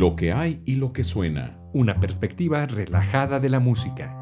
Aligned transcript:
Lo 0.00 0.16
que 0.16 0.32
hay 0.32 0.62
y 0.64 0.76
lo 0.76 0.94
que 0.94 1.04
suena. 1.04 1.60
Una 1.74 2.00
perspectiva 2.00 2.64
relajada 2.64 3.38
de 3.38 3.50
la 3.50 3.60
música. 3.60 4.16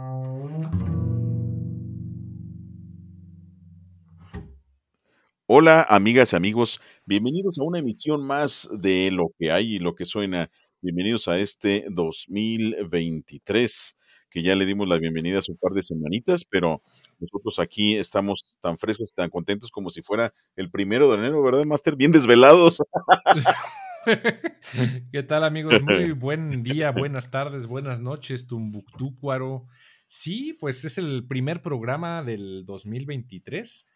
Hola 5.46 5.86
amigas 5.88 6.32
y 6.32 6.36
amigos, 6.36 6.80
bienvenidos 7.06 7.60
a 7.60 7.62
una 7.62 7.78
emisión 7.78 8.26
más 8.26 8.68
de 8.72 9.12
Lo 9.12 9.30
que 9.38 9.52
hay 9.52 9.76
y 9.76 9.78
lo 9.78 9.94
que 9.94 10.04
suena. 10.04 10.50
Bienvenidos 10.82 11.28
a 11.28 11.38
este 11.38 11.86
2023, 11.90 13.96
que 14.30 14.42
ya 14.42 14.56
le 14.56 14.66
dimos 14.66 14.88
la 14.88 14.98
bienvenida 14.98 15.38
hace 15.38 15.52
un 15.52 15.58
par 15.58 15.74
de 15.74 15.84
semanitas, 15.84 16.44
pero 16.44 16.82
nosotros 17.20 17.60
aquí 17.60 17.96
estamos 17.96 18.44
tan 18.60 18.78
frescos, 18.78 19.14
tan 19.14 19.30
contentos 19.30 19.70
como 19.70 19.90
si 19.90 20.02
fuera 20.02 20.34
el 20.56 20.72
primero 20.72 21.08
de 21.08 21.18
enero, 21.18 21.40
¿verdad, 21.40 21.62
Master? 21.62 21.94
Bien 21.94 22.10
desvelados. 22.10 22.82
¿Qué 25.12 25.22
tal, 25.22 25.44
amigos? 25.44 25.82
Muy 25.82 26.12
buen 26.12 26.62
día, 26.62 26.90
buenas 26.90 27.30
tardes, 27.30 27.66
buenas 27.66 28.00
noches, 28.00 28.46
Tumbuctúcuaro. 28.46 29.66
Sí, 30.06 30.56
pues 30.58 30.84
es 30.84 30.98
el 30.98 31.26
primer 31.26 31.62
programa 31.62 32.22
del 32.22 32.64
2023 32.64 33.86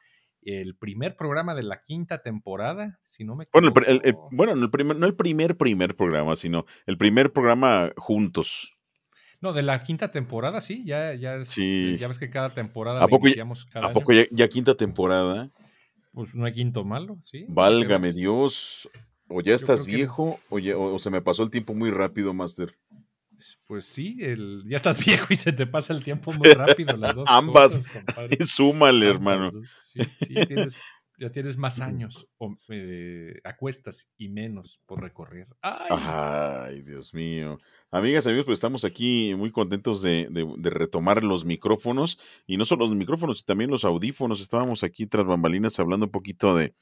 el 0.45 0.75
primer 0.77 1.17
programa 1.17 1.55
de 1.55 1.63
la 1.63 1.83
quinta 1.83 2.23
temporada, 2.23 2.99
si 3.05 3.25
no 3.25 3.37
me 3.37 3.45
equivoco. 3.45 3.73
Bueno, 3.73 4.01
el, 4.03 4.17
bueno 4.33 4.53
el 4.53 4.71
primer, 4.71 4.97
no 4.97 5.07
el 5.07 5.15
primer 5.15 5.57
primer 5.57 5.97
programa, 5.97 6.37
sino 6.37 6.67
el 6.87 6.99
primer 6.99 7.33
programa 7.33 7.93
juntos. 7.97 8.77
No, 9.41 9.53
de 9.53 9.63
la 9.63 9.83
quinta 9.83 10.11
temporada, 10.11 10.61
sí, 10.61 10.85
ya, 10.85 11.15
ya, 11.15 11.45
sí. 11.45 11.97
ya 11.99 12.07
ves 12.09 12.19
que 12.19 12.31
cada 12.31 12.51
temporada 12.51 13.03
¿A 13.03 13.09
poco, 13.09 13.27
iniciamos 13.27 13.67
cada 13.67 13.89
¿A 13.89 13.93
poco 13.93 14.13
ya, 14.13 14.49
quinta 14.49 14.77
temporada? 14.77 15.51
Pues 16.13 16.35
no 16.35 16.45
hay 16.45 16.53
quinto 16.53 16.85
malo, 16.85 17.19
sí. 17.23 17.47
Válgame 17.49 18.13
Dios. 18.13 18.89
O 19.33 19.41
ya 19.41 19.55
estás 19.55 19.87
viejo, 19.87 20.41
o, 20.49 20.59
o, 20.59 20.99
se 20.99 21.11
me 21.11 21.23
pasó 21.23 21.43
el 21.43 21.51
tiempo 21.51 21.75
muy 21.75 21.91
rápido, 21.91 22.35
Master. 22.35 22.77
Pues 23.67 23.85
sí, 23.87 24.19
el, 24.21 24.65
ya 24.69 24.77
estás 24.77 24.99
viejo 25.05 25.27
y 25.31 25.37
se 25.37 25.53
te 25.53 25.67
pasa 25.67 25.93
el 25.93 26.05
tiempo 26.05 26.33
muy 26.33 26.49
rápido, 26.55 26.97
las 26.97 27.15
dos. 27.15 27.29
Ambas. 27.29 27.87
Súmale, 28.47 29.09
hermano. 29.09 29.51
Sí, 29.93 30.01
sí 30.27 30.35
tienes, 30.47 30.79
ya 31.23 31.31
tienes 31.31 31.57
más 31.57 31.81
años 31.81 32.27
o, 32.39 32.57
eh, 32.69 33.41
a 33.45 33.57
cuestas 33.57 34.11
y 34.19 34.29
menos 34.29 34.81
por 34.87 35.01
recorrer. 35.01 35.47
¡Ay! 35.63 36.83
Dios 36.83 37.15
mío. 37.15 37.61
Amigas, 37.93 38.27
amigos, 38.27 38.47
pues 38.47 38.57
estamos 38.57 38.85
aquí 38.85 39.33
muy 39.37 39.53
contentos 39.53 40.03
de, 40.03 40.29
retomar 40.59 41.23
los 41.23 41.45
micrófonos 41.45 42.19
y 42.45 42.57
no 42.57 42.65
solo 42.65 42.87
los 42.87 42.97
micrófonos, 42.97 43.45
también 43.45 43.71
los 43.71 43.85
audífonos. 43.85 44.41
Estábamos 44.41 44.83
aquí 44.83 45.07
tras 45.07 45.25
bambalinas 45.25 45.79
hablando 45.79 46.07
un 46.07 46.13
poquito 46.13 46.57
de, 46.57 46.75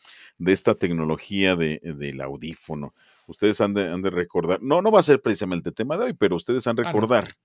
esta 0.47 0.75
tecnología 0.75 1.55
del 1.55 2.21
audífono. 2.23 2.95
Ustedes 3.31 3.61
han 3.61 3.75
de, 3.75 3.89
han 3.89 4.03
de, 4.03 4.11
recordar, 4.11 4.61
no, 4.61 4.83
no 4.83 4.91
va 4.91 5.01
a 5.01 5.05
ser 5.05 5.23
precisamente 5.23 5.69
el 5.69 5.75
tema 5.75 5.97
de 5.97 6.07
hoy, 6.07 6.13
pero 6.13 6.37
ustedes 6.37 6.67
han 6.67 6.77
de 6.77 6.83
ah, 6.83 6.87
recordar 6.87 7.37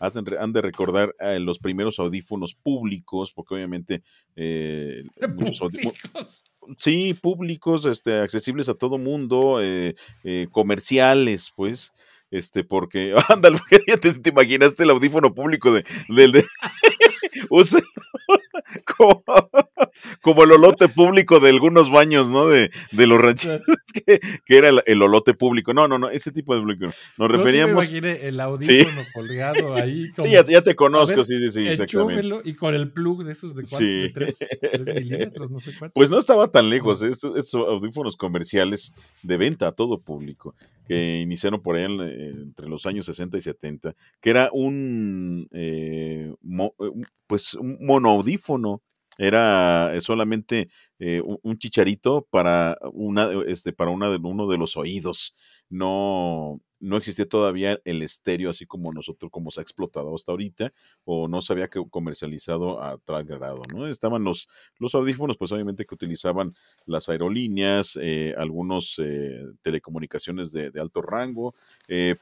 han 0.00 0.52
de 0.52 0.62
recordar 0.62 1.14
eh, 1.20 1.38
los 1.40 1.58
primeros 1.58 1.98
audífonos 1.98 2.54
públicos, 2.54 3.32
porque 3.32 3.54
obviamente 3.54 4.02
eh, 4.34 5.04
sí, 6.78 7.14
públicos, 7.14 7.84
este, 7.84 8.20
accesibles 8.20 8.68
a 8.68 8.74
todo 8.74 8.98
mundo, 8.98 9.60
eh, 9.62 9.94
eh, 10.24 10.46
comerciales, 10.50 11.52
pues, 11.54 11.92
este, 12.30 12.64
porque, 12.64 13.14
ándale, 13.28 13.58
te, 14.00 14.14
te, 14.14 14.30
imaginaste 14.30 14.84
el 14.84 14.90
audífono 14.90 15.34
público 15.34 15.72
de, 15.72 15.84
del 16.08 16.32
de, 16.32 16.44
como, 18.96 19.22
como, 20.22 20.44
el 20.44 20.52
olote 20.52 20.88
público 20.88 21.40
de 21.40 21.50
algunos 21.50 21.90
baños, 21.90 22.28
¿no? 22.28 22.48
De, 22.48 22.70
de 22.92 23.06
los 23.06 23.20
rancheros, 23.20 23.62
que, 24.06 24.20
que 24.44 24.58
era 24.58 24.68
el, 24.68 24.82
el, 24.86 25.02
olote 25.02 25.34
público. 25.34 25.74
No, 25.74 25.88
no, 25.88 25.98
no, 25.98 26.10
ese 26.10 26.32
tipo 26.32 26.54
de 26.54 26.60
público. 26.60 26.86
Nos 27.18 27.30
referíamos. 27.30 27.90
No 27.90 27.98
el 27.98 28.40
audífono 28.40 29.02
colgado 29.14 29.74
ahí. 29.74 30.10
Como, 30.16 30.26
sí, 30.26 30.34
ya, 30.34 30.46
ya, 30.46 30.62
te 30.62 30.74
conozco, 30.74 31.24
sí, 31.24 31.50
sí, 31.50 31.66
exactamente. 31.66 32.42
Y 32.44 32.54
con 32.54 32.74
el 32.74 32.92
plug 32.92 33.24
de 33.24 33.32
esos 33.32 33.54
de 33.54 33.62
cuánto, 33.62 33.78
sí. 33.78 34.02
de 34.02 34.10
3, 34.10 34.38
3, 34.60 34.94
milímetros, 34.94 35.50
no 35.50 35.60
sé 35.60 35.72
cuánto. 35.78 35.94
Pues 35.94 36.10
no 36.10 36.18
estaba 36.18 36.50
tan 36.50 36.68
lejos, 36.70 37.02
estos, 37.02 37.36
estos 37.36 37.66
audífonos 37.66 38.16
comerciales 38.16 38.92
de 39.22 39.36
venta 39.36 39.68
a 39.68 39.72
todo 39.72 40.00
público 40.00 40.54
que 40.90 41.20
iniciaron 41.20 41.62
por 41.62 41.76
ahí 41.76 41.84
entre 41.84 42.68
los 42.68 42.84
años 42.84 43.06
60 43.06 43.38
y 43.38 43.40
70, 43.42 43.94
que 44.20 44.28
era 44.28 44.50
un, 44.52 45.48
eh, 45.52 46.32
eh 46.32 46.90
pues 47.28 47.54
un 47.54 47.78
monoaudífono, 47.80 48.49
era 49.20 49.94
eh, 49.94 50.00
solamente 50.00 50.70
eh, 50.98 51.22
un, 51.42 51.58
chicharito 51.58 52.26
para 52.30 52.78
una, 52.92 53.28
este, 53.46 53.72
para 53.72 53.90
una 53.90 54.08
de, 54.10 54.16
uno 54.16 54.48
de 54.48 54.56
los 54.56 54.78
oídos. 54.78 55.34
No, 55.68 56.60
no 56.80 56.96
existía 56.96 57.28
todavía 57.28 57.78
el 57.84 58.02
estéreo 58.02 58.48
así 58.48 58.64
como 58.64 58.92
nosotros, 58.92 59.30
como 59.30 59.50
se 59.50 59.60
ha 59.60 59.62
explotado 59.62 60.14
hasta 60.14 60.32
ahorita, 60.32 60.72
o 61.04 61.28
no 61.28 61.42
se 61.42 61.52
había 61.52 61.68
comercializado 61.68 62.82
a 62.82 62.96
tal 62.98 63.24
grado, 63.24 63.60
¿no? 63.74 63.86
Estaban 63.86 64.24
los, 64.24 64.48
los 64.78 64.94
audífonos, 64.94 65.36
pues 65.36 65.52
obviamente 65.52 65.84
que 65.84 65.94
utilizaban 65.94 66.54
las 66.86 67.10
aerolíneas, 67.10 67.98
eh, 68.00 68.34
algunos 68.38 69.00
telecomunicaciones 69.62 70.50
de, 70.50 70.72
alto 70.80 71.02
rango, 71.02 71.54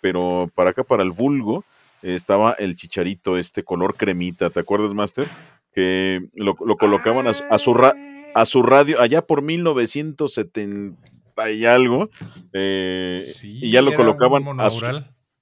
pero 0.00 0.50
para 0.54 0.70
acá, 0.70 0.82
para 0.82 1.04
el 1.04 1.12
vulgo, 1.12 1.64
estaba 2.02 2.52
el 2.52 2.76
chicharito, 2.76 3.38
este 3.38 3.62
color 3.62 3.96
cremita, 3.96 4.50
¿te 4.50 4.60
acuerdas, 4.60 4.92
Master? 4.92 5.26
Que 5.72 6.28
lo, 6.34 6.56
colocaban 6.56 7.26
a, 7.26 7.30
a, 7.30 7.58
su 7.58 7.74
a 8.34 8.46
su 8.46 8.62
radio 8.62 9.00
allá 9.00 9.26
por 9.26 9.42
1970 9.42 10.96
y 11.46 11.64
algo. 11.64 12.10
Eh, 12.52 13.22
y 13.42 13.70
ya 13.70 13.82
lo 13.82 13.94
colocaban 13.94 14.60
a 14.60 14.70
su, 14.70 14.84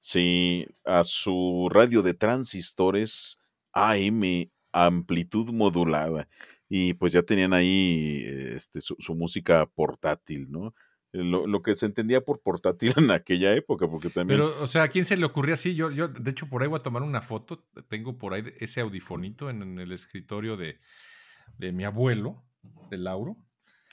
sí, 0.00 0.66
a 0.84 1.04
su 1.04 1.68
radio 1.70 2.02
de 2.02 2.14
transistores 2.14 3.38
AM, 3.72 4.50
amplitud 4.72 5.50
modulada. 5.52 6.28
Y 6.68 6.94
pues 6.94 7.12
ya 7.12 7.22
tenían 7.22 7.52
ahí 7.52 8.24
este, 8.26 8.80
su, 8.80 8.96
música 9.14 9.66
portátil, 9.66 10.50
¿no? 10.50 10.74
Lo, 11.22 11.62
que 11.62 11.74
se 11.74 11.86
entendía 11.86 12.20
por 12.20 12.40
portátil 12.40 12.94
en 12.96 13.10
aquella 13.10 13.54
época, 13.54 13.88
porque 13.88 14.10
también... 14.10 14.38
Pero, 14.38 14.62
o 14.62 14.66
sea, 14.66 14.84
¿a 14.84 14.88
quién 14.88 15.04
se 15.04 15.16
le 15.16 15.24
ocurría 15.24 15.54
así? 15.54 15.74
Yo, 15.74 15.90
yo, 15.90 16.08
de 16.08 16.30
hecho, 16.30 16.48
por 16.48 16.62
ahí 16.62 16.68
voy 16.68 16.78
a 16.78 16.82
tomar 16.82 17.02
una 17.02 17.22
foto. 17.22 17.64
Tengo 17.88 18.18
por 18.18 18.34
ahí 18.34 18.44
ese 18.58 18.80
audifonito 18.80 19.50
en, 19.50 19.78
el 19.78 19.92
escritorio 19.92 20.56
de, 20.56 20.78
de 21.58 21.72
mi 21.72 21.84
abuelo, 21.84 22.42
de 22.90 22.98
Lauro. 22.98 23.36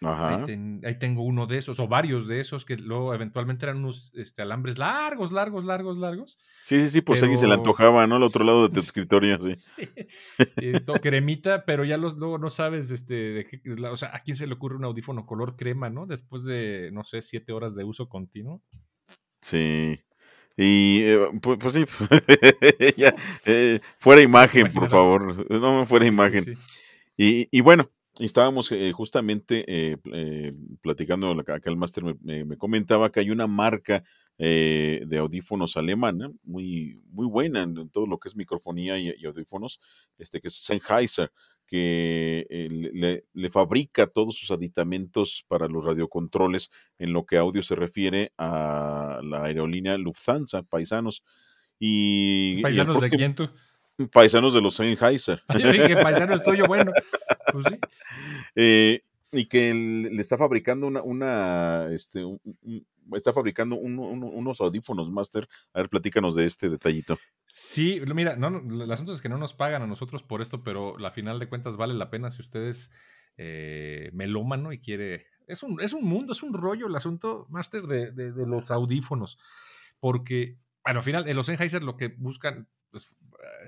Ahí, 0.06 0.96
tengo 1.00 1.24
uno 1.24 1.48
de 1.48 1.58
esos, 1.58 1.80
o 1.80 1.88
varios 1.88 2.28
de 2.28 2.40
esos, 2.40 2.66
que 2.66 2.76
luego 2.78 3.14
eventualmente 3.14 3.66
eran 3.66 3.78
unos 3.78 4.12
este, 4.16 4.42
alambres 4.42 4.78
largos, 4.78 5.32
largos, 5.32 5.66
largos, 5.66 5.98
largos. 5.98 6.38
Sí, 6.66 6.80
sí, 6.82 6.90
sí, 6.90 7.02
pues 7.02 7.22
alguien 7.22 7.40
se 7.40 7.48
le 7.48 7.54
antojaba, 7.54 8.06
¿no? 8.08 8.16
Al 8.16 8.24
otro 8.24 8.44
lado 8.44 8.68
de 8.68 8.74
tu 8.74 8.80
escritorio, 8.80 9.40
sí. 9.42 9.54
sí. 9.56 9.90
cremita, 11.02 11.66
pero 11.66 11.86
ya 11.86 11.98
los, 11.98 12.16
luego 12.16 12.38
no 12.38 12.50
sabes, 12.50 12.92
este, 12.92 13.14
de 13.14 13.46
qué, 13.46 13.62
o 13.72 13.98
sea, 13.98 14.16
¿a 14.16 14.20
quién 14.22 14.36
se 14.36 14.48
le 14.48 14.54
ocurre 14.54 14.76
un 14.76 14.86
audífono 14.86 15.26
color 15.26 15.56
crema, 15.56 15.90
¿no? 15.90 16.06
Después 16.06 16.44
de, 16.44 16.90
no 16.92 17.04
sé, 17.04 17.22
siete 17.22 17.54
horas 17.54 17.76
de 17.76 17.84
uso 17.84 18.10
continuo. 18.10 18.62
Sí. 19.42 20.00
Y 20.56 21.02
eh, 21.04 21.20
pues, 21.42 21.58
pues, 21.60 21.74
sí, 21.74 21.86
ya, 22.98 23.16
eh, 23.46 23.80
fuera 24.00 24.22
imagen, 24.22 24.72
por 24.72 24.88
favor, 24.88 25.50
no 25.50 25.86
fuera 25.88 26.06
imagen. 26.06 26.58
Y, 27.18 27.48
y, 27.52 27.62
bueno, 27.62 27.90
y 28.20 28.26
estábamos 28.26 28.72
eh, 28.72 28.92
justamente 28.92 29.66
eh, 29.68 29.98
eh, 30.14 30.54
platicando, 30.82 31.32
acá 31.32 31.60
el 31.66 31.78
máster 31.78 32.04
me, 32.22 32.58
comentaba 32.58 33.12
que 33.12 33.20
hay 33.20 33.32
una 33.32 33.48
marca 33.48 34.04
de 34.38 35.18
audífonos 35.20 35.78
alemana 35.78 36.30
muy, 36.44 37.02
muy 37.12 37.28
buena 37.28 37.62
en, 37.62 37.90
todo 37.90 38.08
lo 38.08 38.18
que 38.18 38.30
es 38.30 38.36
microfonía 38.36 38.98
y, 38.98 39.26
audífonos, 39.26 39.80
este, 40.18 40.42
que 40.42 40.50
es 40.50 40.56
Sennheiser, 40.56 41.32
que 41.66 42.46
le, 42.94 43.24
le, 43.32 43.50
fabrica 43.50 44.08
todos 44.08 44.36
sus 44.36 44.52
aditamentos 44.52 45.46
para 45.48 45.68
los 45.68 45.86
radiocontroles 45.86 46.72
en 46.98 47.14
lo 47.14 47.26
que 47.26 47.38
audio 47.38 47.64
se 47.64 47.76
refiere 47.76 48.34
a 48.38 49.22
la 49.24 49.46
aerolínea 49.46 49.98
Lufthansa, 49.98 50.64
paisanos. 50.64 51.24
Y, 51.80 52.62
¿Paisanos 52.62 53.00
de 53.00 53.10
quién 53.12 53.36
tú? 53.36 53.50
Paisanos 54.12 54.54
de 54.54 54.62
los 54.62 54.76
Sennheiser. 54.76 55.42
Yo 55.60 55.72
dije, 55.72 55.96
paisanos 55.96 56.44
tuyo, 56.44 56.66
bueno. 56.68 56.92
Pues 57.52 57.66
sí. 57.70 57.80
Eh, 58.56 59.04
y 59.32 59.46
que 59.46 59.74
le 59.74 60.22
está 60.22 60.38
fabricando 60.38 60.88
una, 60.88 61.02
una 61.02 61.88
este, 61.92 62.24
está 63.14 63.34
fabricando 63.34 63.76
unos 63.76 64.62
audífonos 64.62 65.12
Master. 65.12 65.48
A 65.74 65.80
ver, 65.80 65.90
platícanos 65.90 66.36
de 66.36 66.46
este 66.46 66.70
detallito. 66.70 67.18
Sí, 67.46 68.02
mira, 68.14 68.36
no, 68.36 68.62
el 68.84 68.92
asunto 68.92 69.12
es 69.12 69.22
que 69.22 69.30
no 69.30 69.38
nos 69.38 69.54
pagan 69.54 69.82
a 69.82 69.88
nosotros 69.88 70.24
por 70.24 70.42
esto, 70.42 70.64
pero 70.64 70.98
la 70.98 71.12
final 71.12 71.40
de 71.40 71.50
cuentas 71.50 71.78
vale 71.78 71.94
la 71.94 72.10
pena 72.10 72.30
si 72.30 72.42
ustedes 72.42 72.92
eh, 73.38 74.10
melómano 74.14 74.72
y 74.74 74.80
quiere. 74.80 75.28
Es 75.48 75.64
un, 75.64 75.82
es 75.82 75.94
un 75.94 76.06
mundo, 76.06 76.34
es 76.34 76.44
un 76.44 76.54
rollo 76.54 76.88
el 76.88 76.96
asunto, 76.96 77.48
Master, 77.50 77.84
de, 77.84 78.12
de, 78.12 78.48
los 78.48 78.72
audífonos. 78.72 79.38
Porque, 80.00 80.58
bueno, 80.86 81.00
al 81.00 81.04
final, 81.04 81.28
en 81.28 81.36
los 81.36 81.48
Sennheiser 81.48 81.84
lo 81.84 81.98
que 81.98 82.08
buscan 82.08 82.70
pues, 82.94 83.18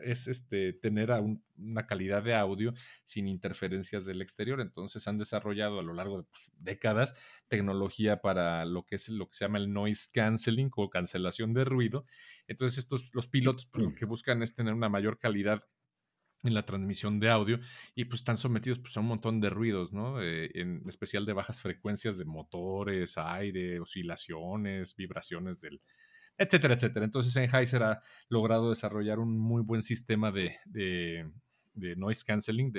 es 0.04 0.27
este, 0.27 0.72
tener 0.74 1.10
una 1.57 1.88
calidad 1.88 2.22
de 2.22 2.36
audio 2.36 2.74
sin 3.04 3.27
interferencias 3.27 4.06
del 4.06 4.22
exterior. 4.22 4.62
Entonces 4.62 5.07
han 5.07 5.18
desarrollado 5.18 5.80
a 5.80 5.83
lo 5.83 5.94
largo 5.94 6.19
de 6.19 6.24
pues, 6.25 6.51
décadas 6.60 7.16
tecnología 7.48 8.22
para 8.22 8.66
lo 8.66 8.86
que 8.86 8.98
es 8.98 9.10
lo 9.10 9.27
que 9.27 9.36
se 9.36 9.45
llama 9.45 9.57
el 9.57 9.74
noise 9.74 10.10
canceling 10.13 10.69
o 10.75 10.92
cancelación 10.92 11.56
de 11.56 11.66
ruido. 11.66 12.06
Entonces 12.48 12.77
estos, 12.77 13.16
los 13.16 13.25
pilotos 13.25 13.66
pues, 13.66 13.83
lo 13.83 13.95
que 13.95 14.06
buscan 14.06 14.44
es 14.44 14.54
tener 14.54 14.75
una 14.75 14.89
mayor 14.89 15.18
calidad 15.18 15.63
en 16.44 16.54
la 16.54 16.68
transmisión 16.68 17.19
de 17.19 17.31
audio 17.31 17.60
y 17.95 18.06
pues 18.06 18.21
están 18.21 18.38
sometidos 18.38 18.78
pues, 18.78 18.95
a 18.95 19.00
un 19.00 19.07
montón 19.07 19.42
de 19.42 19.50
ruidos, 19.50 19.92
¿no? 19.92 20.21
Eh, 20.21 20.51
en 20.54 20.88
especial 20.88 21.25
de 21.25 21.33
bajas 21.33 21.60
frecuencias 21.62 22.19
de 22.19 22.25
motores, 22.25 23.18
aire, 23.18 23.80
oscilaciones, 23.80 24.95
vibraciones 24.95 25.62
del, 25.62 25.81
etcétera, 26.37 26.73
etcétera. 26.75 27.05
Entonces 27.05 27.33
Sennheiser 27.33 27.83
ha 27.83 28.01
logrado 28.29 28.69
desarrollar 28.69 29.19
un 29.19 29.37
muy 29.37 29.61
buen 29.61 29.81
sistema 29.81 30.31
de, 30.31 30.57
de, 30.65 31.95
noise 31.95 32.23
canceling 32.25 32.73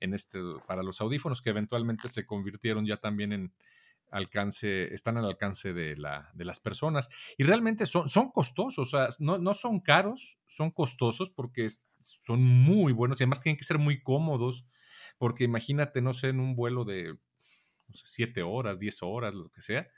en 0.00 0.14
este, 0.14 0.38
para 0.66 0.82
los 0.82 1.00
audífonos 1.00 1.40
que 1.40 1.50
eventualmente 1.50 2.08
se 2.08 2.26
convirtieron 2.26 2.86
ya 2.86 2.98
también 2.98 3.32
en 3.32 3.52
alcance, 4.10 4.94
están 4.94 5.16
al 5.16 5.24
alcance 5.24 5.72
de, 5.72 5.96
la, 5.96 6.30
de 6.34 6.44
las 6.44 6.60
personas. 6.60 7.08
Y 7.36 7.44
realmente 7.44 7.84
son, 7.86 8.08
son 8.08 8.30
costosos, 8.30 8.94
o 8.94 8.98
sea, 8.98 9.08
no, 9.18 9.38
no 9.38 9.54
son 9.54 9.80
caros, 9.80 10.38
son 10.46 10.70
costosos 10.70 11.30
porque 11.30 11.68
son 12.00 12.42
muy 12.42 12.92
buenos 12.92 13.20
y 13.20 13.24
además 13.24 13.40
tienen 13.40 13.56
que 13.56 13.64
ser 13.64 13.78
muy 13.78 14.02
cómodos, 14.02 14.66
porque 15.18 15.44
imagínate, 15.44 16.00
no 16.00 16.12
sé, 16.12 16.28
en 16.28 16.40
un 16.40 16.54
vuelo 16.54 16.84
de 16.84 17.16
7 17.90 18.42
horas, 18.42 18.78
10 18.78 19.02
horas, 19.02 19.34
lo 19.34 19.50
que 19.50 19.60
sea, 19.60 19.88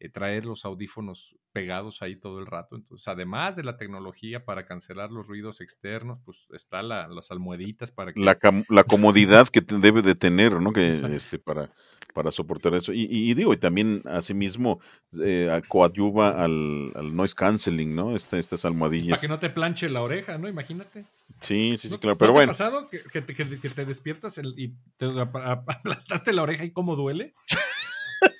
eh, 0.00 0.08
traer 0.08 0.44
los 0.44 0.64
audífonos 0.64 1.36
pegados 1.52 2.02
ahí 2.02 2.16
todo 2.16 2.40
el 2.40 2.46
rato. 2.46 2.76
Entonces, 2.76 3.06
además 3.08 3.56
de 3.56 3.62
la 3.62 3.76
tecnología 3.76 4.44
para 4.44 4.66
cancelar 4.66 5.10
los 5.10 5.28
ruidos 5.28 5.60
externos, 5.60 6.18
pues 6.24 6.48
está 6.52 6.82
la, 6.82 7.08
las 7.08 7.30
almohaditas 7.30 7.90
para 7.90 8.12
que... 8.12 8.20
La, 8.20 8.38
la 8.68 8.84
comodidad 8.84 9.48
que 9.48 9.60
debe 9.60 10.02
de 10.02 10.14
tener, 10.14 10.60
¿no? 10.60 10.72
Que, 10.72 10.90
este, 10.90 11.38
para, 11.38 11.70
para 12.14 12.32
soportar 12.32 12.74
eso. 12.74 12.92
Y, 12.92 13.34
digo, 13.34 13.52
y 13.52 13.56
también 13.56 14.02
asimismo 14.04 14.80
eh, 15.22 15.62
coadyuva 15.68 16.42
al, 16.42 16.92
al, 16.94 17.14
noise 17.14 17.34
canceling, 17.34 17.94
¿no? 17.94 18.16
Esta, 18.16 18.38
estas 18.38 18.64
almohadillas. 18.64 19.10
Para 19.10 19.20
que 19.20 19.28
no 19.28 19.38
te 19.38 19.50
planche 19.50 19.88
la 19.88 20.02
oreja, 20.02 20.38
¿no? 20.38 20.48
Imagínate. 20.48 21.04
Sí, 21.40 21.76
sí, 21.76 21.88
sí, 21.88 21.98
claro. 21.98 22.16
Pero 22.16 22.32
bueno. 22.32 22.52
¿Te 22.52 22.62
ha 22.62 22.70
pasado 22.70 22.88
que, 22.88 23.20
te 23.20 23.84
despiertas 23.84 24.40
y 24.56 24.74
te 24.96 25.06
aplastaste 25.66 26.32
la 26.32 26.42
oreja 26.42 26.64
y 26.64 26.70
cómo 26.70 26.96
duele? 26.96 27.34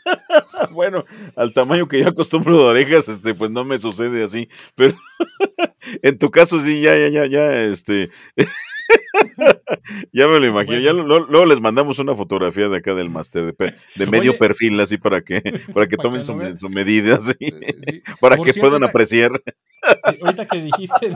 bueno, 0.72 1.04
al 1.36 1.52
tamaño 1.52 1.88
que 1.88 2.00
yo 2.00 2.08
acostumbro 2.08 2.58
de 2.58 2.64
orejas, 2.64 3.08
este, 3.08 3.34
pues 3.34 3.50
no 3.50 3.64
me 3.64 3.78
sucede 3.78 4.22
así, 4.22 4.48
pero 4.74 4.94
en 6.02 6.18
tu 6.18 6.30
caso 6.30 6.60
sí, 6.60 6.80
ya, 6.80 6.96
ya, 6.96 7.08
ya, 7.08 7.26
ya, 7.26 7.62
este, 7.64 8.10
ya 10.12 10.28
me 10.28 10.40
lo 10.40 10.46
imagino. 10.46 10.78
Ya 10.78 10.92
luego 10.92 11.46
les 11.46 11.60
mandamos 11.60 11.98
una 11.98 12.14
fotografía 12.14 12.68
de 12.68 12.78
acá 12.78 12.94
del 12.94 13.10
máster 13.10 13.54
de, 13.56 14.06
medio 14.06 14.38
perfil, 14.38 14.78
así 14.80 14.98
para 14.98 15.22
que, 15.22 15.40
para 15.72 15.86
que 15.86 15.96
tomen 15.96 16.24
su, 16.24 16.34
medida, 16.68 17.18
para 18.20 18.36
que 18.36 18.54
puedan 18.54 18.84
apreciar. 18.84 19.30
Ahorita 20.22 20.46
que 20.46 20.62
dijiste 20.62 21.12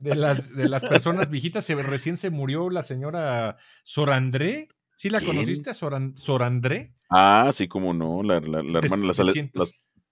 de, 0.00 0.14
las, 0.14 0.54
de 0.54 0.68
las 0.68 0.84
personas 0.84 1.30
viejitas, 1.30 1.64
se, 1.64 1.74
recién 1.74 2.16
se 2.16 2.30
murió 2.30 2.70
la 2.70 2.82
señora 2.82 3.56
Sorandré. 3.84 4.68
¿Sí 5.02 5.10
la 5.10 5.20
conociste 5.20 5.68
a 5.68 5.74
Sorandré? 5.74 6.94
Ah, 7.10 7.50
sí, 7.52 7.66
como 7.66 7.92
no, 7.92 8.22
la, 8.22 8.38
la, 8.38 8.62
la 8.62 8.78
hermana, 8.78 9.06
la, 9.06 9.14
sale, 9.14 9.50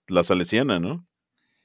la, 0.09 0.25
salesiana, 0.25 0.81
¿no? 0.81 1.07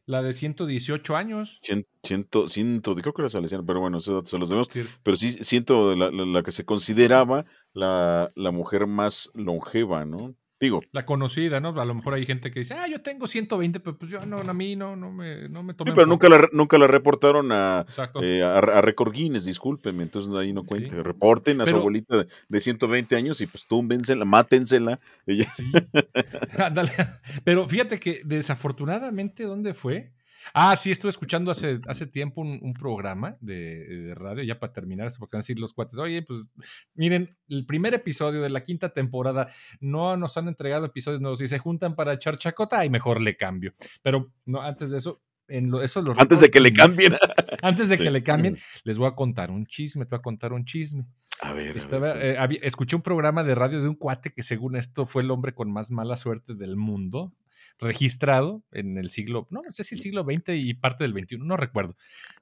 La 0.05 0.21
de 0.21 0.31
118 0.31 1.15
años. 1.15 1.59
Ciento, 1.63 2.47
ciento, 2.47 2.95
creo 2.95 3.13
que 3.15 3.23
era 3.23 3.29
salesiana, 3.29 3.63
pero 3.65 3.79
bueno, 3.79 3.99
se, 3.99 4.11
se 4.25 4.37
los 4.37 4.49
demos. 4.49 4.67
Pero 5.01 5.17
sí, 5.17 5.39
siento 5.41 5.95
la, 5.95 6.11
la, 6.11 6.43
que 6.43 6.51
se 6.51 6.65
consideraba 6.65 7.47
la, 7.73 8.31
la 8.35 8.51
mujer 8.51 8.85
más 8.85 9.31
longeva, 9.33 10.05
¿no? 10.05 10.35
Digo. 10.65 10.81
La 10.91 11.05
conocida, 11.05 11.59
¿no? 11.59 11.79
A 11.79 11.85
lo 11.85 11.93
mejor 11.93 12.15
hay 12.15 12.25
gente 12.25 12.51
que 12.51 12.59
dice, 12.59 12.73
ah, 12.73 12.87
yo 12.87 12.99
tengo 13.01 13.27
120, 13.27 13.79
pero 13.81 13.95
pues 13.99 14.11
yo 14.11 14.25
no, 14.25 14.39
a 14.39 14.53
mí 14.55 14.75
no, 14.75 14.95
no 14.95 15.11
me, 15.11 15.47
no 15.47 15.61
me 15.61 15.75
tomé. 15.75 15.91
Sí, 15.91 15.95
pero 15.95 16.07
nunca 16.07 16.27
la, 16.27 16.49
nunca 16.51 16.79
la 16.79 16.87
reportaron 16.87 17.51
a, 17.51 17.85
eh, 18.23 18.41
a, 18.41 18.81
Record 18.81 19.13
Guinness, 19.13 19.45
discúlpeme, 19.45 20.01
entonces 20.01 20.33
ahí 20.33 20.53
no 20.53 20.63
cuente. 20.63 21.03
Reporten 21.03 21.61
a 21.61 21.67
su 21.67 21.75
abuelita 21.75 22.25
de, 22.49 22.59
120 22.59 23.15
años 23.15 23.41
y 23.41 23.45
pues 23.45 23.67
túmbensela, 23.67 24.25
mátensela. 24.25 24.99
Ella. 25.27 25.47
Sí. 25.55 25.71
pero 27.43 27.69
fíjate 27.69 27.99
que 27.99 28.21
desafortunadamente, 28.25 29.43
¿dónde 29.43 29.75
fue? 29.75 30.13
Ah, 30.53 30.75
sí, 30.75 30.91
estuve 30.91 31.09
escuchando 31.09 31.51
hace, 31.51 31.79
hace 31.87 32.05
tiempo 32.07 32.41
un, 32.41 32.73
programa 32.73 33.37
de, 33.39 34.13
radio, 34.15 34.43
ya 34.43 34.59
para 34.59 34.73
terminar, 34.73 35.11
porque 35.17 35.35
van 35.35 35.39
a 35.39 35.43
decir 35.43 35.59
los 35.59 35.73
cuates, 35.73 35.97
oye, 35.99 36.21
pues 36.21 36.53
miren, 36.93 37.37
el 37.47 37.65
primer 37.65 37.93
episodio 37.93 38.41
de 38.41 38.49
la 38.49 38.63
quinta 38.63 38.89
temporada 38.89 39.47
no 39.79 40.17
nos 40.17 40.37
han 40.37 40.47
entregado 40.47 40.85
episodios 40.85 41.21
nuevos 41.21 41.41
y 41.41 41.47
se 41.47 41.59
juntan 41.59 41.95
para 41.95 42.13
echar 42.13 42.37
chacota 42.37 42.85
y 42.85 42.89
mejor 42.89 43.21
le 43.21 43.35
cambio. 43.35 43.73
Pero 44.01 44.31
no, 44.45 44.61
antes 44.61 44.91
de 44.91 44.97
eso, 44.97 45.21
en 45.47 45.69
lo, 45.69 45.81
eso 45.81 46.03
antes 46.17 46.39
de 46.39 46.49
que 46.49 46.59
le 46.59 46.73
cambien. 46.73 47.15
Antes 47.61 47.89
de 47.89 47.97
que 47.97 48.09
le 48.09 48.23
cambien, 48.23 48.57
les 48.83 48.97
voy 48.97 49.07
a 49.07 49.15
contar 49.15 49.51
un 49.51 49.65
chisme, 49.65 50.05
te 50.05 50.15
voy 50.15 50.19
a 50.19 50.21
contar 50.21 50.53
un 50.53 50.65
chisme. 50.65 51.05
A 51.41 51.53
ver. 51.53 51.75
Eh, 51.77 52.59
escuché 52.63 52.95
un 52.95 53.01
programa 53.01 53.43
de 53.43 53.55
radio 53.55 53.81
de 53.81 53.87
un 53.87 53.95
cuate 53.95 54.31
que 54.31 54.43
según 54.43 54.75
esto 54.75 55.05
fue 55.05 55.21
el 55.21 55.31
hombre 55.31 55.53
con 55.53 55.71
más 55.71 55.91
mala 55.91 56.15
suerte 56.15 56.55
del 56.55 56.75
mundo 56.75 57.33
registrado 57.79 58.63
en 58.71 58.97
el 58.97 59.09
siglo, 59.09 59.47
no, 59.49 59.61
sé 59.69 59.83
si 59.83 59.95
el 59.95 60.01
siglo 60.01 60.23
XX 60.23 60.49
y 60.55 60.73
parte 60.73 61.03
del 61.03 61.13
XXI, 61.13 61.37
no 61.39 61.57
recuerdo, 61.57 61.95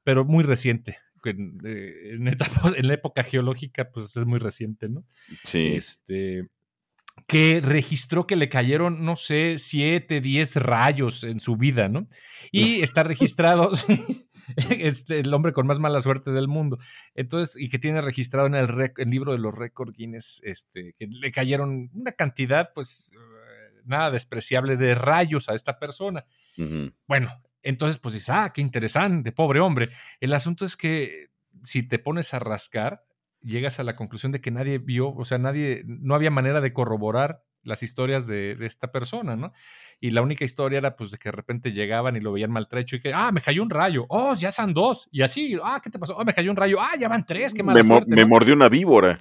pero 0.03 0.25
muy 0.25 0.44
reciente. 0.44 1.00
En, 1.25 1.62
eh, 1.63 2.12
en, 2.12 2.88
la 2.88 2.94
época 2.94 3.24
geológica, 3.24 3.89
pues 3.89 4.15
es 4.18 4.25
muy 4.25 4.39
reciente, 4.39 4.89
¿no? 4.89 5.06
Sí. 5.44 5.68
Este, 5.74 6.50
que 7.27 7.62
registró 7.63 8.27
que 8.27 8.35
le 8.35 8.50
cayeron, 8.50 9.06
no 9.06 9.15
sé, 9.15 9.57
siete, 9.57 10.19
diez 10.19 10.56
rayos 10.56 11.24
en 11.24 11.39
su 11.39 11.56
vida, 11.56 11.88
¿no? 11.88 12.07
Y 12.51 12.81
está 12.81 13.03
registrado 13.03 13.71
este, 14.69 15.19
el 15.19 15.33
hombre 15.33 15.53
con 15.53 15.68
más 15.68 15.79
mala 15.79 16.01
suerte 16.01 16.31
del 16.31 16.47
mundo. 16.47 16.79
Entonces, 17.15 17.56
y 17.57 17.69
que 17.69 17.79
tiene 17.79 18.01
registrado 18.01 18.47
en 18.47 18.56
el, 18.56 18.91
el 18.97 19.09
libro 19.09 19.31
de 19.31 19.38
los 19.38 19.57
récords 19.57 19.95
Guinness, 19.95 20.41
este, 20.44 20.94
que 20.97 21.07
le 21.07 21.31
cayeron 21.31 21.89
una 21.94 22.12
cantidad, 22.12 22.71
pues, 22.74 23.12
nada 23.85 24.12
despreciable 24.12 24.77
de 24.77 24.95
rayos 24.95 25.50
a 25.50 25.53
esta 25.53 25.80
persona. 25.80 26.25
Bueno, 27.07 27.31
entonces 27.62 28.00
pues 28.00 28.13
dices, 28.13 28.30
ah, 28.30 28.51
qué 28.53 28.62
interesante, 28.62 29.31
pobre 29.31 29.59
hombre. 29.59 29.89
El 30.19 30.33
asunto 30.33 30.65
es 30.65 30.77
que 30.77 31.30
si 31.63 31.83
te 31.83 32.00
pones 32.00 32.33
a 32.33 32.39
rascar, 32.39 33.06
llegas 33.41 33.80
a 33.80 33.83
la 33.83 33.95
conclusión 33.95 34.31
de 34.31 34.41
que 34.41 34.51
nadie 34.51 34.77
vio, 34.77 35.13
o 35.13 35.25
sea, 35.25 35.38
nadie, 35.38 35.83
no 35.85 36.15
había 36.15 36.31
manera 36.31 36.62
de 36.62 36.74
corroborar 36.74 37.44
las 37.63 37.81
historias 37.81 38.27
de, 38.27 38.57
esta 38.62 38.91
persona, 38.91 39.38
¿no? 39.38 39.53
Y 40.01 40.12
la 40.12 40.21
única 40.21 40.44
historia 40.44 40.79
era 40.79 40.97
pues 40.97 41.12
de 41.12 41.18
que 41.18 41.29
de 41.29 41.33
repente 41.33 41.71
llegaban 41.71 42.15
y 42.17 42.19
lo 42.19 42.34
veían 42.34 42.51
maltrecho 42.51 42.98
y 42.98 43.00
que, 43.00 43.13
ah, 43.13 43.31
me 43.31 43.39
cayó 43.39 43.63
un 43.63 43.69
rayo, 43.69 44.05
oh, 44.10 44.36
ya 44.36 44.51
son 44.51 44.74
dos, 44.74 45.08
y 45.12 45.22
así, 45.22 45.58
ah, 45.63 45.79
¿qué 45.81 45.89
te 45.89 45.98
pasó? 45.98 46.15
Oh, 46.17 46.25
me 46.25 46.34
cayó 46.34 46.51
un 46.51 46.58
rayo, 46.58 46.81
ah, 46.81 46.91
ya 47.00 47.08
van 47.08 47.25
tres, 47.25 47.53
qué 47.53 47.63
mala 47.63 47.81
Me, 47.81 48.01
me 48.05 48.25
mordió 48.25 48.53
una 48.53 48.67
víbora. 48.67 49.19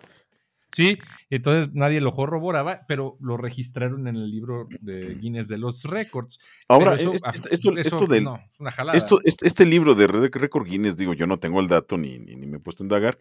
Sí, 0.72 0.98
entonces 1.28 1.74
nadie 1.74 2.00
lo 2.00 2.12
corroboraba, 2.12 2.86
pero 2.88 3.18
lo 3.20 3.36
registraron 3.36 4.08
en 4.08 4.16
el 4.16 4.30
libro 4.30 4.68
de 4.80 5.16
Guinness 5.16 5.46
de 5.48 5.58
los 5.58 5.82
Records. 5.84 6.40
Ahora, 6.66 6.94
esto, 6.94 7.12
este, 9.22 9.66
libro 9.66 9.94
de 9.94 10.06
Record 10.06 10.66
Guinness, 10.66 10.96
digo, 10.96 11.12
yo 11.12 11.26
no 11.26 11.38
tengo 11.38 11.60
el 11.60 11.68
dato 11.68 11.98
ni, 11.98 12.18
ni, 12.18 12.36
me 12.46 12.56
he 12.56 12.60
puesto 12.60 12.82
a 12.82 12.86
indagar, 12.86 13.18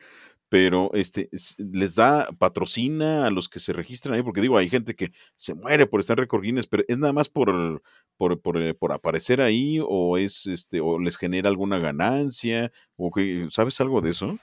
pero 0.47 0.91
este 0.93 1.29
les 1.57 1.95
da 1.95 2.29
patrocina 2.37 3.27
a 3.27 3.31
los 3.31 3.49
que 3.49 3.59
se 3.59 3.73
registran 3.73 4.15
ahí, 4.15 4.23
porque 4.23 4.41
digo, 4.41 4.57
hay 4.57 4.69
gente 4.69 4.95
que 4.95 5.11
se 5.35 5.53
muere 5.53 5.87
por 5.87 5.99
estar 5.99 6.17
en 6.17 6.23
Record 6.23 6.43
Guinness, 6.43 6.67
pero 6.67 6.83
es 6.87 6.97
nada 6.97 7.11
más 7.11 7.27
por, 7.27 7.83
por, 8.15 8.39
por, 8.41 8.61
eh, 8.61 8.73
por 8.73 8.93
aparecer 8.93 9.41
ahí, 9.41 9.79
o 9.81 10.17
es 10.17 10.45
este, 10.45 10.79
o 10.79 10.99
les 10.99 11.17
genera 11.17 11.49
alguna 11.49 11.79
ganancia, 11.79 12.71
o 12.95 13.11
que, 13.11 13.47
¿sabes 13.51 13.81
algo 13.81 13.99
de 13.99 14.11
eso? 14.11 14.39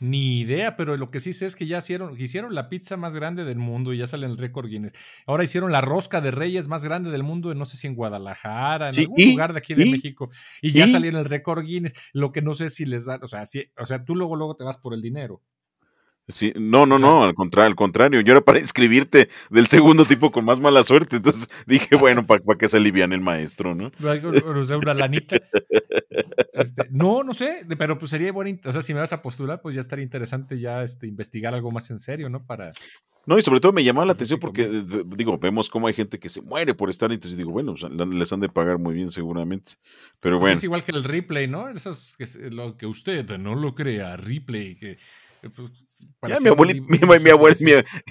Ni 0.00 0.40
idea, 0.40 0.76
pero 0.76 0.96
lo 0.96 1.10
que 1.10 1.20
sí 1.20 1.32
sé 1.32 1.46
es 1.46 1.56
que 1.56 1.66
ya 1.66 1.78
hicieron, 1.78 2.20
hicieron 2.20 2.54
la 2.54 2.68
pizza 2.68 2.96
más 2.96 3.14
grande 3.14 3.44
del 3.44 3.58
mundo 3.58 3.92
y 3.92 3.98
ya 3.98 4.06
sale 4.06 4.26
el 4.26 4.36
récord 4.36 4.68
Guinness. 4.68 4.92
Ahora 5.26 5.44
hicieron 5.44 5.72
la 5.72 5.80
rosca 5.80 6.20
de 6.20 6.30
reyes 6.30 6.68
más 6.68 6.84
grande 6.84 7.10
del 7.10 7.22
mundo, 7.22 7.54
no 7.54 7.64
sé 7.64 7.76
si 7.76 7.86
en 7.86 7.94
Guadalajara, 7.94 8.88
en 8.88 8.98
algún 8.98 9.24
lugar 9.24 9.52
de 9.52 9.58
aquí 9.58 9.74
de 9.74 9.86
México, 9.86 10.30
y 10.60 10.72
ya 10.72 10.86
salió 10.86 11.10
en 11.10 11.16
el 11.16 11.24
récord 11.24 11.64
Guinness. 11.64 11.92
Lo 12.12 12.32
que 12.32 12.42
no 12.42 12.54
sé 12.54 12.70
si 12.70 12.84
les 12.84 13.06
da, 13.06 13.18
o 13.22 13.26
sea, 13.26 13.46
si, 13.46 13.64
o 13.78 13.86
sea, 13.86 14.04
tú 14.04 14.14
luego, 14.14 14.36
luego 14.36 14.56
te 14.56 14.64
vas 14.64 14.78
por 14.78 14.94
el 14.94 15.02
dinero. 15.02 15.42
Sí, 16.28 16.52
no, 16.56 16.86
no, 16.86 16.98
no, 16.98 17.22
al 17.22 17.34
contrario, 17.34 17.68
al 17.68 17.76
contrario, 17.76 18.20
yo 18.20 18.32
era 18.32 18.40
para 18.40 18.58
inscribirte 18.58 19.28
del 19.48 19.68
segundo 19.68 20.04
tipo 20.04 20.32
con 20.32 20.44
más 20.44 20.58
mala 20.58 20.82
suerte, 20.82 21.16
entonces 21.16 21.48
dije, 21.66 21.94
bueno, 21.94 22.26
para 22.26 22.42
que 22.58 22.68
se 22.68 22.78
alivian 22.78 23.12
el 23.12 23.20
maestro, 23.20 23.76
¿no? 23.76 23.92
O 24.02 24.64
sea, 24.64 24.76
una 24.76 24.94
lanita. 24.94 25.36
Este, 26.52 26.88
no, 26.90 27.22
no 27.22 27.32
sé, 27.32 27.64
pero 27.78 27.98
pues 27.98 28.10
sería 28.10 28.32
bueno, 28.32 28.58
o 28.64 28.72
sea, 28.72 28.82
si 28.82 28.92
me 28.92 29.00
vas 29.00 29.12
a 29.12 29.22
postular, 29.22 29.60
pues 29.60 29.74
ya 29.74 29.80
estaría 29.80 30.02
interesante 30.02 30.58
ya 30.58 30.82
este, 30.82 31.06
investigar 31.06 31.54
algo 31.54 31.70
más 31.70 31.90
en 31.90 31.98
serio, 31.98 32.28
¿no? 32.28 32.44
Para... 32.44 32.72
No, 33.26 33.38
y 33.38 33.42
sobre 33.42 33.60
todo 33.60 33.72
me 33.72 33.84
llamaba 33.84 34.06
la 34.06 34.12
atención 34.14 34.40
porque, 34.40 34.62
eh, 34.62 34.84
digo, 35.16 35.38
vemos 35.38 35.68
cómo 35.68 35.86
hay 35.86 35.94
gente 35.94 36.18
que 36.18 36.28
se 36.28 36.40
muere 36.42 36.74
por 36.74 36.90
estar, 36.90 37.12
entonces 37.12 37.36
digo, 37.36 37.52
bueno, 37.52 37.74
les 37.74 38.32
han 38.32 38.40
de 38.40 38.48
pagar 38.48 38.78
muy 38.78 38.94
bien 38.94 39.10
seguramente, 39.12 39.72
pero 40.18 40.38
bueno. 40.40 40.54
es 40.54 40.64
igual 40.64 40.82
que 40.82 40.92
el 40.92 41.04
replay, 41.04 41.46
¿no? 41.46 41.68
Eso 41.68 41.90
es 41.90 42.36
lo 42.50 42.76
que 42.76 42.86
usted 42.86 43.28
no 43.38 43.54
lo 43.54 43.74
crea, 43.74 44.16
replay, 44.16 44.76
que 44.76 44.98
pues, 45.50 45.86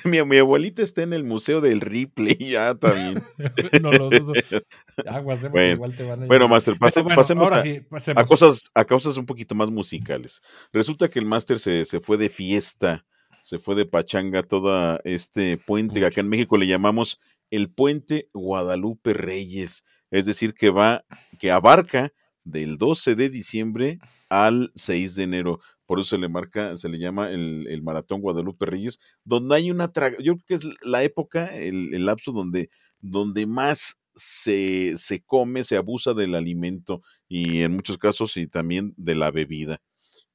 mi, 0.06 0.38
abuelita, 0.38 0.82
está 0.82 1.04
en 1.04 1.14
el 1.14 1.24
museo 1.24 1.62
del 1.62 1.82
Ripley, 1.82 2.36
ya 2.52 2.76
también. 2.76 3.24
no 3.82 3.92
lo 3.92 4.10
dudo. 4.10 4.34
bueno, 6.28 6.48
Master, 6.48 6.78
pasemos 6.78 7.14
a, 7.14 8.26
cosas, 8.26 8.72
a 8.74 8.86
cosas 8.86 9.18
un 9.18 9.26
poquito 9.26 9.56
más 9.56 9.70
musicales. 9.70 10.42
Resulta 10.72 11.10
que 11.10 11.20
el 11.20 11.26
Master 11.26 11.60
se, 11.60 11.86
fue 12.02 12.18
de 12.18 12.30
fiesta, 12.30 13.06
se 13.42 13.60
fue 13.60 13.76
de 13.76 13.86
pachanga 13.86 14.44
todo 14.44 15.00
este 15.04 15.58
puente, 15.58 16.00
que 16.00 16.06
acá 16.06 16.22
en 16.22 16.30
México 16.30 16.58
le 16.58 16.68
llamamos 16.68 17.20
el 17.52 17.70
puente 17.70 18.30
Guadalupe 18.34 19.14
Reyes, 19.14 19.84
es 20.12 20.26
decir, 20.26 20.54
que 20.54 20.70
va, 20.70 21.06
que 21.40 21.52
abarca 21.52 22.12
del 22.44 22.78
12 22.78 23.16
de 23.16 23.30
diciembre 23.30 24.00
al 24.30 24.72
6 24.76 25.16
de 25.16 25.24
enero 25.24 25.60
por 25.86 26.00
eso 26.00 26.16
se 26.16 26.18
le 26.18 26.30
marca, 26.30 26.78
se 26.78 26.90
le 26.90 26.98
llama 27.00 27.32
el, 27.32 27.82
Maratón 27.84 28.22
Guadalupe 28.22 28.66
Reyes, 28.66 29.00
donde 29.24 29.56
hay 29.56 29.72
una, 29.72 29.92
yo 30.20 30.36
creo 30.36 30.46
que 30.48 30.54
es 30.56 30.64
la 30.84 31.04
época, 31.04 31.56
el, 31.56 32.06
lapso 32.06 32.32
donde, 32.32 32.70
donde 33.02 33.46
más 33.46 34.00
se, 34.16 34.98
se, 34.98 35.22
come, 35.22 35.64
se 35.64 35.78
abusa 35.78 36.14
del 36.14 36.36
alimento 36.36 37.02
y 37.28 37.62
en 37.62 37.74
muchos 37.74 37.98
casos 37.98 38.38
y 38.38 38.48
también 38.48 38.94
de 38.98 39.16
la 39.16 39.32
bebida, 39.32 39.82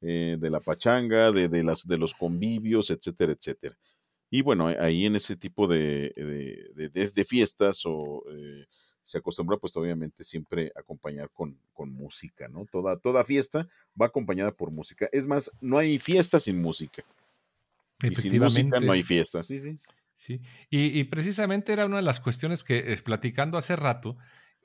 eh, 0.01 0.37
de 0.39 0.51
la 0.51 0.61
pachanga, 0.61 1.33
de, 1.33 1.49
de, 1.49 1.65
las, 1.65 1.87
de 1.87 1.99
los 1.99 2.15
convivios, 2.15 2.91
etcétera, 2.91 3.33
etcétera. 3.33 3.77
Y 4.31 4.43
bueno, 4.43 4.69
ahí 4.69 5.07
en 5.07 5.17
ese 5.17 5.37
tipo 5.37 5.67
de, 5.67 6.13
de 6.77 7.25
fiestas 7.25 7.83
o 7.85 8.23
eh, 8.31 8.67
se 9.11 9.19
acostumbra 9.19 9.57
pues 9.57 9.77
obviamente 9.77 10.25
siempre 10.25 10.73
acompañar 10.77 11.31
con, 11.31 11.59
con, 11.73 11.91
música, 11.91 12.49
¿no? 12.49 12.65
Toda, 12.65 12.97
toda 12.97 13.25
fiesta 13.25 13.69
va 14.01 14.07
acompañada 14.07 14.53
por 14.53 14.71
música. 14.71 15.09
Es 15.13 15.27
más, 15.27 15.51
no 15.61 15.79
hay 15.79 15.99
fiesta 15.99 16.39
sin 16.39 16.59
música. 16.59 17.05
Y 18.03 18.15
sin 18.15 18.39
música 18.39 18.81
no 18.81 18.93
hay 18.93 19.03
fiesta, 19.03 19.43
sí, 19.43 19.61
sí. 19.61 19.75
Sí, 20.15 20.39
y, 20.69 21.03
precisamente 21.05 21.73
era 21.73 21.87
una 21.87 21.97
de 21.97 22.03
las 22.03 22.21
cuestiones 22.21 22.63
que 22.63 22.95
platicando 23.03 23.57
hace 23.57 23.75
rato, 23.75 24.19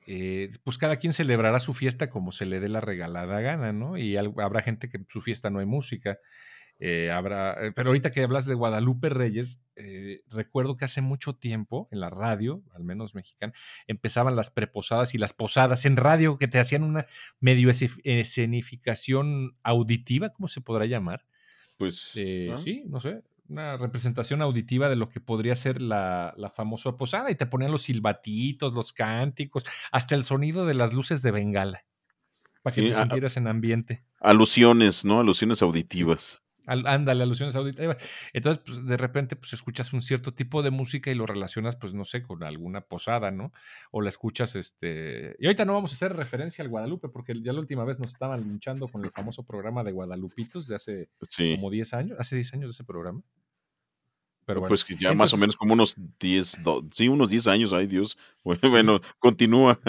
eh, 0.06 0.50
pues 0.64 0.76
cada 0.76 0.96
quien 0.96 1.14
celebrará 1.14 1.60
su 1.60 1.72
fiesta 1.72 2.10
como 2.10 2.30
se 2.30 2.44
le 2.44 2.60
dé 2.60 2.68
la 2.68 2.82
regalada 2.82 3.40
gana, 3.40 3.72
¿no? 3.72 3.96
Y 3.96 4.18
habrá 4.18 4.60
gente 4.60 4.90
que 4.90 5.00
su 5.08 5.22
fiesta 5.22 5.48
no 5.48 5.60
hay 5.60 5.66
música. 5.66 6.18
Eh, 6.78 7.10
habrá, 7.10 7.52
eh, 7.64 7.72
pero 7.74 7.88
ahorita 7.88 8.10
que 8.10 8.22
hablas 8.22 8.44
de 8.44 8.54
Guadalupe 8.54 9.08
Reyes, 9.08 9.60
eh, 9.76 10.20
recuerdo 10.28 10.76
que 10.76 10.84
hace 10.84 11.00
mucho 11.00 11.34
tiempo 11.34 11.88
en 11.90 12.00
la 12.00 12.10
radio, 12.10 12.62
al 12.74 12.84
menos 12.84 13.14
mexicana, 13.14 13.54
empezaban 13.86 14.36
las 14.36 14.50
preposadas 14.50 15.14
y 15.14 15.18
las 15.18 15.32
posadas 15.32 15.86
en 15.86 15.96
radio 15.96 16.36
que 16.36 16.48
te 16.48 16.58
hacían 16.58 16.82
una 16.82 17.06
medio 17.40 17.70
escenificación 17.70 19.56
auditiva, 19.62 20.30
¿cómo 20.30 20.48
se 20.48 20.60
podrá 20.60 20.84
llamar? 20.84 21.24
Pues 21.78 22.10
sí, 22.12 22.84
no 22.86 23.00
sé, 23.00 23.22
una 23.48 23.78
representación 23.78 24.42
auditiva 24.42 24.90
de 24.90 24.96
lo 24.96 25.08
que 25.08 25.20
podría 25.20 25.56
ser 25.56 25.80
la, 25.80 26.34
la, 26.36 26.50
famosa 26.50 26.96
posada 26.96 27.30
y 27.30 27.36
te 27.36 27.46
ponían 27.46 27.70
los 27.70 27.82
silbatitos, 27.82 28.74
los 28.74 28.92
cánticos, 28.92 29.64
hasta 29.92 30.14
el 30.14 30.24
sonido 30.24 30.66
de 30.66 30.74
las 30.74 30.92
luces 30.92 31.22
de 31.22 31.30
bengala, 31.30 31.84
para 32.62 32.74
que 32.74 32.82
te 32.82 32.94
sintieras 32.94 33.36
en 33.36 33.46
ambiente. 33.46 34.04
Alusiones, 34.20 35.04
¿no? 35.04 35.20
Alusiones 35.20 35.62
auditivas 35.62 36.42
ándale, 36.66 37.22
alusiones 37.22 37.56
auditivas. 37.56 37.96
Entonces, 38.32 38.62
pues, 38.64 38.84
de 38.84 38.96
repente, 38.96 39.36
pues 39.36 39.52
escuchas 39.52 39.92
un 39.92 40.02
cierto 40.02 40.34
tipo 40.34 40.62
de 40.62 40.70
música 40.70 41.10
y 41.10 41.14
lo 41.14 41.26
relacionas, 41.26 41.76
pues, 41.76 41.94
no 41.94 42.04
sé, 42.04 42.22
con 42.22 42.42
alguna 42.42 42.82
posada, 42.82 43.30
¿no? 43.30 43.52
O 43.90 44.00
la 44.02 44.08
escuchas, 44.08 44.56
este... 44.56 45.36
Y 45.38 45.46
ahorita 45.46 45.64
no 45.64 45.74
vamos 45.74 45.92
a 45.92 45.94
hacer 45.94 46.14
referencia 46.14 46.62
al 46.62 46.68
Guadalupe, 46.68 47.08
porque 47.08 47.40
ya 47.40 47.52
la 47.52 47.60
última 47.60 47.84
vez 47.84 47.98
nos 47.98 48.08
estaban 48.08 48.42
luchando 48.48 48.88
con 48.88 49.04
el 49.04 49.10
famoso 49.10 49.44
programa 49.44 49.84
de 49.84 49.92
Guadalupitos 49.92 50.66
de 50.66 50.74
hace 50.74 51.08
como 51.56 51.70
10 51.70 51.94
años, 51.94 52.18
hace 52.18 52.36
10 52.36 52.54
años 52.54 52.70
de 52.70 52.72
ese 52.72 52.84
programa. 52.84 53.22
Pero 54.46 54.64
Pues 54.68 54.84
que 54.84 54.94
ya 54.94 55.12
más 55.12 55.34
o 55.34 55.36
menos 55.36 55.56
como 55.56 55.72
unos 55.72 55.96
10, 56.20 56.60
sí, 56.92 57.08
unos 57.08 57.30
10 57.30 57.48
años, 57.48 57.72
ay 57.72 57.88
Dios. 57.88 58.16
Bueno, 58.76 59.00
continúa. 59.18 59.80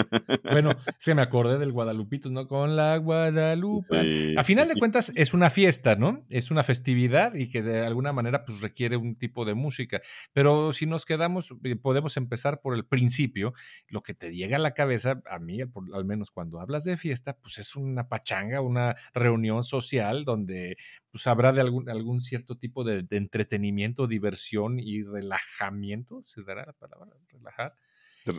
Bueno, 0.43 0.71
se 0.99 1.13
me 1.13 1.21
acordé 1.21 1.57
del 1.57 1.71
Guadalupito, 1.71 2.29
¿no? 2.29 2.47
Con 2.47 2.75
la 2.75 2.97
Guadalupe. 2.97 4.35
A 4.37 4.43
final 4.43 4.67
de 4.67 4.75
cuentas 4.79 5.11
es 5.15 5.33
una 5.33 5.49
fiesta, 5.49 5.95
¿no? 5.95 6.25
Es 6.29 6.51
una 6.51 6.63
festividad 6.63 7.35
y 7.35 7.49
que 7.49 7.61
de 7.61 7.85
alguna 7.85 8.13
manera 8.13 8.45
pues 8.45 8.61
requiere 8.61 8.97
un 8.97 9.15
tipo 9.15 9.45
de 9.45 9.53
música. 9.53 10.01
Pero 10.33 10.73
si 10.73 10.85
nos 10.85 11.05
quedamos, 11.05 11.53
eh, 11.63 11.75
podemos 11.75 12.17
empezar 12.17 12.61
por 12.61 12.73
el 12.73 12.85
principio. 12.85 13.53
Lo 13.87 14.01
que 14.01 14.13
te 14.13 14.33
llega 14.33 14.57
a 14.57 14.59
la 14.59 14.73
cabeza, 14.73 15.21
a 15.29 15.39
mí, 15.39 15.59
al 15.93 16.05
menos 16.05 16.31
cuando 16.31 16.59
hablas 16.59 16.83
de 16.83 16.97
fiesta, 16.97 17.37
pues 17.37 17.59
es 17.59 17.75
una 17.75 18.07
pachanga, 18.07 18.61
una 18.61 18.95
reunión 19.13 19.63
social 19.63 20.25
donde 20.25 20.77
pues 21.11 21.27
habrá 21.27 21.51
de 21.51 21.61
algún, 21.61 21.89
algún 21.89 22.21
cierto 22.21 22.57
tipo 22.57 22.83
de, 22.83 23.03
de 23.03 23.17
entretenimiento, 23.17 24.07
diversión 24.07 24.79
y 24.79 25.03
relajamiento, 25.03 26.21
se 26.21 26.43
dará 26.43 26.65
la 26.65 26.73
palabra, 26.73 27.11
relajar 27.29 27.73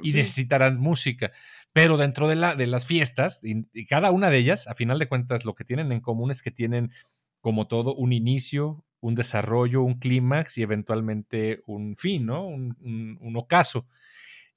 y 0.02 0.12
necesitarán 0.12 0.78
música. 0.78 1.32
Pero 1.72 1.96
dentro 1.96 2.28
de, 2.28 2.36
la, 2.36 2.54
de 2.54 2.66
las 2.66 2.86
fiestas, 2.86 3.40
y, 3.42 3.86
cada 3.86 4.10
una 4.10 4.30
de 4.30 4.38
ellas, 4.38 4.66
a 4.66 4.74
final 4.74 4.98
de 4.98 5.08
cuentas, 5.08 5.44
lo 5.44 5.54
que 5.54 5.64
tienen 5.64 5.92
en 5.92 6.00
común 6.00 6.30
es 6.30 6.42
que 6.42 6.50
tienen, 6.50 6.90
como 7.40 7.68
todo, 7.68 7.94
un 7.94 8.12
inicio, 8.12 8.84
un 9.00 9.14
desarrollo, 9.14 9.82
un 9.82 9.98
clímax 9.98 10.58
y 10.58 10.62
eventualmente 10.62 11.62
un 11.66 11.96
fin, 11.96 12.26
¿no? 12.26 12.46
Un, 12.46 13.32
ocaso. 13.36 13.86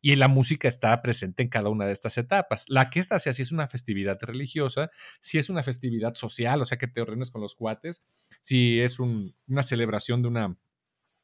Y 0.04 0.16
la 0.16 0.28
música 0.28 0.68
está 0.68 1.00
presente 1.04 1.44
en 1.44 1.50
cada 1.50 1.70
una 1.70 1.86
de 1.86 1.94
estas 1.94 2.18
etapas. 2.18 2.66
La 2.70 2.90
que 2.90 3.00
esta 3.00 3.20
sea, 3.20 3.34
si 3.34 3.44
es 3.44 3.52
una 3.52 3.68
festividad 3.68 4.18
religiosa, 4.22 4.90
si 5.20 5.38
es 5.38 5.50
una 5.50 5.62
festividad 5.62 6.16
social, 6.16 6.60
o 6.60 6.66
sea, 6.66 6.80
que 6.80 6.88
te 6.88 7.06
reúnes 7.06 7.30
con 7.30 7.42
los 7.42 7.54
cuates, 7.54 8.02
si 8.42 8.80
es 8.80 9.00
una 9.00 9.62
celebración 9.62 10.24
de 10.24 10.28
una 10.30 10.58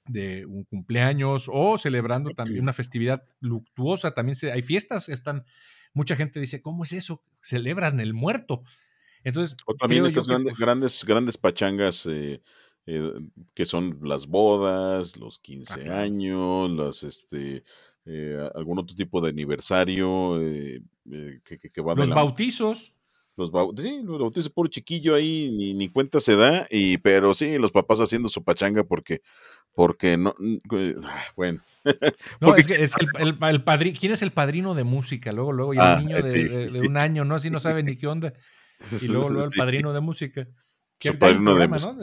de 0.08 0.46
un 0.46 0.64
cumpleaños 0.64 1.50
o 1.52 1.78
celebrando 1.78 2.32
también 2.32 2.62
una 2.62 2.74
festividad 2.74 3.24
luctuosa. 3.40 4.14
También 4.14 4.36
se, 4.36 4.52
hay 4.52 4.62
fiestas, 4.62 5.10
están, 5.10 5.44
mucha 5.94 6.16
gente 6.16 6.40
dice, 6.40 6.62
¿cómo 6.62 6.84
es 6.84 6.94
eso? 6.94 7.22
Celebran 7.42 8.00
el 8.00 8.14
muerto. 8.14 8.64
Entonces, 9.24 9.58
o 9.66 9.74
también 9.76 10.06
estas 10.06 10.28
grandes, 10.28 10.58
grandes, 10.58 11.04
grandes 11.04 11.38
pachangas 11.38 12.06
eh, 12.06 12.42
eh, 12.86 13.14
que 13.54 13.66
son 13.66 14.00
las 14.04 14.28
bodas, 14.28 15.18
los 15.18 15.40
15 15.40 15.92
años, 15.92 16.70
las 16.72 17.04
este 17.04 17.64
eh, 18.06 18.50
algún 18.56 18.80
otro 18.80 18.96
tipo 18.96 19.20
de 19.20 19.30
aniversario 19.30 20.40
que, 21.44 21.60
que, 21.60 21.82
va 21.82 21.94
los 21.94 22.10
bautizos 22.10 22.97
los 23.38 23.52
sí, 23.78 24.02
los 24.04 24.20
bautizos, 24.20 24.50
por 24.50 24.70
chiquillo 24.70 25.16
ahí, 25.16 25.52
ni, 25.56 25.74
ni, 25.74 25.90
cuenta 25.90 26.20
se 26.20 26.36
da, 26.36 26.68
y 26.70 26.98
pero 26.98 27.34
sí, 27.34 27.58
los 27.58 27.72
papás 27.72 28.00
haciendo 28.00 28.30
su 28.30 28.44
pachanga 28.44 28.84
porque 28.84 29.22
porque 29.76 30.18
no, 30.18 30.36
ah, 31.06 31.24
bueno. 31.36 31.62
No, 32.42 32.56
es 32.56 32.68
que, 32.68 32.84
es 32.84 32.94
el, 33.18 33.38
el, 33.42 33.64
padrino, 33.64 33.98
¿quién 33.98 34.12
es 34.12 34.22
el 34.22 34.32
padrino 34.32 34.76
de 34.76 34.84
música? 34.84 35.32
Luego, 35.32 35.54
luego, 35.54 35.74
y 35.74 35.78
un 35.78 35.84
ah, 35.84 35.96
niño 35.98 36.22
de, 36.22 36.82
un 36.86 36.98
año, 36.98 37.24
¿no? 37.24 37.36
Así 37.36 37.50
no 37.50 37.62
sabe 37.62 37.84
ni 37.84 37.96
qué 37.96 38.08
onda. 38.08 38.34
Y 39.02 39.08
luego, 39.08 39.30
luego 39.30 39.48
el 39.48 39.58
padrino 39.58 39.94
de 39.94 40.02
música. 40.02 40.48
El 41.00 41.18
padrino 41.18 41.56
de 41.56 41.68
música. 41.68 41.96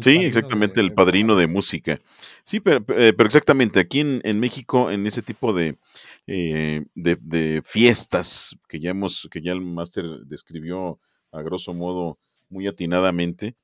Sí, 0.00 0.16
exactamente, 0.16 0.80
el 0.80 0.92
padrino 0.92 1.36
de 1.36 1.46
música. 1.46 2.00
Sí, 2.44 2.60
pero, 2.60 2.78
eh, 2.88 3.12
pero 3.16 3.26
exactamente, 3.26 3.80
aquí 3.80 4.00
en, 4.00 4.20
en, 4.24 4.40
México, 4.40 4.90
en 4.90 5.06
ese 5.06 5.22
tipo 5.22 5.52
de, 5.52 5.78
eh, 6.26 6.84
de, 6.94 7.62
fiestas 7.64 8.56
que 8.68 8.80
ya 8.80 8.90
hemos, 8.90 9.28
que 9.30 9.40
ya 9.40 9.52
el 9.52 9.60
máster 9.60 10.04
describió 10.26 11.00
a 11.32 11.42
grosso 11.42 11.74
modo 11.74 12.18
muy 12.48 12.66
atinadamente, 12.66 13.56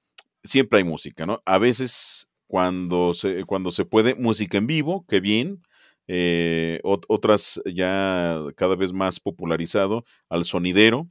siempre 0.42 0.78
hay 0.78 0.84
música, 0.84 1.26
¿no? 1.26 1.42
A 1.46 1.58
veces 1.58 2.28
cuando 2.46 3.14
se, 3.14 3.44
cuando 3.44 3.70
se 3.70 3.84
puede, 3.84 4.14
música 4.14 4.58
en 4.58 4.66
vivo, 4.66 5.04
que 5.08 5.20
bien. 5.20 5.62
Eh, 6.06 6.80
otras 6.84 7.62
ya 7.64 8.38
cada 8.56 8.76
vez 8.76 8.92
más 8.92 9.20
popularizado 9.20 10.04
al 10.28 10.44
sonidero. 10.44 11.08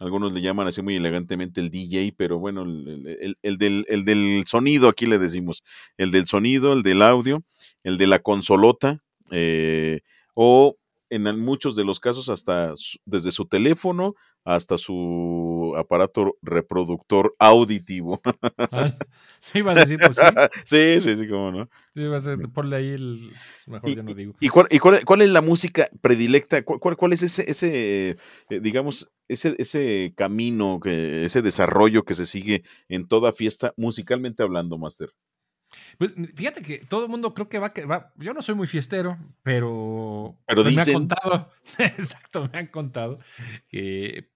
Algunos 0.00 0.32
le 0.32 0.40
llaman 0.40 0.66
así 0.66 0.80
muy 0.80 0.96
elegantemente 0.96 1.60
el 1.60 1.70
DJ, 1.70 2.14
pero 2.16 2.38
bueno, 2.38 2.62
el, 2.62 3.58
del, 3.58 3.84
el 3.86 4.04
del 4.04 4.44
sonido, 4.46 4.88
aquí 4.88 5.04
le 5.04 5.18
decimos, 5.18 5.62
el 5.98 6.10
del 6.10 6.26
sonido, 6.26 6.72
el 6.72 6.82
del 6.82 7.02
audio, 7.02 7.44
el 7.84 7.98
de 7.98 8.06
la 8.06 8.20
consolota, 8.20 9.02
eh, 9.30 10.00
o 10.34 10.76
en 11.10 11.22
muchos 11.38 11.76
de 11.76 11.84
los 11.84 12.00
casos 12.00 12.30
hasta 12.30 12.72
desde 13.04 13.30
su 13.30 13.46
teléfono 13.46 14.14
hasta 14.44 14.78
su 14.78 15.74
aparato 15.76 16.36
reproductor 16.42 17.34
auditivo. 17.38 18.20
Ah, 18.70 18.96
iba 19.54 19.72
a 19.72 19.74
decir, 19.74 19.98
pues 19.98 20.16
sí. 20.16 20.22
sí, 20.64 21.00
sí, 21.02 21.16
sí, 21.18 21.28
cómo 21.28 21.52
no. 21.52 21.68
Sí, 21.94 22.46
ponle 22.54 22.76
ahí 22.76 22.88
el. 22.88 23.28
Mejor 23.66 23.94
ya 23.94 24.02
no 24.02 24.14
digo. 24.14 24.34
¿Y, 24.40 24.48
cuál, 24.48 24.66
y 24.70 24.78
cuál, 24.78 25.22
es 25.22 25.28
la 25.28 25.42
música 25.42 25.90
predilecta? 26.00 26.62
¿Cuál, 26.64 26.96
cuál 26.96 27.12
es 27.12 27.22
ese, 27.22 27.50
ese 27.50 28.16
eh, 28.48 28.60
digamos, 28.60 29.10
ese, 29.32 29.54
ese 29.58 30.12
camino, 30.16 30.80
que, 30.80 31.24
ese 31.24 31.42
desarrollo 31.42 32.04
que 32.04 32.14
se 32.14 32.26
sigue 32.26 32.64
en 32.88 33.06
toda 33.06 33.32
fiesta, 33.32 33.72
musicalmente 33.76 34.42
hablando, 34.42 34.78
Master? 34.78 35.10
Pues, 35.98 36.12
fíjate 36.34 36.62
que 36.62 36.78
todo 36.78 37.04
el 37.04 37.10
mundo 37.10 37.32
creo 37.32 37.48
que 37.48 37.58
va, 37.58 37.72
va 37.90 38.12
yo 38.16 38.34
no 38.34 38.42
soy 38.42 38.54
muy 38.54 38.66
fiestero, 38.66 39.18
pero, 39.42 40.36
pero 40.46 40.64
me 40.64 40.80
han 40.80 40.92
contado, 40.92 41.50
exacto, 41.78 42.48
me 42.52 42.58
han 42.58 42.66
contado 42.66 43.18
que 43.68 44.30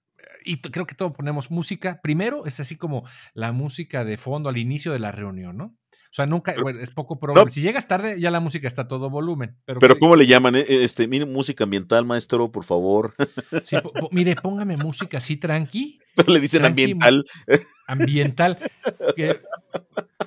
y 0.44 0.58
creo 0.60 0.86
que 0.86 0.94
todos 0.94 1.12
ponemos 1.12 1.50
música. 1.50 2.00
Primero 2.02 2.46
es 2.46 2.60
así 2.60 2.76
como 2.76 3.04
la 3.32 3.52
música 3.52 4.04
de 4.04 4.16
fondo 4.16 4.48
al 4.48 4.58
inicio 4.58 4.92
de 4.92 4.98
la 4.98 5.10
reunión, 5.10 5.56
¿no? 5.56 5.76
O 6.14 6.16
sea, 6.16 6.26
nunca, 6.26 6.54
es 6.80 6.92
poco 6.92 7.18
probable. 7.18 7.50
Si 7.50 7.60
llegas 7.60 7.88
tarde, 7.88 8.20
ya 8.20 8.30
la 8.30 8.38
música 8.38 8.68
está 8.68 8.82
a 8.82 8.86
todo 8.86 9.10
volumen. 9.10 9.56
Pero, 9.64 9.80
pero 9.80 9.98
¿cómo 9.98 10.14
le 10.14 10.28
llaman? 10.28 10.54
Eh, 10.54 10.64
este, 10.68 11.08
mire, 11.08 11.26
música 11.26 11.64
ambiental, 11.64 12.04
maestro, 12.04 12.52
por 12.52 12.62
favor. 12.62 13.16
Sí, 13.64 13.76
mire, 14.12 14.36
póngame 14.36 14.76
música 14.76 15.18
así 15.18 15.36
tranqui. 15.36 15.98
Pero 16.14 16.32
le 16.32 16.38
dicen 16.38 16.64
ambiental. 16.64 17.26
Ambiental. 17.86 18.58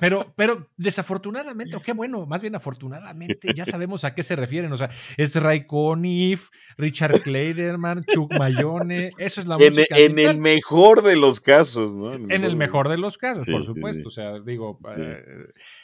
pero, 0.00 0.32
pero 0.36 0.68
desafortunadamente, 0.76 1.76
o 1.76 1.82
qué 1.82 1.92
bueno, 1.92 2.26
más 2.26 2.42
bien 2.42 2.54
afortunadamente, 2.54 3.52
ya 3.54 3.64
sabemos 3.64 4.04
a 4.04 4.14
qué 4.14 4.22
se 4.22 4.36
refieren. 4.36 4.72
O 4.72 4.76
sea, 4.76 4.90
es 5.16 5.34
Ray 5.34 5.66
Conniff, 5.66 6.48
Richard 6.76 7.22
Kleiderman, 7.22 8.02
Chuck 8.04 8.32
Mayone. 8.38 9.12
Eso 9.18 9.40
es 9.40 9.46
la 9.46 9.58
música. 9.58 9.96
En, 9.96 10.18
el 10.18 10.38
mejor 10.38 11.02
de 11.02 11.16
los 11.16 11.40
casos, 11.40 11.96
¿no? 11.96 12.14
En 12.14 12.44
el, 12.44 12.56
mejor, 12.56 12.88
de 12.88 12.98
los 12.98 13.18
casos, 13.18 13.46
por 13.46 13.64
supuesto. 13.64 14.08
O 14.08 14.12
sea, 14.12 14.38
digo. 14.40 14.78
Eh, 14.96 15.22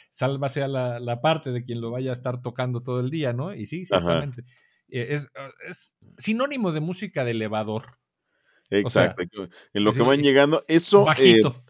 sálvase 0.09 0.63
a 0.63 0.67
la, 0.69 1.21
parte 1.21 1.51
de 1.51 1.63
quien 1.63 1.81
lo 1.81 1.91
vaya 1.91 2.11
a 2.11 2.13
estar 2.13 2.41
tocando 2.41 2.81
todo 2.81 3.01
el 3.01 3.09
día, 3.09 3.33
¿no? 3.33 3.53
Y 3.53 3.65
sí, 3.65 3.85
ciertamente. 3.85 4.43
Eh, 4.87 5.07
es, 5.09 5.29
es, 5.67 5.97
sinónimo 6.17 6.71
de 6.71 6.79
música 6.79 7.25
de 7.25 7.31
elevador. 7.31 7.83
Exacto. 8.69 9.23
en 9.73 9.83
lo 9.83 9.93
que 9.93 10.01
van 10.01 10.21
llegando, 10.21 10.63
eso. 10.67 11.01
Eh, 11.01 11.05
bajito. 11.05 11.63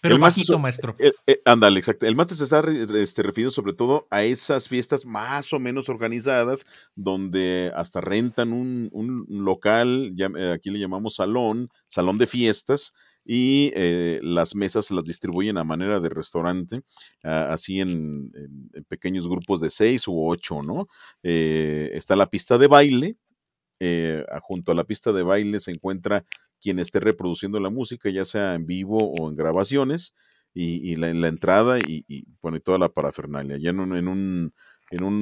pero 0.00 0.18
bajito, 0.18 0.58
maestro. 0.58 0.96
Eh, 0.98 1.40
ándale, 1.44 1.78
exacto. 1.78 2.06
El 2.06 2.16
máster 2.16 2.36
se 2.36 2.44
está 2.44 2.62
este, 2.98 3.22
refiriendo 3.22 3.50
sobre 3.50 3.72
todo 3.72 4.06
a 4.10 4.24
esas 4.24 4.68
fiestas 4.68 5.06
más 5.06 5.52
o 5.52 5.58
menos 5.58 5.88
organizadas, 5.88 6.66
donde 6.94 7.72
hasta 7.74 8.00
rentan 8.00 8.52
un, 8.52 8.88
un 8.92 9.44
local, 9.44 10.12
ya, 10.14 10.30
aquí 10.52 10.70
le 10.70 10.78
llamamos 10.78 11.16
salón, 11.16 11.70
salón 11.86 12.18
de 12.18 12.26
fiestas, 12.26 12.92
y 13.24 13.72
eh, 13.74 14.20
las 14.22 14.54
mesas 14.54 14.90
las 14.90 15.04
distribuyen 15.04 15.56
a 15.56 15.64
manera 15.64 15.98
de 15.98 16.10
restaurante, 16.10 16.82
así 17.22 17.80
en, 17.80 18.30
pequeños 18.88 19.26
grupos 19.26 19.60
de 19.60 19.70
seis 19.70 20.06
u 20.06 20.26
ocho, 20.26 20.62
¿no? 20.62 20.88
Eh, 21.22 21.90
está 21.94 22.16
la 22.16 22.28
pista 22.28 22.58
de 22.58 22.66
baile, 22.66 23.16
eh, 23.80 24.24
junto 24.42 24.72
a 24.72 24.74
la 24.74 24.84
pista 24.84 25.12
de 25.12 25.22
baile 25.22 25.60
se 25.60 25.70
encuentra 25.70 26.24
quien 26.60 26.78
esté 26.78 27.00
reproduciendo 27.00 27.60
la 27.60 27.70
música, 27.70 28.10
ya 28.10 28.24
sea 28.24 28.54
en 28.54 28.66
vivo 28.66 29.12
o 29.12 29.28
en 29.28 29.36
grabaciones, 29.36 30.14
y, 30.54 30.94
la, 30.96 31.10
en 31.10 31.20
la 31.20 31.28
entrada 31.28 31.78
y, 31.78 32.04
y 32.06 32.26
pone 32.40 32.60
toda 32.60 32.78
la 32.78 32.88
parafernalia. 32.88 33.56
Ya 33.58 33.70
en 33.70 33.80
un 33.80 33.96
en 33.96 34.08
un 34.08 34.54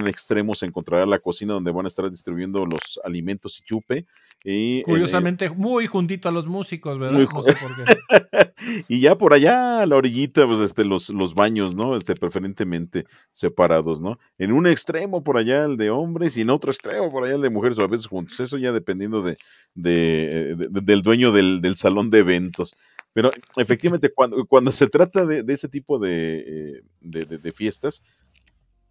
extremo 0.06 0.54
se 0.54 0.66
encontrará 0.66 1.06
la 1.06 1.18
cocina 1.18 1.54
donde 1.54 1.72
van 1.72 1.86
a 1.86 1.88
estar 1.88 2.08
distribuyendo 2.10 2.66
los 2.66 3.00
alimentos 3.04 3.58
y 3.58 3.62
chupe. 3.64 4.06
Y, 4.44 4.82
Curiosamente, 4.82 5.48
muy 5.50 5.86
juntito 5.86 6.28
a 6.28 6.32
los 6.32 6.46
músicos, 6.46 6.98
¿verdad? 6.98 7.28
no 7.32 7.42
sé 7.42 7.54
por 7.54 7.74
qué. 7.76 7.84
y 8.88 9.00
ya 9.00 9.16
por 9.16 9.34
allá 9.34 9.82
a 9.82 9.86
la 9.86 9.96
orillita, 9.96 10.46
pues 10.46 10.58
este, 10.60 10.84
los, 10.84 11.10
los 11.10 11.34
baños, 11.34 11.74
¿no? 11.74 11.96
Este, 11.96 12.14
preferentemente 12.14 13.06
separados, 13.30 14.00
¿no? 14.00 14.18
En 14.38 14.52
un 14.52 14.66
extremo 14.66 15.22
por 15.22 15.36
allá 15.38 15.64
el 15.64 15.76
de 15.76 15.90
hombres 15.90 16.36
y 16.36 16.40
en 16.40 16.50
otro 16.50 16.72
extremo 16.72 17.10
por 17.10 17.24
allá 17.24 17.36
el 17.36 17.42
de 17.42 17.50
mujeres, 17.50 17.78
o 17.78 17.82
a 17.82 17.88
veces 17.88 18.06
juntos. 18.06 18.40
Eso 18.40 18.58
ya 18.58 18.72
dependiendo 18.72 19.22
de, 19.22 19.36
de, 19.74 20.56
del 20.56 21.02
dueño 21.02 21.32
del, 21.32 21.60
del, 21.60 21.76
salón 21.76 22.10
de 22.10 22.18
eventos. 22.18 22.74
Pero 23.12 23.30
efectivamente, 23.56 24.12
cuando, 24.12 24.44
cuando 24.46 24.72
se 24.72 24.88
trata 24.88 25.24
de, 25.24 25.44
ese 25.52 25.68
tipo 25.68 25.98
de, 25.98 26.80
eh, 26.80 27.24
de 27.40 27.52
fiestas, 27.52 28.02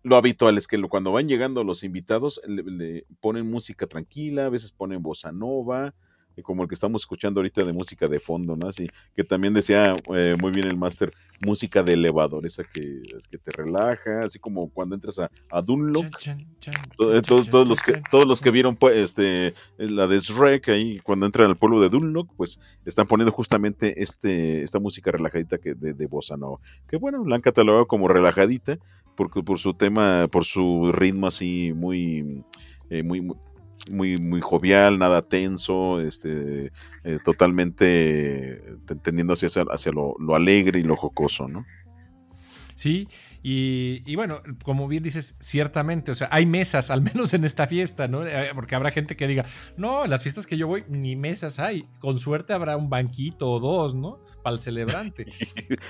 lo 0.04 0.16
habitual 0.16 0.58
es 0.58 0.68
que 0.68 0.82
cuando 0.84 1.12
van 1.12 1.28
llegando 1.28 1.64
los 1.64 1.84
invitados 1.84 2.42
le, 2.48 3.06
ponen 3.20 3.50
música 3.50 3.88
tranquila, 3.88 4.46
a 4.46 4.50
veces 4.50 4.72
ponen 4.72 5.02
bossa 5.02 5.32
nova, 5.32 5.94
como 6.42 6.64
el 6.64 6.70
que 6.70 6.76
estamos 6.76 7.04
escuchando 7.04 7.40
ahorita 7.40 7.64
de 7.64 7.74
música 7.74 8.08
de 8.08 8.20
fondo, 8.20 8.56
¿no? 8.56 8.68
Así 8.68 8.90
que 9.16 9.24
también 9.24 9.54
decía 9.54 9.96
eh, 10.14 10.36
muy 10.40 10.52
bien 10.52 10.68
el 10.68 10.78
máster, 10.78 11.14
música 11.40 11.84
de 11.84 11.94
elevador, 11.94 12.46
esa 12.46 12.64
que, 12.64 13.02
que, 13.30 13.38
te 13.38 13.52
relaja, 13.52 14.24
así 14.24 14.40
como 14.40 14.70
cuando 14.70 14.96
entras 14.96 15.20
a, 15.20 15.30
a 15.50 15.62
Dunlock. 15.62 16.06
Todos, 16.98 17.50
todos, 17.50 17.70
los 17.70 17.82
que, 17.82 18.02
todos 18.12 18.26
los 18.26 18.42
que 18.42 18.52
vieron 18.52 18.76
pues, 18.76 18.96
este, 18.96 19.54
la 19.78 20.08
de 20.08 20.20
Shrek 20.20 20.70
ahí, 20.70 21.00
cuando 21.00 21.26
entran 21.26 21.50
al 21.50 21.58
pueblo 21.58 21.82
de 21.82 21.90
Dunlock, 21.90 22.34
pues 22.36 22.60
están 22.86 23.08
poniendo 23.08 23.32
justamente 23.32 24.02
este, 24.02 24.62
esta 24.64 24.80
música 24.80 25.12
relajadita 25.12 25.58
que 25.58 25.74
de, 25.74 25.94
de 25.94 26.06
bossa 26.08 26.38
nova. 26.38 26.60
Que 26.88 26.98
bueno, 26.98 27.26
la 27.26 27.36
han 27.36 27.42
catalogado 27.42 27.88
como 27.88 28.08
relajadita, 28.08 28.78
porque 29.16 29.44
por 29.44 29.60
su 29.60 29.74
tema, 29.74 30.28
por 30.32 30.46
su 30.46 30.92
ritmo 30.92 31.28
así 31.28 31.74
muy, 31.76 32.44
eh, 32.90 33.04
muy 33.04 33.28
muy, 33.90 34.18
muy 34.18 34.42
jovial, 34.42 35.00
nada 35.00 35.24
tenso, 35.24 36.00
este, 36.02 36.72
eh, 37.04 37.18
totalmente 37.26 38.62
tendiendo 39.02 39.34
hacia, 39.34 39.50
hacia 39.70 39.92
lo, 39.92 40.16
lo, 40.20 40.36
alegre 40.36 40.80
y 40.80 40.84
lo 40.84 40.96
jocoso, 40.96 41.48
¿no? 41.48 41.66
Sí, 42.76 43.08
y, 43.44 44.16
bueno, 44.16 44.44
como 44.64 44.88
bien 44.88 45.02
dices, 45.02 45.36
ciertamente, 45.40 46.12
o 46.12 46.16
sea, 46.16 46.30
hay 46.32 46.46
mesas, 46.46 46.92
al 46.92 47.02
menos 47.02 47.34
en 47.34 47.44
esta 47.44 47.66
fiesta, 47.66 48.08
¿no? 48.08 48.26
Eh, 48.26 48.52
porque 48.54 48.76
habrá 48.76 48.92
gente 48.92 49.16
que 49.16 49.28
diga, 49.28 49.46
no, 49.78 50.04
en 50.04 50.12
las 50.12 50.22
fiestas 50.22 50.46
que 50.46 50.58
yo 50.58 50.68
voy, 50.68 50.84
ni 50.88 51.16
mesas 51.16 51.60
hay. 51.60 51.88
Con 52.00 52.20
suerte 52.20 52.54
habrá 52.54 52.78
un 52.78 52.90
banquito 52.90 53.50
o 53.50 53.60
dos, 53.60 53.96
¿no? 53.96 54.20
Para 54.44 54.56
el 54.56 54.62
celebrante. 54.62 55.26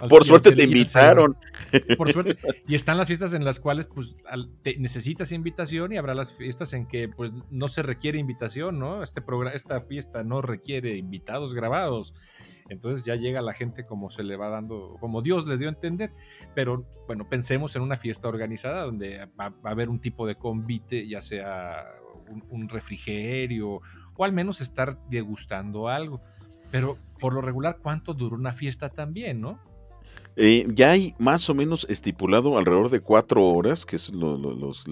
Por 0.08 0.24
suerte 0.24 0.54
te 0.54 0.64
invitaron. 0.64 1.36
Por 1.98 2.12
suerte. 2.12 2.38
Y 2.68 2.76
están 2.76 2.98
las 2.98 3.08
fiestas 3.08 3.34
en 3.34 3.44
las 3.44 3.60
cuales, 3.60 3.88
pues, 3.88 4.16
necesitas 4.78 5.32
invitación 5.32 5.92
y 5.92 5.98
habrá 5.98 6.14
las 6.14 6.34
fiestas 6.34 6.72
en 6.74 6.86
que, 6.86 7.10
pues, 7.10 7.32
no 7.50 7.68
se 7.68 7.82
requiere 7.84 8.18
invitación, 8.18 8.80
¿no? 8.80 9.04
Este 9.04 9.22
esta 9.54 9.82
fiesta 9.82 10.24
no 10.24 10.42
requiere 10.42 10.96
invitados 10.96 11.54
grabados. 11.54 12.14
Entonces 12.72 13.06
ya 13.06 13.16
llega 13.16 13.42
la 13.42 13.54
gente 13.54 13.86
como 13.86 14.10
se 14.10 14.24
le 14.24 14.38
va 14.38 14.48
dando, 14.48 14.96
como 15.02 15.22
Dios 15.22 15.46
le 15.46 15.58
dio 15.58 15.68
a 15.68 15.72
entender. 15.72 16.12
Pero 16.56 16.86
bueno, 17.06 17.28
pensemos 17.28 17.76
en 17.76 17.82
una 17.82 17.98
fiesta 17.98 18.30
organizada 18.30 18.84
donde 18.84 19.28
va, 19.40 19.54
a 19.64 19.70
haber 19.70 19.90
un 19.90 20.00
tipo 20.00 20.26
de 20.26 20.36
convite, 20.36 21.06
ya 21.08 21.22
sea 21.22 21.86
un, 22.50 22.70
refrigerio 22.70 23.82
o 24.16 24.24
al 24.24 24.32
menos 24.32 24.62
estar 24.62 24.98
degustando 25.10 25.90
algo. 25.90 26.22
Pero 26.72 26.98
por 27.20 27.34
lo 27.34 27.42
regular, 27.42 27.80
¿cuánto 27.82 28.14
dura 28.14 28.38
una 28.38 28.54
fiesta 28.54 28.88
también, 28.88 29.42
no? 29.42 29.60
Eh, 30.38 30.66
ya 30.70 30.92
hay 30.92 31.14
más 31.20 31.50
o 31.50 31.54
menos 31.54 31.86
estipulado 31.90 32.58
alrededor 32.58 32.90
de 32.90 33.02
cuatro 33.02 33.44
horas, 33.44 33.86
que 33.86 33.98
es 33.98 34.14
lo, 34.14 34.38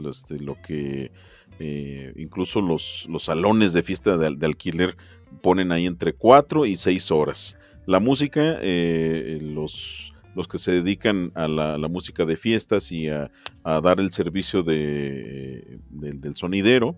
este, 0.10 0.38
que 0.62 1.12
eh, 1.60 2.14
incluso 2.18 2.60
los, 2.60 3.08
los, 3.10 3.24
salones 3.24 3.72
de 3.72 3.84
fiesta 3.84 4.18
de, 4.18 4.46
alquiler 4.46 4.98
ponen 5.42 5.72
ahí 5.72 5.86
entre 5.86 6.12
cuatro 6.14 6.66
y 6.66 6.76
seis 6.76 7.10
horas. 7.12 7.59
La 7.90 8.00
música, 8.00 8.60
eh, 8.62 9.40
los, 9.42 10.14
los 10.36 10.48
que 10.48 10.60
se 10.60 10.74
dedican 10.74 11.32
a 11.34 11.48
la, 11.48 11.88
música 11.88 12.24
de 12.24 12.38
fiestas 12.38 12.92
y 12.92 13.10
a, 13.10 13.32
dar 13.64 14.00
el 14.00 14.12
servicio 14.12 14.62
de, 14.62 15.80
del 15.90 16.36
sonidero, 16.36 16.96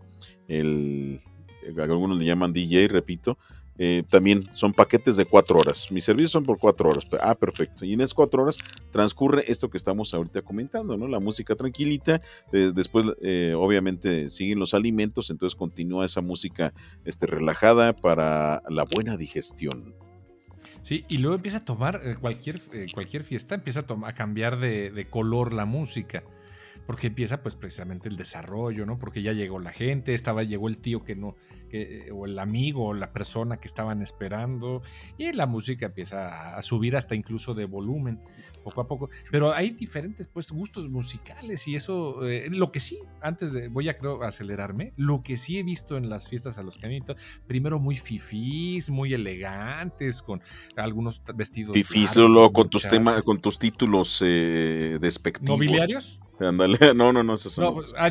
el, 0.50 1.22
algunos 1.82 2.20
le 2.20 2.26
llaman 2.26 2.52
DJ, 2.52 2.90
repito, 2.90 3.38
eh, 3.78 4.04
también 4.10 4.50
son 4.54 4.74
paquetes 4.74 5.16
de 5.16 5.24
cuatro 5.24 5.60
horas. 5.60 5.90
Mis 5.94 6.04
servicios 6.04 6.34
son 6.34 6.44
por 6.44 6.60
cuatro 6.60 6.90
horas. 6.90 7.08
Ah, 7.22 7.36
perfecto. 7.36 7.86
Y 7.86 7.94
en 7.94 8.02
esas 8.02 8.14
cuatro 8.14 8.44
horas 8.44 8.58
transcurre 8.92 9.50
esto 9.50 9.70
que 9.70 9.78
estamos 9.78 10.14
ahorita 10.14 10.42
comentando, 10.42 10.98
¿no? 10.98 11.08
La 11.08 11.22
música 11.22 11.56
tranquilita. 11.56 12.22
después, 12.52 13.06
eh, 13.22 13.54
obviamente, 13.56 14.28
siguen 14.28 14.60
los 14.60 14.74
alimentos. 14.74 15.30
Entonces 15.30 15.56
continúa 15.56 16.06
esa 16.06 16.20
música 16.20 16.74
este, 17.06 17.28
relajada 17.28 17.96
para 17.96 18.62
la 18.68 18.84
buena 18.84 19.16
digestión. 19.16 19.96
Sí, 20.82 21.06
y 21.08 21.20
luego 21.20 21.36
empieza 21.36 21.58
a 21.58 21.62
tomar, 21.62 22.02
eh, 22.04 22.16
cualquier, 22.20 22.60
eh, 22.74 22.88
cualquier 22.94 23.24
fiesta 23.24 23.56
empieza 23.56 23.86
a, 23.88 24.08
a 24.08 24.14
cambiar 24.14 24.60
de, 24.60 25.08
color 25.10 25.54
la 25.54 25.66
música. 25.66 26.24
Porque 26.86 27.08
empieza 27.08 27.42
pues 27.42 27.56
precisamente 27.56 28.10
el 28.10 28.18
desarrollo, 28.18 28.86
¿no? 28.86 28.98
Porque 28.98 29.22
ya 29.22 29.34
llegó 29.34 29.60
la 29.60 29.72
gente, 29.72 30.14
estaba, 30.14 30.44
llegó 30.44 30.68
el 30.68 30.78
tío 30.78 31.04
que 31.04 31.16
no, 31.16 31.36
que, 31.70 32.10
o 32.12 32.26
el 32.26 32.38
amigo 32.40 32.88
o 32.88 32.94
la 32.94 33.12
persona 33.12 33.58
que 33.58 33.68
estaban 33.68 34.02
esperando, 34.02 34.82
y 35.18 35.32
la 35.34 35.46
música 35.46 35.88
empieza 35.88 36.56
a 36.58 36.62
subir 36.62 36.96
hasta 36.96 37.16
incluso 37.16 37.54
de 37.54 37.66
volumen, 37.66 38.20
poco 38.64 38.82
a 38.82 38.88
poco. 38.88 39.10
Pero 39.32 39.54
hay 39.54 39.72
diferentes 39.72 40.28
pues 40.28 40.52
gustos 40.52 40.90
musicales 40.90 41.68
y 41.68 41.76
eso, 41.76 42.28
eh, 42.28 42.48
lo 42.50 42.72
que 42.72 42.80
sí, 42.80 43.00
antes 43.22 43.52
de, 43.52 43.68
voy 43.68 43.90
a 43.90 43.94
creo 43.94 44.24
acelerarme, 44.24 44.94
lo 44.98 45.24
que 45.24 45.38
sí 45.38 45.58
he 45.58 45.64
visto 45.64 45.98
en 45.98 46.10
las 46.10 46.30
fiestas 46.30 46.58
a 46.58 46.64
los 46.64 46.78
canitos, 46.78 47.18
primero 47.48 47.80
muy 47.80 47.98
fifís, 47.98 48.90
muy 48.90 49.14
elegantes, 49.14 50.22
con 50.22 50.42
algunos 50.76 51.22
vestidos. 51.36 51.74
Fifís, 51.74 52.16
luego 52.16 52.52
con 52.52 52.70
tus 52.70 52.84
temas, 52.84 53.22
con 53.22 53.40
tus 53.40 53.60
títulos 53.60 54.22
eh, 54.26 54.98
despectivos. 55.02 55.60
¿Nobiliarios? 55.60 56.20
No, 56.96 57.14
no, 57.14 57.24
no, 57.24 57.34
eso 57.36 57.50
son. 57.50 57.64
No, 57.64 57.74
pues, 57.76 57.94
ah, 57.98 58.10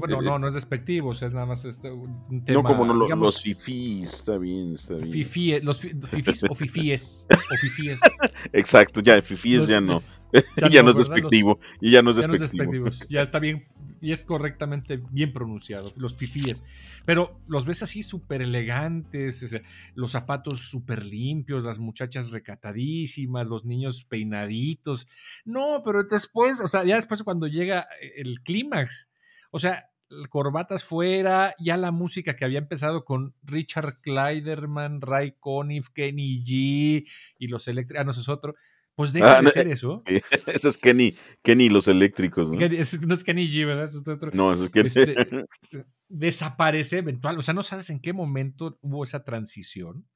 bueno, 0.00 0.20
no, 0.20 0.38
no 0.38 0.48
es 0.48 0.54
despectivo, 0.54 1.12
es 1.12 1.22
nada 1.32 1.46
más 1.46 1.64
este, 1.64 1.90
un 1.90 2.44
tema. 2.44 2.62
No, 2.62 2.68
como 2.68 2.84
no, 2.84 3.16
los 3.16 3.42
fifís, 3.42 4.12
está 4.12 4.38
bien, 4.38 4.74
está 4.74 4.94
bien. 4.94 5.10
Fifí, 5.10 5.60
los 5.60 5.80
fifís 5.80 6.42
o 6.48 6.54
fifíes. 6.54 7.26
o 7.30 7.56
fifíes. 7.56 8.00
Exacto, 8.52 9.00
ya, 9.00 9.20
fifíes 9.22 9.66
ya 9.66 9.80
no. 9.80 10.02
Ya, 10.70 10.82
no, 10.82 10.90
es 10.90 10.96
despectivo. 10.96 11.58
y 11.80 11.90
ya 11.90 12.02
no 12.02 12.10
es 12.10 12.16
despectivo. 12.16 12.86
Ya 13.08 13.22
está 13.22 13.38
bien 13.38 13.66
y 14.00 14.12
es 14.12 14.24
correctamente 14.24 15.00
bien 15.10 15.32
pronunciado, 15.32 15.92
los 15.96 16.16
fifíes. 16.16 16.64
Pero 17.04 17.40
los 17.46 17.66
ves 17.66 17.82
así 17.82 18.02
súper 18.02 18.42
elegantes, 18.42 19.60
los 19.94 20.12
zapatos 20.12 20.60
súper 20.60 21.04
limpios, 21.04 21.64
las 21.64 21.78
muchachas 21.78 22.30
recatadísimas, 22.30 23.46
los 23.46 23.64
niños 23.64 24.04
peinaditos. 24.04 25.06
No, 25.44 25.82
pero 25.84 26.04
después, 26.04 26.60
o 26.60 26.68
sea, 26.68 26.84
ya 26.84 26.96
después 26.96 27.22
cuando 27.22 27.46
llega 27.46 27.86
el 28.16 28.40
clímax, 28.42 29.10
o 29.50 29.58
sea, 29.58 29.90
corbatas 30.28 30.82
fuera, 30.82 31.54
ya 31.58 31.76
la 31.76 31.92
música 31.92 32.34
que 32.34 32.44
había 32.44 32.58
empezado 32.58 33.04
con 33.04 33.34
Richard 33.42 34.00
Kleiderman, 34.00 35.00
Ray 35.00 35.36
Conniff, 35.38 35.88
Kenny 35.90 36.42
G 36.42 37.06
y 37.38 37.46
los 37.46 37.68
eléctricos, 37.68 38.00
ah, 38.00 38.04
no, 38.04 38.10
eso 38.10 38.20
es 38.20 38.28
otro 38.28 38.54
pues 39.00 39.14
deja 39.14 39.38
ah, 39.38 39.40
de 39.40 39.48
ser 39.48 39.66
eso. 39.66 39.96
Eso 40.46 40.68
es 40.68 40.76
Kenny, 40.76 41.16
Kenny 41.42 41.70
los 41.70 41.88
eléctricos, 41.88 42.52
¿no? 42.52 42.58
no 42.58 43.14
es 43.14 43.24
Kenny 43.24 43.50
G, 43.50 43.66
¿verdad? 43.66 43.88
No, 44.34 44.52
eso 44.52 44.64
es 44.64 44.70
Kenny. 44.70 44.88
Este, 44.88 45.16
desaparece 46.08 46.98
eventual. 46.98 47.38
O 47.38 47.42
sea, 47.42 47.54
no 47.54 47.62
sabes 47.62 47.88
en 47.88 48.00
qué 48.00 48.12
momento 48.12 48.78
hubo 48.82 49.02
esa 49.02 49.24
transición. 49.24 50.06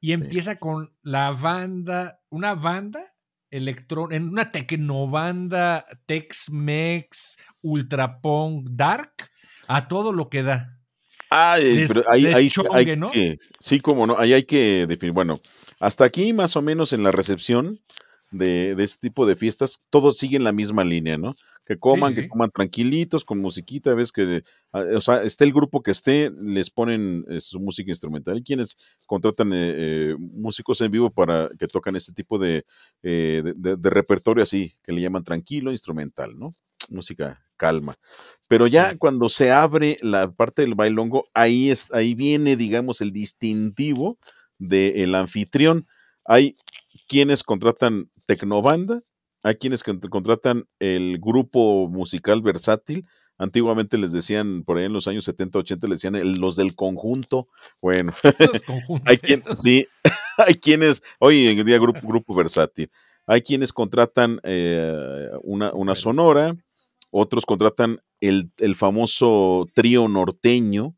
Y 0.00 0.12
empieza 0.12 0.60
con 0.60 0.94
la 1.02 1.32
banda, 1.32 2.20
una 2.28 2.54
banda 2.54 3.12
electro, 3.50 4.12
en 4.12 4.28
una 4.28 4.52
tecnobanda 4.52 5.84
Tex-Mex, 6.06 7.38
Ultra 7.60 8.20
Punk, 8.20 8.68
Dark, 8.70 9.14
a 9.66 9.88
todo 9.88 10.12
lo 10.12 10.28
que 10.28 10.44
da. 10.44 10.78
Ay, 11.28 11.86
pero 11.88 12.04
ahí, 12.08 12.26
hay 12.26 12.48
que, 12.48 13.36
sí, 13.58 13.80
como 13.80 14.06
no, 14.06 14.16
ahí 14.16 14.32
hay 14.32 14.44
que 14.44 14.86
definir, 14.86 15.12
bueno, 15.12 15.40
hasta 15.80 16.04
aquí 16.04 16.32
más 16.32 16.54
o 16.54 16.62
menos 16.62 16.92
en 16.92 17.02
la 17.02 17.10
recepción 17.10 17.80
de, 18.32 18.74
de, 18.74 18.84
este 18.84 19.08
tipo 19.08 19.26
de 19.26 19.36
fiestas, 19.36 19.82
todos 19.90 20.16
siguen 20.16 20.42
la 20.42 20.52
misma 20.52 20.84
línea, 20.84 21.18
¿no? 21.18 21.36
Que 21.64 21.78
coman, 21.78 22.14
que 22.14 22.28
coman 22.28 22.50
tranquilitos, 22.50 23.24
con 23.24 23.38
musiquita, 23.38 23.94
ves 23.94 24.10
que, 24.10 24.42
ah, 24.72 24.82
o 24.96 25.00
sea, 25.00 25.22
esté 25.22 25.44
el 25.44 25.52
grupo 25.52 25.82
que 25.82 25.92
esté, 25.92 26.30
les 26.30 26.70
ponen 26.70 27.24
eh, 27.28 27.40
su 27.40 27.60
música 27.60 27.90
instrumental. 27.90 28.36
Hay 28.36 28.42
quienes 28.42 28.76
contratan 29.06 29.52
eh, 29.52 29.74
eh, 29.76 30.16
músicos 30.18 30.80
en 30.80 30.90
vivo 30.90 31.10
para 31.10 31.50
que 31.58 31.68
tocan 31.68 31.94
este 31.94 32.12
tipo 32.12 32.38
de, 32.38 32.64
de, 33.02 33.90
repertorio 33.90 34.42
así, 34.42 34.74
que 34.82 34.92
le 34.92 35.02
llaman 35.02 35.22
tranquilo, 35.22 35.70
instrumental, 35.70 36.36
¿no? 36.36 36.56
Música 36.88 37.40
calma. 37.56 37.96
Pero 38.48 38.66
ya 38.66 38.96
cuando 38.98 39.28
se 39.28 39.52
abre 39.52 39.98
la 40.02 40.32
parte 40.32 40.62
del 40.62 40.74
bailongo, 40.74 41.28
ahí, 41.32 41.70
es, 41.70 41.92
ahí 41.92 42.14
viene, 42.14 42.56
digamos, 42.56 43.00
el 43.00 43.12
distintivo 43.12 44.18
del 44.58 45.14
anfitrión. 45.14 45.86
Hay 46.24 46.56
quienes 47.06 47.44
contratan 47.44 48.10
Tecnobanda, 48.36 49.02
hay 49.42 49.56
quienes 49.56 49.82
contratan 49.82 50.64
el 50.78 51.18
grupo 51.18 51.88
musical 51.88 52.42
versátil. 52.42 53.06
Antiguamente 53.38 53.98
les 53.98 54.12
decían, 54.12 54.62
por 54.62 54.78
ahí 54.78 54.84
en 54.84 54.92
los 54.92 55.08
años 55.08 55.24
70, 55.24 55.58
80, 55.58 55.88
les 55.88 56.00
decían 56.00 56.40
los 56.40 56.54
del 56.56 56.76
conjunto. 56.76 57.48
Bueno, 57.80 58.14
hay 59.04 59.18
quienes, 59.18 59.60
sí, 59.60 59.86
hay 60.38 60.54
quienes, 60.54 61.02
hoy 61.18 61.48
en 61.48 61.66
día 61.66 61.78
grupo, 61.78 62.00
grupo 62.06 62.34
versátil. 62.34 62.90
Hay 63.26 63.42
quienes 63.42 63.72
contratan 63.72 64.40
eh, 64.44 65.28
una, 65.42 65.72
una 65.72 65.94
sonora, 65.94 66.56
otros 67.10 67.44
contratan 67.44 68.00
el, 68.20 68.74
famoso 68.74 69.66
trío 69.74 70.08
norteño. 70.08 70.96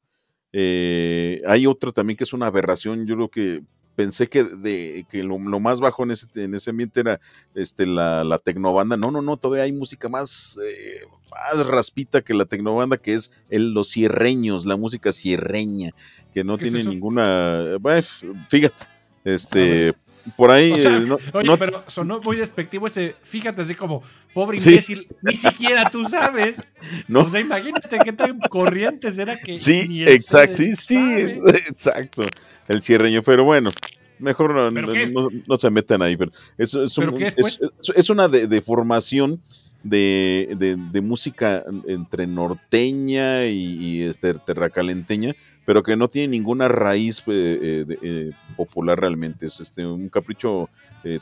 Eh, 0.52 1.42
hay 1.46 1.66
otro 1.66 1.92
también 1.92 2.16
que 2.16 2.24
es 2.24 2.32
una 2.32 2.46
aberración, 2.46 3.06
yo 3.06 3.16
creo 3.16 3.30
que 3.30 3.62
pensé 3.94 4.28
que, 4.28 4.44
de, 4.44 5.06
que 5.10 5.22
lo, 5.22 5.38
más 5.38 5.80
bajo 5.80 6.02
en 6.02 6.12
ese, 6.12 6.26
en 6.36 6.54
ese 6.54 6.70
ambiente 6.70 7.00
era 7.00 7.20
este, 7.54 7.86
la, 7.86 8.24
la 8.24 8.38
tecnobanda. 8.38 8.96
No, 8.96 9.10
no, 9.10 9.22
no, 9.22 9.36
todavía 9.36 9.64
hay 9.64 9.72
música 9.72 10.08
más, 10.08 10.58
eh, 10.64 11.06
más 11.30 11.66
raspita 11.66 12.22
que 12.22 12.34
la 12.34 12.44
tecnobanda, 12.44 12.96
que 12.96 13.14
es 13.14 13.32
el, 13.50 13.72
los 13.72 13.90
cierreños, 13.90 14.66
la 14.66 14.76
música 14.76 15.12
cierreña, 15.12 15.92
que 16.32 16.44
no 16.44 16.58
tiene 16.58 16.84
ninguna. 16.84 17.76
Bueno, 17.80 18.06
fíjate, 18.48 18.86
este. 19.24 19.94
Por 20.38 20.50
ahí. 20.50 20.72
Eh, 20.72 21.16
oye, 21.34 21.58
pero 21.58 21.84
sonó 21.86 22.18
muy 22.22 22.38
despectivo 22.38 22.86
ese. 22.86 23.14
Fíjate, 23.22 23.60
así 23.60 23.74
como, 23.74 24.02
pobre 24.32 24.56
imbécil, 24.56 25.06
ni 25.20 25.34
siquiera 25.34 25.90
tú 25.90 26.08
sabes. 26.08 26.74
No. 27.08 27.20
O 27.20 27.28
sea, 27.28 27.40
imagínate 27.40 27.98
qué 28.02 28.10
tan 28.14 28.38
corriente 28.38 29.12
será 29.12 29.36
que. 29.36 29.54
Sí, 29.54 30.02
exacto, 30.06 30.56
sí, 30.56 30.74
sí, 30.74 30.96
exacto 31.68 32.24
el 32.68 32.82
cierreño, 32.82 33.22
pero 33.22 33.44
bueno, 33.44 33.70
mejor 34.18 34.54
no, 34.54 35.58
se 35.58 35.70
metan 35.70 36.02
ahí. 36.02 36.16
Pero 36.16 36.32
es, 36.58 36.74
es, 36.74 37.60
es, 37.94 38.10
una 38.10 38.28
deformación 38.28 39.40
de, 39.84 40.76
de, 40.92 41.00
música 41.00 41.62
entre 41.86 42.26
norteña 42.26 43.46
y, 43.46 44.02
este, 44.02 44.34
terracalenteña, 44.34 45.34
pero 45.66 45.82
que 45.82 45.96
no 45.96 46.08
tiene 46.08 46.28
ninguna 46.28 46.68
raíz 46.68 47.20
eh, 47.26 47.84
eh, 47.86 47.98
eh, 48.02 48.30
popular 48.56 48.98
realmente. 48.98 49.46
Es 49.46 49.60
este, 49.60 49.86
un 49.86 50.08
capricho 50.08 50.68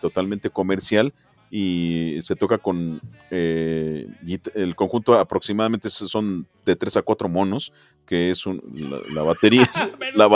totalmente 0.00 0.48
comercial 0.48 1.12
y 1.54 2.16
se 2.22 2.34
toca 2.34 2.56
con 2.56 2.98
eh, 3.30 4.08
el 4.54 4.74
conjunto 4.74 5.18
aproximadamente 5.18 5.90
son 5.90 6.46
de 6.64 6.74
3 6.74 6.96
a 6.96 7.02
4 7.02 7.28
monos, 7.28 7.74
que 8.06 8.30
es 8.30 8.46
un, 8.46 8.62
la, 9.10 9.22
batería. 9.22 9.70
la, 10.14 10.28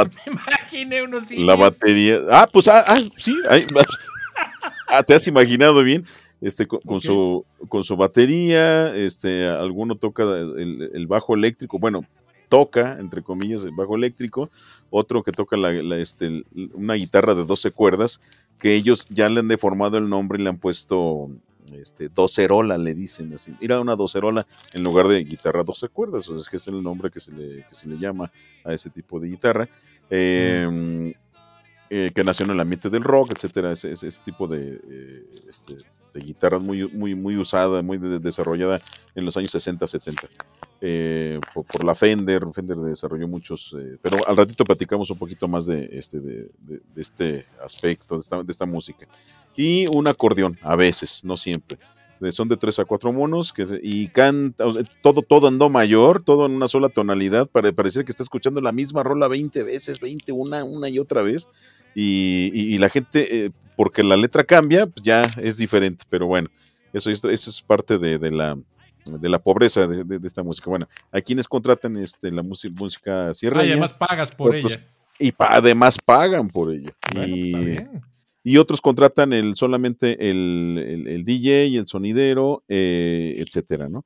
la 1.39 1.57
batería. 1.57 2.21
Ah, 2.31 2.47
pues 2.53 2.69
ah, 2.69 2.85
ah 2.87 2.99
sí, 3.17 3.35
ah, 4.89 5.03
te 5.03 5.15
has 5.15 5.27
imaginado 5.27 5.83
bien. 5.83 6.05
Este, 6.43 6.67
con, 6.67 7.01
su, 7.01 7.47
con 7.71 7.83
su 7.83 7.97
batería, 7.97 8.95
este, 8.95 9.47
alguno 9.47 9.95
toca 9.95 10.23
el, 10.23 10.91
el, 10.93 11.07
bajo 11.07 11.35
eléctrico, 11.35 11.79
bueno, 11.79 12.05
toca, 12.49 12.99
entre 13.01 13.23
comillas, 13.23 13.65
el 13.65 13.73
bajo 13.73 13.97
eléctrico, 13.97 14.51
otro 14.91 15.23
que 15.23 15.33
toca 15.33 15.57
la, 15.57 15.97
este, 15.97 16.45
una 16.75 16.95
guitarra 16.95 17.35
de 17.35 17.45
12 17.45 17.71
cuerdas, 17.73 18.21
que 18.59 18.75
ellos 18.75 19.07
ya 19.09 19.29
le 19.29 19.41
han 19.41 19.49
deformado 19.49 19.99
el 19.99 20.09
nombre 20.09 20.39
y 20.39 20.43
le 20.43 20.51
han 20.51 20.59
puesto 20.59 21.29
este, 21.73 22.09
docerola, 22.09 22.79
le 22.79 22.95
dicen 22.95 23.33
así. 23.35 23.55
Mira, 23.61 23.81
una 23.81 23.97
docerola 23.97 24.47
en 24.73 24.83
lugar 24.83 25.09
de 25.09 25.25
guitarra 25.25 25.65
12 25.65 25.89
cuerdas, 25.89 26.29
o 26.29 26.33
sea, 26.33 26.41
es 26.41 26.49
que 26.49 26.57
es 26.57 26.67
el 26.69 26.83
nombre 26.83 27.11
que 27.11 27.21
se 27.21 27.33
le, 27.33 27.67
que 27.69 27.75
se 27.75 27.89
le 27.89 27.99
llama 27.99 28.31
a 28.65 28.73
ese 28.73 28.91
tipo 28.91 29.21
de 29.21 29.29
guitarra. 29.29 29.69
Em, 30.09 31.13
eh, 31.89 32.11
que 32.15 32.25
nació 32.25 32.45
en 32.45 32.53
el 32.53 32.61
ambiente 32.61 32.91
del 32.91 33.05
rock, 33.05 33.33
etcétera, 33.37 33.73
ese, 33.73 33.93
ese, 33.93 34.11
tipo 34.25 34.49
de, 34.49 34.81
eh, 34.89 35.25
este, 35.49 35.77
de 36.15 36.21
guitarras 36.21 36.61
muy, 36.61 36.89
muy, 36.89 37.15
muy 37.15 37.37
usada, 37.37 37.83
muy 37.83 37.99
desarrollada 37.99 38.81
en 39.15 39.25
los 39.25 39.37
años 39.37 39.53
60, 39.53 39.87
70. 39.87 40.29
Eh, 40.81 41.41
por, 41.55 41.85
la 41.85 41.95
Fender, 41.95 42.43
Fender 42.53 42.77
desarrolló 42.77 43.27
muchos, 43.27 43.75
eh, 43.79 43.97
pero 44.03 44.19
al 44.29 44.37
ratito 44.37 44.63
platicamos 44.63 45.09
un 45.09 45.17
poquito 45.17 45.49
más 45.49 45.65
de 45.65 45.89
este, 45.93 46.21
de, 46.21 46.51
este 46.97 47.47
aspecto, 47.65 48.17
de 48.17 48.21
esta, 48.21 48.43
de 48.43 48.53
esta, 48.53 48.67
música. 48.67 49.07
Y 49.57 49.87
un 49.87 50.07
acordeón, 50.07 50.59
a 50.61 50.77
veces, 50.77 51.25
no 51.25 51.39
siempre. 51.39 51.79
son 52.31 52.49
de 52.49 52.59
tres 52.59 52.79
a 52.79 52.85
cuatro 52.85 53.11
monos 53.11 53.55
que 53.55 53.65
y 53.83 54.09
canta, 54.09 54.67
todo, 55.01 55.23
todo 55.23 55.49
en 55.49 55.59
do 55.59 55.71
mayor, 55.71 56.23
todo 56.23 56.45
en 56.45 56.53
una 56.53 56.69
sola 56.69 56.91
tonalidad, 56.91 57.49
para 57.49 57.73
parecer 57.73 58.05
que 58.05 58.11
está 58.11 58.23
escuchando 58.23 58.61
la 58.61 58.73
misma 58.73 59.03
rola 59.03 59.29
20 59.29 59.63
veces, 59.63 59.99
20, 59.99 60.31
una, 60.33 60.63
una 60.63 60.91
y 60.91 60.99
otra 60.99 61.23
vez. 61.23 61.49
Y, 61.95 62.77
la 62.77 62.91
gente, 62.91 63.47
eh, 63.47 63.51
porque 63.77 64.03
la 64.05 64.19
letra 64.19 64.45
cambia, 64.45 64.87
pues 64.87 65.03
ya 65.03 65.23
es 65.39 65.57
diferente, 65.57 66.05
pero 66.11 66.27
bueno, 66.27 66.51
eso, 66.93 67.11
eso 67.11 67.31
es 67.31 67.63
parte 67.63 67.97
de 67.97 68.31
la 68.31 68.59
de 69.07 69.29
la 69.29 69.39
pobreza 69.39 69.87
de, 69.87 70.21
esta 70.27 70.43
música. 70.43 70.71
Bueno, 70.71 70.89
hay 71.11 71.23
quienes 71.23 71.49
contratan 71.49 71.97
este, 71.97 72.31
la 72.31 72.43
música, 72.43 72.75
música 72.77 73.35
sierra. 73.35 73.65
y 73.65 73.71
además 73.71 73.93
pagas 73.93 74.33
por 74.33 74.55
ella. 74.55 74.87
Y 75.19 75.33
además 75.39 75.99
pagan 76.05 76.49
por 76.49 76.73
ella. 76.73 76.93
y, 78.45 78.57
otros 78.59 78.81
contratan 78.81 79.33
el, 79.33 79.57
solamente 79.57 80.31
el, 80.31 81.05
el, 81.07 81.25
DJ, 81.25 81.77
el 81.77 81.87
sonidero, 81.87 82.63
eh, 82.69 83.37
etcétera, 83.39 83.89
¿no? 83.89 84.05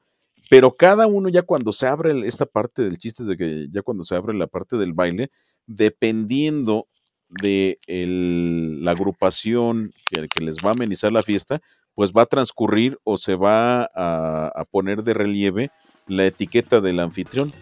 pero 0.50 0.76
cada 0.76 1.06
uno 1.06 1.28
ya 1.28 1.42
cuando 1.42 1.72
se 1.72 1.86
abre 1.86 2.26
esta 2.26 2.44
parte 2.44 2.82
del 2.82 2.98
chiste 2.98 3.22
es 3.22 3.28
de 3.28 3.36
que 3.36 3.68
ya 3.70 3.82
cuando 3.82 4.02
se 4.02 4.16
abre 4.16 4.34
la 4.34 4.48
parte 4.48 4.76
del 4.76 4.94
baile, 4.94 5.30
dependiendo 5.64 6.88
de 7.28 7.78
la 7.86 8.90
agrupación 8.90 9.92
que, 10.10 10.26
que, 10.26 10.40
les 10.40 10.56
va 10.56 10.70
a 10.70 10.72
amenizar 10.72 11.12
la 11.12 11.22
fiesta, 11.22 11.62
pues 11.94 12.12
va 12.12 12.22
a 12.22 12.26
transcurrir 12.26 12.98
o 13.04 13.16
se 13.16 13.36
va 13.36 13.84
a 13.84 14.64
poner 14.70 15.02
de 15.02 15.14
relieve 15.14 15.70
la 16.06 16.26
etiqueta 16.26 16.80
del 16.80 17.00
anfitrión. 17.00 17.52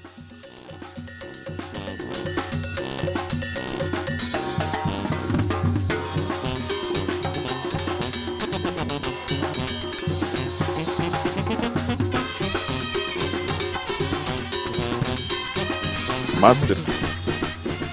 Master. 16.40 16.76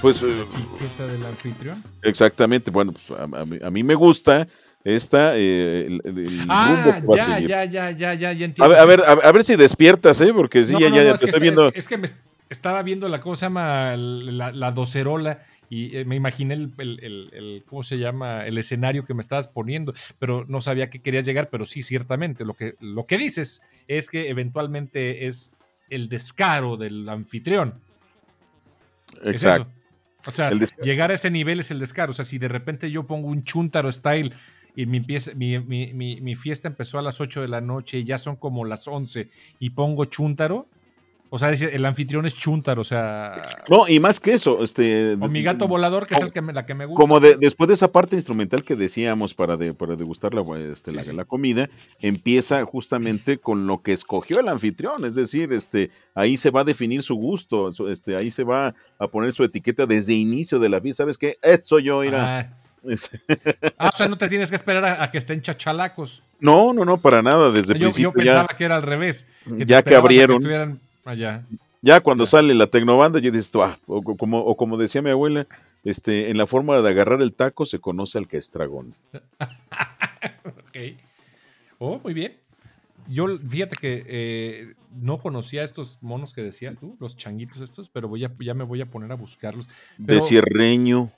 Pues. 0.01 0.21
¿La 0.21 0.29
etiqueta 0.29 1.07
del 1.07 1.25
anfitrión? 1.25 1.83
Exactamente. 2.03 2.69
Bueno, 2.69 2.93
pues 2.93 3.19
a, 3.19 3.71
mí, 3.71 3.83
me 3.83 3.95
gusta 3.95 4.47
esta. 4.85 5.35
Eh, 5.35 5.87
el, 5.87 6.45
ah, 6.47 7.01
ya, 7.17 7.39
ya, 7.39 7.65
ya, 7.65 7.91
ya, 7.91 8.13
ya, 8.13 8.31
entiendo. 8.31 8.63
A 8.63 8.85
ver, 8.85 9.01
a 9.05 9.31
ver, 9.31 9.43
si 9.43 9.55
despiertas, 9.55 10.21
¿eh? 10.21 10.31
Porque 10.31 10.63
sí, 10.63 10.73
ya, 10.79 10.89
ya, 10.89 11.03
ya 11.03 11.15
te 11.15 11.25
estoy 11.25 11.41
viendo. 11.41 11.73
Es, 11.73 11.87
que 11.87 11.97
me 11.97 12.07
estaba 12.49 12.81
viendo 12.83 13.09
la 13.09 13.19
cosa, 13.19 13.39
se 13.41 13.45
llama 13.47 13.97
la, 13.97 14.51
la 14.51 14.71
docerola 14.71 15.39
y 15.69 15.97
eh, 15.97 16.05
me 16.05 16.15
imaginé 16.15 16.53
el, 16.53 16.71
el, 16.77 17.29
el, 17.33 17.63
¿cómo 17.65 17.83
se 17.83 17.97
llama? 17.97 18.45
El 18.45 18.59
escenario 18.59 19.03
que 19.03 19.15
me 19.15 19.21
estabas 19.21 19.47
poniendo, 19.47 19.93
pero 20.19 20.45
no 20.47 20.61
sabía 20.61 20.91
que 20.91 21.01
querías 21.01 21.25
llegar, 21.25 21.49
pero 21.49 21.65
sí, 21.65 21.81
ciertamente, 21.81 22.45
lo 22.45 22.53
que, 22.53 22.75
lo 22.79 23.07
que 23.07 23.17
dices 23.17 23.63
es 23.87 24.07
que 24.07 24.29
eventualmente 24.29 25.25
es 25.25 25.55
el 25.89 26.09
descaro 26.09 26.77
del 26.77 27.09
anfitrión. 27.09 27.81
Exacto. 29.23 29.69
o 30.27 30.31
sea, 30.31 30.51
llegar 30.81 31.09
a 31.09 31.15
ese 31.15 31.31
nivel 31.31 31.59
es 31.59 31.71
el 31.71 31.79
descaro. 31.79 32.11
O 32.11 32.13
sea, 32.13 32.25
si 32.25 32.37
de 32.37 32.47
repente 32.47 32.91
yo 32.91 33.07
pongo 33.07 33.29
un 33.29 33.43
chuntaro 33.43 33.91
style 33.91 34.33
y 34.75 34.85
mi, 34.85 35.01
mi, 35.35 35.59
mi, 35.59 36.21
mi, 36.21 36.35
fiesta 36.35 36.67
empezó 36.67 36.99
a 36.99 37.01
las 37.01 37.21
8 37.21 37.41
de 37.41 37.47
la 37.47 37.61
noche 37.61 37.99
y 37.99 38.03
ya 38.03 38.17
son 38.17 38.35
como 38.35 38.65
las 38.65 38.87
11 38.87 39.29
y 39.59 39.69
pongo 39.71 40.05
chuntaro, 40.05 40.67
o 41.35 41.37
sea, 41.37 41.49
el 41.49 41.85
anfitrión 41.85 42.25
es 42.25 42.35
Chuntar, 42.35 42.77
o 42.79 42.83
sea. 42.83 43.35
No, 43.69 43.87
y 43.89 43.99
más 43.99 44.21
que 44.21 44.33
eso, 44.33 44.63
este. 44.63 45.15
O 45.19 45.27
mi 45.27 45.41
gato 45.41 45.67
volador, 45.67 46.07
que 46.07 46.13
es 46.13 46.21
el 46.21 46.31
que 46.31 46.41
me, 46.41 46.53
la 46.53 46.65
que 46.65 46.75
me 46.75 46.85
gusta. 46.85 47.01
Como 47.01 47.19
de, 47.19 47.35
después 47.35 47.67
de 47.67 47.73
esa 47.73 47.91
parte 47.91 48.15
instrumental 48.15 48.63
que 48.63 48.75
decíamos 48.75 49.33
para, 49.33 49.57
de, 49.57 49.73
para 49.73 49.95
degustar 49.95 50.33
la, 50.33 50.43
este, 50.71 50.91
la, 50.91 51.25
comida, 51.25 51.69
empieza 51.99 52.63
justamente 52.63 53.39
con 53.39 53.65
lo 53.65 53.81
que 53.81 53.91
escogió 53.91 54.39
el 54.39 54.47
anfitrión. 54.47 55.03
Es 55.03 55.15
decir, 55.15 55.51
este, 55.51 55.89
ahí 56.13 56.37
se 56.37 56.51
va 56.51 56.61
a 56.61 56.63
definir 56.63 57.01
su 57.01 57.15
gusto, 57.15 57.69
este, 57.89 58.15
ahí 58.15 58.29
se 58.29 58.43
va 58.43 58.75
a 58.99 59.07
poner 59.07 59.33
su 59.33 59.43
etiqueta 59.43 59.85
desde 59.85 60.13
inicio 60.13 60.59
de 60.59 60.69
la 60.69 60.79
fiesta. 60.79 61.03
¿Sabes 61.03 61.17
qué? 61.17 61.37
Esto 61.41 61.67
soy 61.67 61.83
yo, 61.83 61.99
mira. 61.99 62.55
Ah. 62.87 63.73
ah, 63.77 63.91
o 63.93 63.97
sea, 63.97 64.07
no 64.07 64.17
te 64.17 64.27
tienes 64.29 64.49
que 64.49 64.55
esperar 64.55 65.01
a, 65.01 65.11
que 65.11 65.17
estén 65.17 65.41
chachalacos. 65.41 66.23
No, 66.39 66.73
no, 66.73 66.85
no, 66.85 66.99
para 66.99 67.21
nada. 67.21 67.51
Desde 67.51 67.75
principio. 67.75 68.11
Yo 68.11 68.13
pensaba 68.13 68.47
que 68.47 68.65
era 68.65 68.75
al 68.75 68.83
revés. 68.83 69.27
ya 69.45 69.81
que 69.83 69.95
abrieron. 69.95 70.79
Allá. 71.03 71.43
Ya 71.81 71.99
cuando 71.99 72.25
sale 72.25 72.55
la 72.55 72.67
tecnobanda, 72.67 73.19
yo 73.19 73.31
dices, 73.31 73.51
ah, 73.55 73.77
o, 73.85 74.01
como, 74.01 74.39
o 74.39 74.57
como 74.57 74.75
decía 74.75 75.03
mi 75.03 75.11
abuela, 75.11 75.45
este, 75.83 76.31
en 76.31 76.37
la 76.37 76.47
forma 76.47 76.81
de 76.81 76.89
agarrar 76.89 77.21
el 77.21 77.33
taco 77.33 77.65
se 77.65 77.77
conoce 77.77 78.17
al 78.17 78.27
que 78.27 78.37
es 78.37 78.51
dragón. 78.51 78.95
ok. 80.43 80.77
Oh, 81.77 81.99
muy 82.03 82.13
bien. 82.13 82.37
Yo, 83.07 83.27
fíjate 83.37 83.75
que 83.75 84.03
eh, 84.07 84.73
no 84.99 85.19
conocía 85.19 85.63
estos 85.63 85.99
monos 86.01 86.33
que 86.33 86.41
decías 86.41 86.77
tú, 86.77 86.97
los 86.99 87.15
changuitos 87.15 87.61
estos, 87.61 87.89
pero 87.89 88.07
voy 88.07 88.25
a, 88.25 88.31
ya 88.39 88.55
me 88.55 88.63
voy 88.63 88.81
a 88.81 88.87
poner 88.87 89.11
a 89.11 89.15
buscarlos. 89.15 89.69
de 89.99 90.19
cierreño 90.21 91.11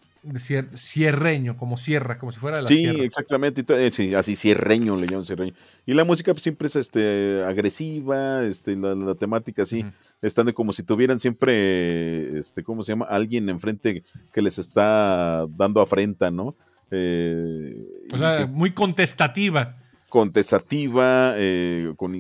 cierreño, 0.75 1.57
como 1.57 1.77
sierra, 1.77 2.17
como 2.17 2.31
si 2.31 2.39
fuera 2.39 2.57
de 2.57 2.63
la 2.63 2.67
sí, 2.67 2.85
exactamente, 2.85 3.63
eh, 3.67 3.91
sí, 3.91 4.13
así 4.13 4.35
cierreño 4.35 4.95
le 4.95 5.07
llaman 5.07 5.25
cierreño. 5.25 5.53
Y 5.85 5.93
la 5.93 6.03
música 6.03 6.33
pues, 6.33 6.43
siempre 6.43 6.67
es 6.67 6.75
este, 6.75 7.43
agresiva, 7.43 8.43
este, 8.43 8.75
la, 8.75 9.15
temática 9.15 9.63
así, 9.63 9.85
están 10.21 10.45
de 10.47 10.53
como 10.53 10.73
si 10.73 10.83
tuvieran 10.83 11.19
siempre, 11.19 12.39
este, 12.39 12.63
¿cómo 12.63 12.83
se 12.83 12.91
llama? 12.91 13.05
Alguien 13.05 13.49
enfrente 13.49 14.03
que 14.33 14.41
les 14.41 14.57
está 14.57 15.45
dando 15.49 15.81
afrenta, 15.81 16.31
¿no? 16.31 16.55
Eh, 16.91 17.75
o 18.11 18.17
sea, 18.17 18.45
muy 18.47 18.71
contestativa. 18.71 19.77
Contestativa, 20.09 21.33
eh, 21.37 21.93
con 21.95 22.15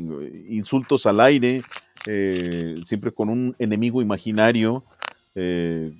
insultos 0.49 1.05
al 1.05 1.19
aire, 1.21 1.61
siempre 2.83 3.11
con 3.11 3.29
un 3.29 3.55
enemigo 3.59 4.01
imaginario. 4.01 4.83
Eh, 5.39 5.91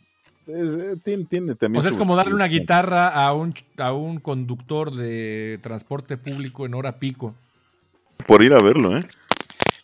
eh, 0.48 0.96
tiene, 1.04 1.56
también. 1.56 1.80
O 1.80 1.82
sea, 1.82 1.92
es 1.92 1.98
como 1.98 2.16
darle 2.16 2.34
una 2.34 2.48
guitarra 2.48 3.08
a 3.10 3.34
un, 3.34 3.54
a 3.78 3.94
un 3.94 4.20
conductor 4.20 4.94
de 4.94 5.60
transporte 5.62 6.18
público 6.18 6.66
en 6.66 6.74
hora 6.74 6.98
pico. 6.98 7.36
Por 8.26 8.44
ir 8.44 8.54
a 8.54 8.62
verlo, 8.62 8.98
¿eh? 8.98 9.06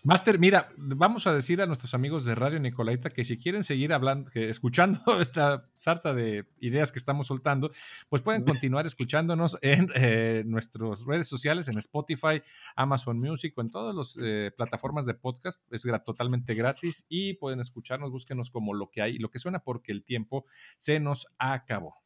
Master, 0.05 0.37
mira, 0.37 0.69
vamos 0.75 1.27
a 1.27 1.33
decir 1.33 1.61
a 1.61 1.65
nuestros 1.65 1.93
amigos 1.93 2.25
de 2.25 2.35
Radio 2.35 2.59
Nicolaita 2.59 3.09
que 3.09 3.23
si 3.23 3.37
quieren 3.37 3.63
seguir 3.63 3.93
hablando, 3.93 4.29
que 4.29 4.49
escuchando 4.49 4.99
esta 5.21 5.69
sarta 5.73 6.13
de 6.13 6.45
ideas 6.59 6.91
que 6.91 6.99
estamos 6.99 7.27
soltando, 7.27 7.71
pues 8.09 8.21
pueden 8.21 8.43
continuar 8.43 8.85
escuchándonos 8.85 9.57
en 9.61 9.87
eh, 9.95 10.43
nuestras 10.45 11.05
redes 11.05 11.29
sociales, 11.29 11.69
en 11.69 11.77
Spotify, 11.77 12.43
Amazon 12.75 13.17
Music 13.17 13.53
o 13.57 13.61
en 13.61 13.71
todas 13.71 13.95
las 13.95 14.17
eh, 14.21 14.51
plataformas 14.57 15.05
de 15.05 15.13
podcast. 15.13 15.63
Es 15.71 15.87
totalmente 16.05 16.53
gratis 16.53 17.05
y 17.07 17.35
pueden 17.35 17.61
escucharnos, 17.61 18.11
búsquenos 18.11 18.51
como 18.51 18.73
lo 18.73 18.89
que 18.89 19.01
hay, 19.01 19.17
lo 19.19 19.31
que 19.31 19.39
suena 19.39 19.59
porque 19.59 19.93
el 19.93 20.03
tiempo 20.03 20.45
se 20.77 20.99
nos 20.99 21.27
acabó. 21.37 22.02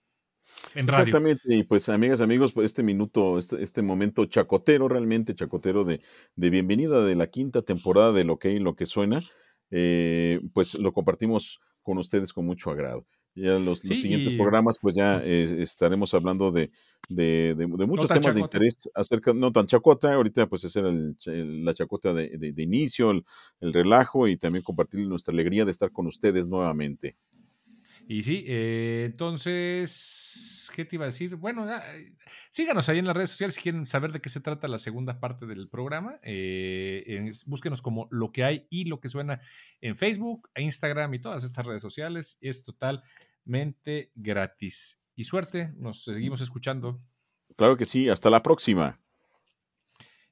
Exactamente, 0.73 1.41
y 1.55 1.63
pues 1.63 1.89
amigas, 1.89 2.21
amigos, 2.21 2.53
pues 2.53 2.65
este 2.65 2.83
minuto, 2.83 3.37
este, 3.37 3.61
este 3.61 3.81
momento 3.81 4.25
chacotero, 4.25 4.87
realmente 4.87 5.35
chacotero 5.35 5.83
de, 5.83 6.01
de, 6.35 6.49
bienvenida 6.49 7.03
de 7.03 7.15
la 7.15 7.27
quinta 7.27 7.61
temporada 7.61 8.11
de 8.13 8.23
Lo 8.23 8.37
que 8.37 8.49
hay, 8.49 8.59
lo 8.59 8.75
que 8.75 8.85
suena, 8.85 9.21
eh, 9.71 10.39
pues 10.53 10.75
lo 10.75 10.93
compartimos 10.93 11.59
con 11.81 11.97
ustedes 11.97 12.33
con 12.33 12.45
mucho 12.45 12.69
agrado. 12.69 13.05
Ya 13.35 13.59
los, 13.59 13.85
los 13.85 13.99
siguientes 13.99 14.33
programas, 14.33 14.79
pues 14.81 14.95
ya 14.95 15.21
eh, 15.23 15.61
estaremos 15.61 16.13
hablando 16.15 16.51
de, 16.51 16.71
de, 17.07 17.53
de 17.55 17.85
muchos 17.85 18.09
temas 18.09 18.33
de 18.33 18.41
interés 18.41 18.77
acerca, 18.95 19.31
no 19.31 19.51
tan 19.51 19.67
chacota, 19.67 20.13
ahorita 20.13 20.47
pues 20.47 20.63
es 20.63 20.75
el, 20.75 21.15
la 21.63 21.73
chacota 21.75 22.15
de, 22.15 22.53
inicio, 22.57 23.11
el, 23.11 23.25
el 23.61 23.73
relajo 23.73 24.27
y 24.27 24.37
también 24.37 24.63
compartir 24.63 25.01
nuestra 25.07 25.33
alegría 25.33 25.65
de 25.65 25.71
estar 25.71 25.91
con 25.91 26.07
ustedes 26.07 26.47
nuevamente. 26.47 27.15
Y 28.09 28.23
sí, 28.23 28.45
eh, 28.47 29.03
entonces, 29.05 30.71
¿qué 30.73 30.85
te 30.85 30.95
iba 30.95 31.03
a 31.03 31.07
decir? 31.07 31.35
Bueno, 31.35 31.69
eh, 31.69 32.15
síganos 32.49 32.87
ahí 32.87 32.99
en 32.99 33.05
las 33.05 33.15
redes 33.17 33.31
sociales 33.31 33.55
si 33.55 33.61
quieren 33.61 33.85
saber 33.85 34.13
de 34.13 34.21
qué 34.21 34.29
se 34.29 34.39
trata 34.39 34.69
la 34.69 34.79
segunda 34.79 35.19
parte 35.19 35.45
del 35.45 35.67
programa. 35.67 36.17
Eh, 36.23 37.29
búsquenos 37.45 37.81
como 37.81 38.07
lo 38.09 38.31
que 38.31 38.45
hay 38.45 38.65
y 38.69 38.85
lo 38.85 39.01
que 39.01 39.09
suena 39.09 39.41
en 39.81 39.97
Facebook, 39.97 40.49
Instagram 40.55 41.13
y 41.15 41.19
todas 41.19 41.43
estas 41.43 41.65
redes 41.65 41.81
sociales. 41.81 42.37
Es 42.39 42.63
totalmente 42.63 44.13
gratis. 44.15 45.03
Y 45.13 45.25
suerte, 45.25 45.73
nos 45.75 46.05
seguimos 46.05 46.39
escuchando. 46.39 47.01
Claro 47.57 47.75
que 47.75 47.85
sí, 47.85 48.07
hasta 48.07 48.29
la 48.29 48.41
próxima. 48.41 49.01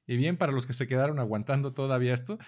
Y 0.06 0.16
bien, 0.16 0.38
para 0.38 0.52
los 0.52 0.66
que 0.66 0.72
se 0.72 0.88
quedaron 0.88 1.18
aguantando 1.18 1.74
todavía 1.74 2.14
esto, 2.14 2.38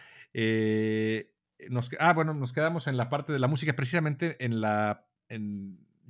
nos, 1.69 1.91
ah, 1.99 2.15
bueno, 2.15 2.33
nos 2.33 2.55
quedamos 2.55 2.87
en 2.87 2.97
la 2.97 3.11
parte 3.11 3.35
de 3.35 3.41
la 3.41 3.49
música, 3.49 3.75
precisamente 3.75 4.43
en 4.43 4.63
la 4.63 5.08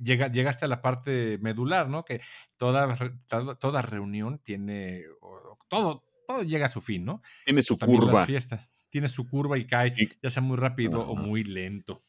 llega, 0.01 0.29
llegaste 0.29 0.65
a 0.65 0.67
la 0.67 0.81
parte 0.81 1.37
medular, 1.39 1.89
¿no? 1.89 2.05
Que 2.05 2.21
toda, 2.57 2.95
toda, 3.59 3.81
reunión 3.81 4.39
tiene, 4.39 5.03
todo, 5.67 6.03
todo 6.27 6.43
llega 6.43 6.65
a 6.65 6.69
su 6.69 6.81
fin, 6.81 7.05
¿no? 7.05 7.21
Tiene 7.45 7.61
su 7.61 7.77
curva. 7.77 8.25
fiestas, 8.25 8.71
tiene 8.89 9.09
su 9.09 9.27
curva 9.27 9.57
y 9.57 9.65
cae, 9.65 9.93
ya 10.21 10.29
sea 10.29 10.41
muy 10.41 10.57
rápido 10.57 11.01
o 11.01 11.15
muy 11.15 11.43
lento. 11.43 12.01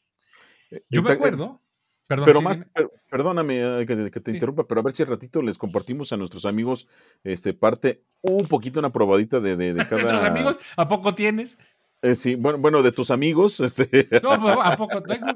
Eh, 0.70 0.82
Yo 0.88 1.02
me 1.02 1.12
acuerdo. 1.12 1.60
Perdón, 2.06 2.26
pero 2.26 2.42
más, 2.42 2.60
perdóname 3.08 3.82
eh, 3.82 3.86
que, 3.86 4.20
te 4.20 4.32
interrumpa, 4.32 4.66
pero 4.66 4.80
a 4.80 4.82
ver 4.82 4.92
si 4.92 5.04
al 5.04 5.08
ratito 5.08 5.42
les 5.42 5.56
compartimos 5.56 6.12
a 6.12 6.16
nuestros 6.16 6.44
amigos 6.44 6.88
este 7.22 7.54
parte 7.54 8.02
un 8.20 8.48
poquito 8.48 8.80
una 8.80 8.90
probadita 8.90 9.38
de, 9.38 9.56
de, 9.56 9.74
de 9.74 9.84
cada. 9.88 10.02
¿Nuestros 10.02 10.24
amigos? 10.24 10.58
¿A 10.76 10.88
poco 10.88 11.14
tienes? 11.14 11.56
Eh, 12.02 12.14
sí, 12.14 12.34
bueno, 12.34 12.58
bueno, 12.58 12.82
de 12.82 12.92
tus 12.92 13.10
amigos, 13.10 13.60
este. 13.60 14.08
No, 14.22 14.40
pues, 14.40 14.56
¿a 14.60 14.76
poco 14.76 15.02
tengo? 15.02 15.26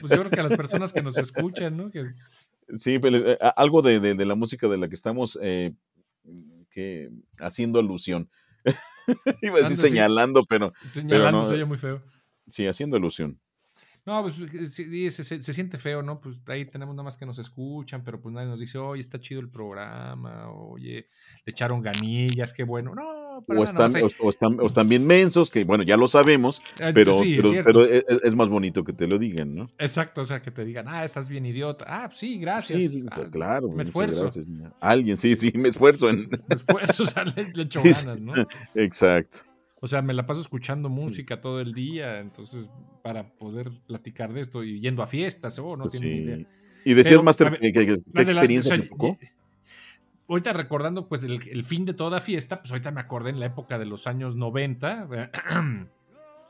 Pues 0.00 0.10
yo 0.10 0.18
creo 0.20 0.30
que 0.30 0.40
a 0.40 0.44
las 0.44 0.56
personas 0.56 0.92
que 0.92 1.02
nos 1.02 1.16
escuchan, 1.18 1.76
¿no? 1.76 1.90
Sí, 2.78 3.00
eh, 3.02 3.38
algo 3.56 3.82
de, 3.82 4.14
la 4.14 4.34
música 4.34 4.68
de 4.68 4.78
la 4.78 4.88
que 4.88 4.94
estamos 4.94 5.38
eh, 5.42 5.72
que, 6.70 7.10
haciendo 7.38 7.78
alusión. 7.78 8.28
Iba 9.42 9.58
a 9.58 9.62
decir 9.62 9.76
señalando, 9.76 10.44
pero. 10.44 10.72
Señalando 10.90 11.44
se 11.44 11.54
oye 11.54 11.64
muy 11.64 11.78
feo. 11.78 12.02
Sí, 12.48 12.66
haciendo 12.66 12.96
alusión. 12.96 13.38
No, 14.06 14.22
pues 14.22 14.34
se, 14.70 15.24
se, 15.24 15.52
siente 15.54 15.78
feo, 15.78 16.02
¿no? 16.02 16.20
Pues 16.20 16.36
ahí 16.48 16.66
tenemos 16.66 16.94
nada 16.94 17.04
más 17.04 17.16
que 17.16 17.24
nos 17.24 17.38
escuchan, 17.38 18.04
pero 18.04 18.20
pues 18.20 18.34
nadie 18.34 18.48
nos 18.48 18.60
dice, 18.60 18.76
oye, 18.76 19.00
está 19.00 19.18
chido 19.18 19.40
el 19.40 19.48
programa, 19.48 20.50
oye, 20.50 21.08
le 21.46 21.50
echaron 21.50 21.80
ganillas, 21.80 22.52
qué 22.52 22.64
bueno. 22.64 22.94
No, 22.94 23.23
o, 23.46 23.64
están, 23.64 23.92
o, 23.96 24.66
están, 24.66 24.88
bien 24.88 25.06
mensos, 25.06 25.50
que 25.50 25.64
bueno, 25.64 25.84
ya 25.84 25.96
lo 25.96 26.08
sabemos, 26.08 26.60
ah, 26.80 26.90
pero, 26.94 27.20
pero, 27.64 27.84
e, 27.84 27.98
e, 27.98 28.04
es, 28.22 28.34
más 28.34 28.48
bonito 28.48 28.84
que 28.84 28.92
te 28.92 29.06
lo 29.06 29.18
digan, 29.18 29.54
¿no? 29.54 29.68
Exacto, 29.78 30.20
o 30.20 30.24
sea, 30.24 30.40
que 30.42 30.50
te 30.50 30.64
digan, 30.64 30.86
ah, 30.88 31.04
estás 31.04 31.28
bien 31.28 31.46
idiota. 31.46 31.84
Ah, 31.88 32.10
sí, 32.12 32.38
gracias. 32.38 32.90
Sí, 32.90 33.04
ah, 33.10 33.24
claro. 33.30 33.70
Me 33.70 33.82
esfuerzo. 33.82 34.28
Alguien, 34.80 35.18
sí, 35.18 35.34
sí, 35.34 35.52
me 35.54 35.68
esfuerzo. 35.68 36.10
En... 36.10 36.28
Me 36.48 36.54
esfuerzo, 36.54 37.02
o 37.02 37.06
sea, 37.06 37.24
le, 37.24 37.42
echo 37.62 37.80
ganas, 37.82 38.20
¿no? 38.20 38.32
Exacto. 38.74 39.38
O 39.80 39.86
sea, 39.86 40.00
me 40.00 40.14
la 40.14 40.26
paso 40.26 40.40
escuchando 40.40 40.88
música 40.88 41.42
todo 41.42 41.60
el 41.60 41.74
día, 41.74 42.20
entonces, 42.20 42.70
para 43.02 43.28
poder 43.28 43.70
platicar 43.86 44.32
de 44.32 44.40
esto 44.40 44.64
y 44.64 44.80
yendo 44.80 45.02
a 45.02 45.06
fiestas, 45.06 45.58
oh, 45.58 45.76
no 45.76 45.86
tiene 45.86 46.06
ni 46.06 46.16
idea. 46.22 46.46
Y 46.86 46.94
decías, 46.94 47.22
Master, 47.22 47.58
¿qué, 47.60 48.00
experiencia 48.14 48.76
te 48.76 48.86
tocó? 48.86 49.18
Ahorita 50.28 50.52
recordando 50.52 51.08
pues 51.08 51.22
el, 51.22 51.64
fin 51.64 51.84
de 51.84 51.94
toda 51.94 52.20
fiesta, 52.20 52.60
pues 52.60 52.70
ahorita 52.70 52.90
me 52.90 53.00
acordé 53.00 53.30
en 53.30 53.40
la 53.40 53.46
época 53.46 53.78
de 53.78 53.86
los 53.86 54.06
años 54.06 54.36
90. 54.36 55.08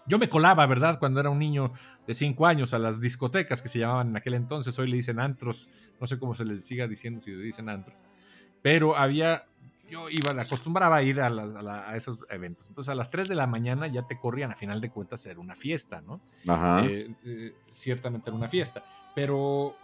Yo 0.07 0.19
me 0.19 0.29
colaba, 0.29 0.67
¿verdad? 0.67 0.99
Cuando 0.99 1.21
era 1.21 1.31
un 1.31 1.39
niño 1.39 1.73
de 2.07 2.15
5 2.15 2.47
años 2.47 2.75
a 2.75 2.79
las 2.79 3.01
discotecas 3.01 3.63
que 3.63 3.69
se 3.69 3.79
llamaban 3.79 4.11
en 4.11 4.17
aquel 4.17 4.35
entonces, 4.35 4.79
hoy 4.79 4.89
le 4.89 4.97
dicen 4.97 5.19
antros, 5.19 5.71
no 5.99 6.07
sé 6.07 6.19
cómo 6.19 6.35
se 6.35 6.45
les 6.45 6.65
siga 6.65 6.87
diciendo 6.87 7.21
si 7.21 7.31
le 7.31 7.43
dicen 7.43 7.71
antros, 7.71 7.97
pero 8.61 8.97
había, 8.97 9.47
yo 9.91 10.11
iba, 10.11 10.31
acostumbraba 10.39 10.97
a 10.97 11.03
ir 11.03 11.21
a, 11.21 11.97
esos 11.97 12.19
eventos, 12.29 12.69
entonces 12.69 12.91
a 12.91 12.95
las 12.95 13.09
3 13.09 13.29
de 13.29 13.35
la 13.35 13.47
mañana 13.47 13.87
ya 13.87 14.07
te 14.07 14.19
corrían, 14.19 14.53
a 14.53 14.57
final 14.57 14.83
de 14.83 14.91
cuentas 14.91 15.25
era 15.25 15.41
una 15.41 15.55
fiesta, 15.55 16.03
¿no? 16.03 16.21
Ajá. 16.47 16.85
Eh, 16.85 17.15
eh, 17.25 17.55
ciertamente 17.71 18.29
era 18.29 18.37
una 18.37 18.49
fiesta, 18.49 18.85
pero 19.15 19.75
eh, 19.75 19.84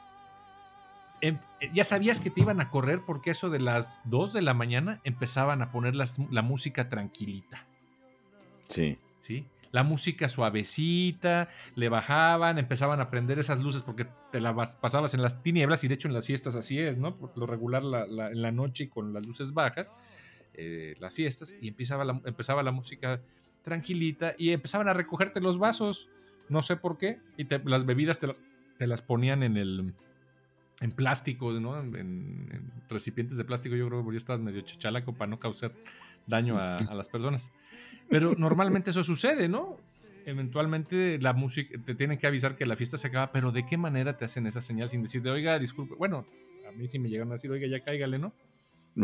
ya 1.72 1.84
sabías 1.84 2.20
que 2.20 2.30
te 2.30 2.40
iban 2.40 2.60
a 2.60 2.70
correr 2.70 3.02
porque 3.06 3.30
eso 3.30 3.50
de 3.50 3.58
las 3.58 4.00
2 4.04 4.32
de 4.32 4.42
la 4.42 4.54
mañana 4.54 5.00
empezaban 5.04 5.62
a 5.62 5.70
poner 5.70 5.94
la 5.94 6.42
música 6.42 6.88
tranquilita. 6.88 7.66
Sí. 8.68 8.98
Sí. 9.20 9.44
La 9.72 9.84
música 9.84 10.28
suavecita, 10.28 11.48
le 11.76 11.88
bajaban, 11.88 12.58
empezaban 12.58 13.00
a 13.00 13.08
prender 13.08 13.38
esas 13.38 13.60
luces 13.60 13.82
porque 13.82 14.06
te 14.32 14.40
la 14.40 14.54
pasabas 14.54 15.14
en 15.14 15.22
las 15.22 15.42
tinieblas 15.42 15.84
y 15.84 15.88
de 15.88 15.94
hecho 15.94 16.08
en 16.08 16.14
las 16.14 16.26
fiestas 16.26 16.56
así 16.56 16.78
es, 16.78 16.98
¿no? 16.98 17.16
Por 17.16 17.36
lo 17.38 17.46
regular 17.46 17.82
en 17.84 18.42
la 18.42 18.50
noche 18.50 18.84
y 18.84 18.88
con 18.88 19.12
las 19.12 19.24
luces 19.24 19.54
bajas, 19.54 19.92
eh, 20.54 20.96
las 20.98 21.14
fiestas, 21.14 21.54
y 21.60 21.68
empezaba 21.68 22.04
la, 22.04 22.20
empezaba 22.24 22.64
la 22.64 22.72
música 22.72 23.20
tranquilita 23.62 24.34
y 24.36 24.50
empezaban 24.50 24.88
a 24.88 24.94
recogerte 24.94 25.40
los 25.40 25.58
vasos, 25.58 26.08
no 26.48 26.62
sé 26.62 26.76
por 26.76 26.98
qué, 26.98 27.20
y 27.36 27.46
las 27.64 27.86
bebidas 27.86 28.18
te 28.18 28.86
las 28.88 29.02
ponían 29.02 29.44
en 29.44 29.56
el, 29.56 29.94
en 30.80 30.92
plástico, 30.92 31.52
¿no? 31.52 31.78
En, 31.78 32.72
recipientes 32.88 33.36
de 33.36 33.44
plástico, 33.44 33.76
yo 33.76 33.86
creo 33.86 34.04
que 34.04 34.12
ya 34.12 34.18
estabas 34.18 34.40
medio 34.40 34.62
chachalaco 34.62 35.12
para 35.12 35.30
no 35.30 35.38
causar 35.38 35.72
daño 36.26 36.58
a, 36.58 36.78
las 36.94 37.08
personas. 37.08 37.50
Pero 38.08 38.34
normalmente 38.36 38.90
eso 38.90 39.04
sucede, 39.04 39.48
¿no? 39.48 39.76
Eventualmente 40.26 41.18
la 41.20 41.32
música, 41.32 41.78
te 41.84 41.94
tienen 41.94 42.18
que 42.18 42.26
avisar 42.26 42.56
que 42.56 42.66
la 42.66 42.76
fiesta 42.76 42.98
se 42.98 43.06
acaba, 43.06 43.30
pero 43.30 43.52
¿de 43.52 43.64
qué 43.64 43.76
manera 43.76 44.16
te 44.16 44.24
hacen 44.24 44.46
esa 44.46 44.60
señal 44.60 44.90
sin 44.90 45.02
decirte, 45.02 45.30
oiga, 45.30 45.58
disculpe? 45.58 45.94
Bueno, 45.94 46.26
a 46.68 46.72
mí 46.72 46.88
sí 46.88 46.98
me 46.98 47.08
llegaron 47.08 47.30
a 47.30 47.34
decir, 47.34 47.50
oiga, 47.50 47.68
ya 47.68 47.80
cáigale, 47.84 48.18
¿no? 48.18 48.32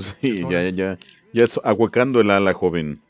Sí, 0.01 0.43
ya, 0.51 0.63
ya, 0.65 0.71
ya, 0.71 0.99
ya 1.33 1.45
es 1.45 1.61
ahuecando 1.63 2.21
el 2.21 2.31
ala 2.31 2.53
joven. 2.53 3.01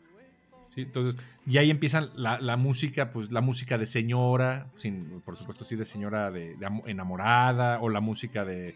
Entonces, 0.82 1.24
y 1.46 1.58
ahí 1.58 1.70
empiezan 1.70 2.10
la, 2.16 2.56
música, 2.56 3.12
pues 3.12 3.32
la 3.32 3.40
música 3.40 3.78
de 3.78 3.86
señora, 3.86 4.70
sin, 4.74 5.20
por 5.22 5.36
supuesto 5.36 5.64
sí 5.64 5.76
de 5.76 5.84
señora 5.84 6.30
de, 6.30 6.56
enamorada, 6.86 7.80
o 7.80 7.88
la 7.88 8.00
música 8.00 8.44
de, 8.44 8.74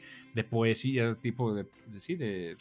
poesía, 0.49 1.15
tipo 1.15 1.55
de, 1.55 1.67
sí, 1.97 2.15
de... 2.15 2.57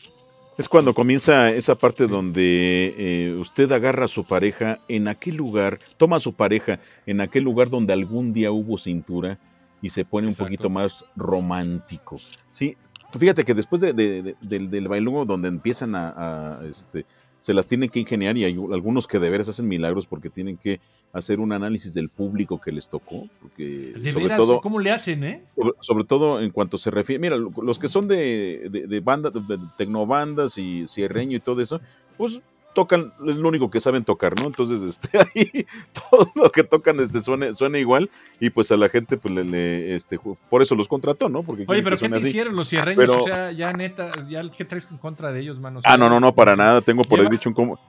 Es 0.58 0.67
cuando 0.67 0.93
comienza 0.93 1.52
esa 1.52 1.75
parte 1.75 2.06
donde 2.06 2.93
eh, 2.97 3.34
usted 3.39 3.71
agarra 3.71 4.06
a 4.06 4.10
su 4.10 4.25
pareja 4.25 4.80
en 4.89 5.08
aquel 5.08 5.38
lugar, 5.38 5.80
toma 5.95 6.17
a 6.17 6.19
su 6.19 6.34
pareja 6.34 6.82
en 7.06 7.21
aquel 7.21 7.45
lugar 7.45 7.69
donde 7.69 7.93
algún 7.93 8.34
día 8.34 8.52
hubo 8.52 8.78
cintura 8.78 9.39
y 9.82 9.91
se 9.91 10.04
pone 10.04 10.28
un 10.28 10.36
poquito 10.36 10.69
más 10.69 11.06
romántico. 11.15 12.17
Sí, 12.52 12.75
fíjate 13.17 13.45
que 13.45 13.54
después 13.54 13.82
del, 13.82 14.36
del 14.41 14.88
bailongo 14.89 15.23
donde 15.23 15.47
empiezan 15.47 15.95
a, 15.95 16.10
a 16.10 16.65
este, 16.67 17.06
se 17.39 17.54
las 17.54 17.67
tienen 17.67 17.89
que 17.89 17.99
ingeniar 17.99 18.38
y 18.38 18.43
hay 18.43 18.54
algunos 18.54 19.08
que 19.08 19.19
de 19.19 19.30
veras 19.30 19.49
hacen 19.49 19.67
milagros 19.67 20.06
porque 20.06 20.30
tienen 20.30 20.58
que 20.58 20.80
hacer 21.13 21.39
un 21.39 21.52
análisis 21.54 21.93
del 21.93 22.10
público 22.10 22.60
que 22.60 22.71
les 22.71 22.89
tocó. 22.89 23.28
Porque 23.41 23.93
de 23.95 24.12
sobre 24.12 24.25
veras, 24.25 24.38
todo, 24.38 24.62
¿cómo 24.62 24.80
le 24.80 24.91
hacen, 24.91 25.23
eh? 25.23 25.43
Sobre, 25.80 26.04
todo 26.04 26.41
en 26.41 26.52
cuanto 26.52 26.78
se 26.78 26.91
refiere, 26.91 27.19
mira, 27.19 27.38
los 27.38 27.80
que 27.80 27.88
son 27.88 28.08
de, 28.08 28.67
de, 28.69 28.88
de 28.88 28.99
bandas, 28.99 29.34
de 29.34 29.58
tecnobandas 29.78 30.58
y 30.58 30.86
cierreño 30.88 31.38
y 31.38 31.39
todo 31.39 31.62
eso, 31.62 31.80
pues 32.17 32.41
tocan, 32.73 33.13
es 33.27 33.36
lo 33.36 33.47
único 33.47 33.69
que 33.69 33.79
saben 33.79 34.03
tocar, 34.03 34.39
¿no? 34.39 34.47
Entonces, 34.47 34.82
este, 34.82 35.17
ahí 35.36 35.65
todo 36.10 36.32
lo 36.36 36.51
que 36.51 36.63
tocan 36.63 36.99
este, 36.99 37.19
suena, 37.19 37.53
suena 37.53 37.79
igual 37.79 38.10
y 38.39 38.49
pues 38.49 38.71
a 38.71 38.77
la 38.77 38.89
gente, 38.89 39.17
pues 39.17 39.34
le, 39.34 39.95
este, 39.95 40.19
por 40.49 40.62
eso 40.62 40.75
los 40.75 40.88
contrató, 40.88 41.29
¿no? 41.29 41.43
Porque 41.43 41.65
Oye, 41.67 41.84
pero 41.84 41.97
¿qué 41.97 42.10
te 42.10 42.17
hicieron 42.17 42.55
los 42.55 42.69
cierreños? 42.69 43.10
o 43.10 43.23
sea, 43.23 43.51
ya 43.51 43.73
neta, 43.73 44.12
ya 44.29 44.41
¿qué 44.49 44.65
traes 44.65 44.88
en 44.91 44.97
contra 44.97 45.32
de 45.32 45.41
ellos, 45.41 45.60
mano? 45.60 45.79
ah, 45.84 45.97
no, 45.97 46.10
no, 46.10 46.19
no, 46.19 46.34
para 46.34 46.55
nada, 46.55 46.82
tengo 46.82 47.03
por 47.03 47.19
ahí 47.19 47.27
dicho 47.29 47.49
un 47.49 47.55
como... 47.55 47.79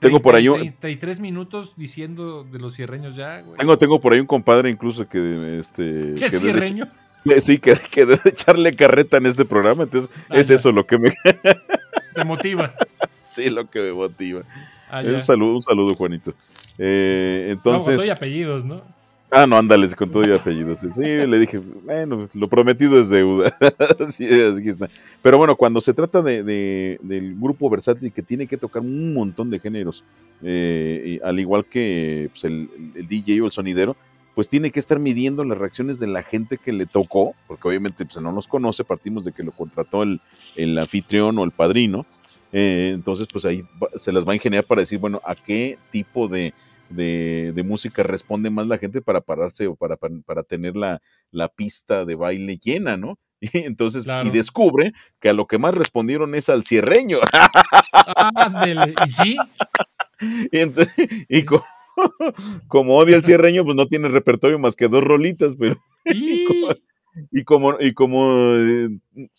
Tengo 0.00 0.20
por 0.20 0.34
ahí 0.34 0.48
un... 0.48 0.58
33 0.58 1.20
minutos 1.20 1.72
diciendo 1.76 2.44
de 2.44 2.58
los 2.58 2.74
cierreños 2.74 3.16
ya, 3.16 3.40
güey. 3.40 3.56
Tengo, 3.56 3.78
tengo 3.78 4.00
por 4.02 4.12
ahí 4.12 4.20
un 4.20 4.26
compadre 4.26 4.68
incluso 4.68 5.08
que, 5.08 5.58
este... 5.58 6.14
¿Qué 6.18 6.28
cierreño? 6.28 6.90
sí, 7.38 7.58
que, 7.58 7.74
que 7.90 8.04
debe 8.04 8.20
echarle 8.26 8.74
carreta 8.74 9.16
en 9.16 9.26
este 9.26 9.46
programa, 9.46 9.84
entonces 9.84 10.10
es 10.30 10.50
eso 10.50 10.72
lo 10.72 10.86
que 10.86 10.98
me... 10.98 11.12
Te 12.14 12.24
motiva. 12.24 12.74
Sí, 13.32 13.50
lo 13.50 13.68
que 13.68 13.80
me 13.80 13.92
motiva. 13.92 14.42
Ah, 14.90 15.02
un 15.04 15.24
saludo, 15.24 15.56
un 15.56 15.62
saludo, 15.62 15.94
Juanito. 15.94 16.34
Eh, 16.78 17.48
entonces. 17.50 17.86
con 17.86 17.96
todo 17.96 18.06
y 18.06 18.10
apellidos, 18.10 18.64
¿no? 18.64 18.82
Ah, 19.34 19.46
no, 19.46 19.56
ándale, 19.56 19.88
con 19.94 20.10
todo 20.10 20.28
y 20.28 20.30
apellidos. 20.30 20.80
Sí, 20.80 21.00
le 21.00 21.38
dije, 21.38 21.58
bueno, 21.58 22.28
lo 22.34 22.48
prometido 22.48 23.00
es 23.00 23.08
deuda. 23.08 23.50
así, 23.98 24.26
así 24.26 24.68
está. 24.68 24.90
Pero 25.22 25.38
bueno, 25.38 25.56
cuando 25.56 25.80
se 25.80 25.94
trata 25.94 26.20
de, 26.20 26.98
del 27.00 27.34
grupo 27.36 27.70
versátil 27.70 28.12
que 28.12 28.22
tiene 28.22 28.46
que 28.46 28.58
tocar 28.58 28.82
un 28.82 29.14
montón 29.14 29.48
de 29.48 29.58
géneros, 29.58 30.04
eh, 30.42 31.18
al 31.24 31.40
igual 31.40 31.64
que 31.64 32.28
pues, 32.30 32.44
el, 32.44 32.68
DJ 33.08 33.40
o 33.40 33.46
el 33.46 33.52
sonidero, 33.52 33.96
pues 34.34 34.50
tiene 34.50 34.70
que 34.70 34.80
estar 34.80 34.98
midiendo 34.98 35.42
las 35.44 35.56
reacciones 35.56 35.98
de 35.98 36.08
la 36.08 36.22
gente 36.22 36.58
que 36.58 36.74
le 36.74 36.84
tocó, 36.84 37.34
porque 37.48 37.68
obviamente 37.68 38.04
pues, 38.04 38.20
no 38.20 38.32
nos 38.32 38.46
conoce, 38.46 38.84
partimos 38.84 39.24
de 39.24 39.32
que 39.32 39.42
lo 39.42 39.52
contrató 39.52 40.02
el, 40.02 40.20
el 40.56 40.76
anfitrión 40.76 41.38
o 41.38 41.44
el 41.44 41.52
padrino, 41.52 42.04
eh, 42.52 42.90
entonces, 42.94 43.26
pues 43.32 43.44
ahí 43.46 43.64
se 43.96 44.12
las 44.12 44.26
va 44.26 44.32
a 44.32 44.36
ingeniar 44.36 44.64
para 44.64 44.82
decir, 44.82 44.98
bueno, 44.98 45.20
a 45.24 45.34
qué 45.34 45.78
tipo 45.90 46.28
de, 46.28 46.52
música 47.64 48.02
responde 48.02 48.50
más 48.50 48.66
la 48.66 48.76
gente 48.76 49.00
para 49.00 49.22
pararse 49.22 49.66
o 49.66 49.74
para, 49.74 49.96
para, 49.96 50.42
tener 50.42 50.76
la, 50.76 51.00
pista 51.56 52.04
de 52.04 52.14
baile 52.14 52.58
llena, 52.58 52.96
¿no? 52.96 53.18
Y 53.40 53.58
entonces, 53.58 54.04
y 54.24 54.30
descubre 54.30 54.92
que 55.18 55.28
a 55.28 55.32
lo 55.32 55.48
que 55.48 55.58
más 55.58 55.74
respondieron 55.74 56.36
es 56.36 56.48
al 56.48 56.62
cierreño. 56.62 57.18
¿y 59.06 59.10
sí? 59.10 59.36
Y, 61.28 61.44
como, 62.68 62.96
odia 62.96 63.16
el 63.16 63.24
cierreño, 63.24 63.64
pues 63.64 63.76
no 63.76 63.88
tiene 63.88 64.08
repertorio 64.08 64.58
más 64.58 64.76
que 64.76 64.86
dos 64.86 65.02
rolitas, 65.02 65.56
pero... 65.58 65.82
Y 66.04 66.44
como, 66.44 66.74
y 67.30 67.44
como 67.44 67.74
eh, 68.56 68.88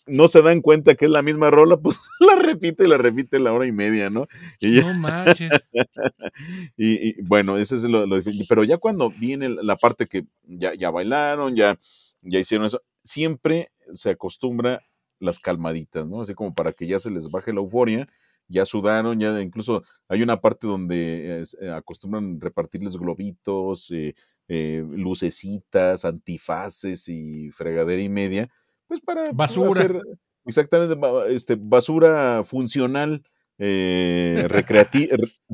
no 0.06 0.28
se 0.28 0.42
dan 0.42 0.60
cuenta 0.60 0.94
que 0.94 1.06
es 1.06 1.10
la 1.10 1.22
misma 1.22 1.50
rola, 1.50 1.76
pues 1.76 2.08
la 2.20 2.36
repite 2.36 2.84
y 2.84 2.88
la 2.88 2.98
repite 2.98 3.38
la 3.38 3.52
hora 3.52 3.66
y 3.66 3.72
media, 3.72 4.10
¿no? 4.10 4.26
Y 4.60 4.80
no 4.80 4.94
manches. 4.94 5.50
y, 6.76 7.20
bueno, 7.22 7.58
eso 7.58 7.76
es 7.76 7.84
lo, 7.84 8.06
Pero 8.48 8.64
ya 8.64 8.78
cuando 8.78 9.10
viene 9.10 9.48
la 9.48 9.76
parte 9.76 10.06
que 10.06 10.24
ya, 10.44 10.74
ya 10.74 10.90
bailaron, 10.90 11.56
ya, 11.56 11.78
ya 12.22 12.38
hicieron 12.38 12.66
eso, 12.66 12.82
siempre 13.02 13.70
se 13.92 14.10
acostumbra 14.10 14.82
las 15.20 15.38
calmaditas, 15.38 16.06
¿no? 16.06 16.22
Así 16.22 16.34
como 16.34 16.54
para 16.54 16.72
que 16.72 16.86
ya 16.86 16.98
se 16.98 17.10
les 17.10 17.30
baje 17.30 17.52
la 17.52 17.60
euforia, 17.60 18.08
ya 18.48 18.66
sudaron, 18.66 19.18
ya 19.20 19.40
incluso 19.40 19.84
hay 20.08 20.22
una 20.22 20.40
parte 20.40 20.66
donde 20.66 21.44
eh, 21.60 21.70
acostumbran 21.70 22.40
repartirles 22.40 22.96
globitos, 22.96 23.90
eh, 23.90 24.14
eh, 24.48 24.84
lucecitas, 24.88 26.04
antifaces 26.04 27.08
y 27.08 27.50
fregadera 27.50 28.02
y 28.02 28.08
media, 28.08 28.50
pues 28.86 29.00
para 29.00 29.32
basura. 29.32 29.82
Hacer 29.82 30.00
exactamente 30.44 30.96
este, 31.34 31.56
basura 31.58 32.42
funcional, 32.44 33.22
eh, 33.58 34.46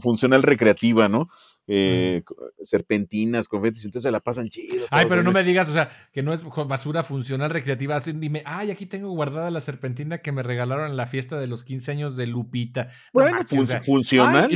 funcional 0.00 0.42
recreativa, 0.42 1.08
¿no? 1.08 1.28
eh, 1.72 2.22
serpentinas, 2.62 3.46
confetis, 3.46 3.84
entonces 3.84 4.08
se 4.08 4.10
la 4.10 4.18
pasan 4.18 4.48
chido. 4.48 4.86
Ay, 4.90 5.06
pero 5.08 5.22
no 5.22 5.30
me 5.30 5.44
digas, 5.44 5.68
o 5.68 5.72
sea, 5.72 5.88
que 6.12 6.20
no 6.20 6.32
es 6.32 6.42
basura 6.66 7.04
funcional 7.04 7.50
recreativa. 7.50 7.98
Dime, 8.00 8.42
ay, 8.44 8.72
aquí 8.72 8.86
tengo 8.86 9.10
guardada 9.10 9.52
la 9.52 9.60
serpentina 9.60 10.18
que 10.18 10.32
me 10.32 10.42
regalaron 10.42 10.90
en 10.90 10.96
la 10.96 11.06
fiesta 11.06 11.38
de 11.38 11.46
los 11.46 11.62
15 11.62 11.92
años 11.92 12.16
de 12.16 12.26
Lupita. 12.26 12.88
Bueno, 13.12 13.38
funcional. 13.84 14.50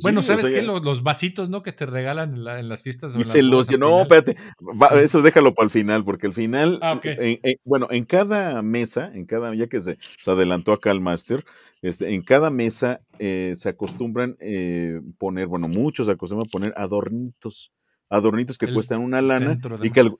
bueno, 0.00 0.22
¿sabes 0.22 0.46
qué? 0.46 0.62
Los, 0.62 1.02
vasitos, 1.02 1.48
¿no? 1.48 1.62
Que 1.62 1.72
te 1.72 1.86
regalan 1.86 2.34
en, 2.34 2.68
las 2.68 2.82
fiestas. 2.82 3.14
Y 3.16 3.24
se 3.24 3.42
los 3.42 3.70
No, 3.76 4.02
espérate, 4.02 4.36
eso 5.02 5.22
déjalo 5.22 5.54
para 5.54 5.64
el 5.64 5.70
final, 5.70 6.04
porque 6.04 6.28
al 6.28 6.34
final, 6.34 6.78
ah, 6.82 7.00
bueno, 7.64 7.88
en 7.90 8.04
cada 8.04 8.62
mesa, 8.62 9.10
en 9.12 9.26
cada, 9.26 9.54
ya 9.56 9.66
que 9.66 9.80
se, 9.80 9.98
se 10.18 10.30
adelantó 10.30 10.72
acá 10.72 10.92
el 10.92 11.00
máster, 11.00 11.44
este, 11.82 12.14
en 12.14 12.22
cada 12.22 12.50
mesa 12.50 13.00
eh, 13.18 13.52
se 13.56 13.68
acostumbran 13.68 14.36
eh, 14.40 15.00
poner, 15.18 15.46
bueno, 15.46 15.68
muchos 15.68 16.06
se 16.06 16.12
acostumbran 16.12 16.50
poner 16.50 16.74
adornitos, 16.76 17.72
adornitos 18.08 18.58
que 18.58 18.72
cuestan 18.72 19.00
una 19.00 19.20
lana 19.20 19.58
y 19.82 19.90
que, 19.90 20.10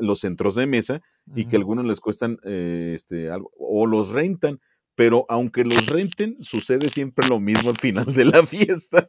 los 0.00 0.20
centros 0.20 0.54
de 0.54 0.66
mesa 0.66 1.02
y 1.34 1.46
que 1.46 1.56
algunos 1.56 1.84
les 1.84 2.00
cuestan 2.00 2.38
eh, 2.44 2.92
este, 2.94 3.30
algo, 3.30 3.50
o 3.58 3.86
los 3.86 4.10
rentan, 4.10 4.60
pero 4.94 5.26
aunque 5.28 5.64
los 5.64 5.86
renten, 5.86 6.36
sucede 6.40 6.88
siempre 6.88 7.26
lo 7.28 7.40
mismo 7.40 7.70
al 7.70 7.78
final 7.78 8.06
de 8.06 8.24
la 8.24 8.44
fiesta. 8.46 9.08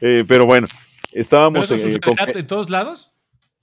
pero 0.00 0.46
bueno, 0.46 0.66
estábamos 1.12 1.70
en 1.70 2.46
todos 2.46 2.70
lados. 2.70 3.12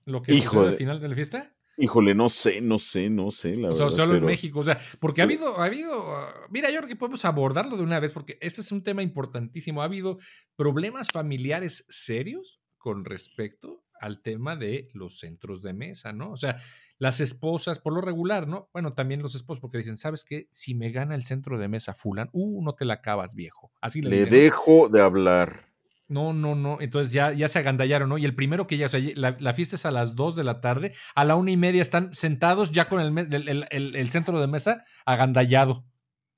Lo 0.06 0.22
que 0.22 0.34
Hijo 0.34 0.62
al 0.62 0.76
final 0.76 1.02
de 1.02 1.10
la 1.10 1.16
fiesta. 1.16 1.57
Híjole, 1.80 2.16
no 2.16 2.28
sé, 2.30 2.60
no 2.60 2.80
sé, 2.80 3.08
no 3.08 3.30
sé, 3.30 3.56
la 3.56 3.70
o 3.70 3.92
solo 3.92 4.16
en 4.16 4.26
México, 4.26 4.62
o 4.62 4.64
sea, 4.64 4.80
porque 5.00 5.22
ha 5.22 5.26
habido, 5.26 5.60
ha 5.60 5.66
habido, 5.66 6.06
mira, 6.50 6.72
yo 6.72 6.78
creo 6.78 6.88
que 6.88 6.96
podemos 6.96 7.24
abordarlo 7.24 7.78
de 7.78 7.84
una 7.84 8.00
vez, 8.00 8.14
porque 8.14 8.40
este 8.42 8.62
es 8.62 8.72
un 8.72 8.84
tema 8.84 9.04
importantísimo. 9.04 9.84
Ha 9.84 9.86
habido 9.86 10.18
problemas 10.56 11.10
familiares 11.12 11.86
serios 11.90 12.60
con 12.78 13.06
respecto 13.06 13.84
al 14.00 14.22
tema 14.22 14.56
de 14.56 14.90
los 14.94 15.20
centros 15.20 15.62
de 15.62 15.74
mesa, 15.74 16.14
¿no? 16.14 16.32
O 16.32 16.36
sea, 16.38 16.56
las 16.98 17.20
esposas, 17.20 17.78
por 17.78 17.94
lo 17.94 18.02
regular, 18.02 18.48
¿no? 18.48 18.70
Bueno, 18.74 18.94
también 18.94 19.22
los 19.22 19.36
esposos, 19.36 19.62
porque 19.62 19.78
dicen, 19.78 19.98
¿sabes 19.98 20.24
qué? 20.24 20.48
Si 20.52 20.74
me 20.74 20.92
gana 20.92 21.14
el 21.14 21.24
centro 21.24 21.60
de 21.60 21.68
mesa 21.68 21.94
fulan, 21.94 22.30
uh, 22.32 22.64
no 22.64 22.74
te 22.74 22.86
la 22.86 22.96
acabas, 22.96 23.36
viejo. 23.36 23.72
Así 23.82 24.02
le, 24.02 24.10
le 24.10 24.26
dejo 24.26 24.90
de 24.90 25.02
hablar. 25.02 25.67
No, 26.08 26.34
no, 26.34 26.56
no. 26.56 26.78
Entonces 26.80 27.14
ya, 27.14 27.34
ya 27.34 27.48
se 27.48 27.60
agandallaron, 27.60 28.10
¿no? 28.10 28.18
Y 28.18 28.26
el 28.26 28.36
primero 28.36 28.66
que 28.66 28.78
ya, 28.78 28.86
o 28.86 28.90
sea, 28.90 29.02
la, 29.16 29.54
fiesta 29.54 29.76
es 29.76 29.86
a 29.86 29.92
las 29.92 30.16
2 30.16 30.36
de 30.36 30.44
la 30.44 30.62
tarde, 30.62 30.94
a 31.16 31.26
la 31.26 31.36
una 31.36 31.52
y 31.52 31.58
media 31.58 31.82
están 31.82 32.14
sentados 32.14 32.72
ya 32.72 32.88
con 32.88 33.02
el, 33.02 33.68
el, 33.70 34.10
centro 34.10 34.40
de 34.40 34.48
mesa 34.48 34.84
agandallado. 35.06 35.86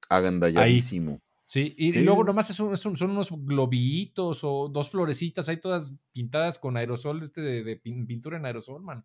Agandalladísimo. 0.09 1.21
Sí, 1.45 1.73
y, 1.77 1.91
luego 2.01 2.23
nomás 2.23 2.45
son 2.47 2.95
unos 3.09 3.31
globitos 3.31 4.43
o 4.43 4.69
dos 4.69 4.91
florecitas 4.91 5.49
ahí 5.49 5.59
todas 5.59 5.97
pintadas 6.11 6.59
con 6.59 6.77
aerosol, 6.77 7.23
este 7.23 7.41
de, 7.41 7.75
pintura 7.75 8.37
en 8.37 8.45
aerosol, 8.45 8.83
man. 8.83 9.03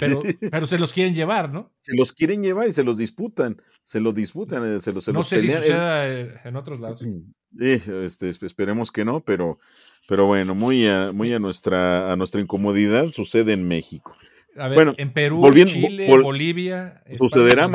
Pero, 0.00 0.22
pero 0.50 0.66
se 0.66 0.78
los 0.78 0.92
quieren 0.92 1.14
llevar, 1.14 1.52
¿no? 1.52 1.72
Se 1.80 1.92
los 1.96 2.12
quieren 2.12 2.42
llevar 2.42 2.68
y 2.68 2.72
se 2.72 2.84
los 2.84 2.98
disputan. 2.98 3.60
Se 3.82 4.00
los 4.00 4.14
disputan, 4.14 4.64
eh, 4.64 4.80
se 4.80 4.92
los, 4.92 5.04
se 5.04 5.12
no 5.12 5.22
sé 5.22 5.38
si 5.38 5.50
suceda 5.50 6.08
eh, 6.08 6.40
en 6.44 6.56
otros 6.56 6.80
lados. 6.80 7.00
este, 7.60 8.28
esperemos 8.28 8.90
que 8.90 9.04
no, 9.04 9.20
pero, 9.20 9.58
pero 10.08 10.26
bueno, 10.26 10.54
muy 10.54 10.86
a, 10.86 11.12
muy 11.12 11.32
a 11.34 11.38
nuestra, 11.38 12.10
a 12.10 12.16
nuestra 12.16 12.40
incomodidad 12.40 13.06
sucede 13.08 13.52
en 13.52 13.68
México. 13.68 14.16
A 14.56 14.68
ver, 14.68 14.76
bueno, 14.76 14.94
en 14.96 15.12
Perú, 15.12 15.52
Chile, 15.66 16.08
Bolivia, 16.08 17.02
sucederá. 17.18 17.68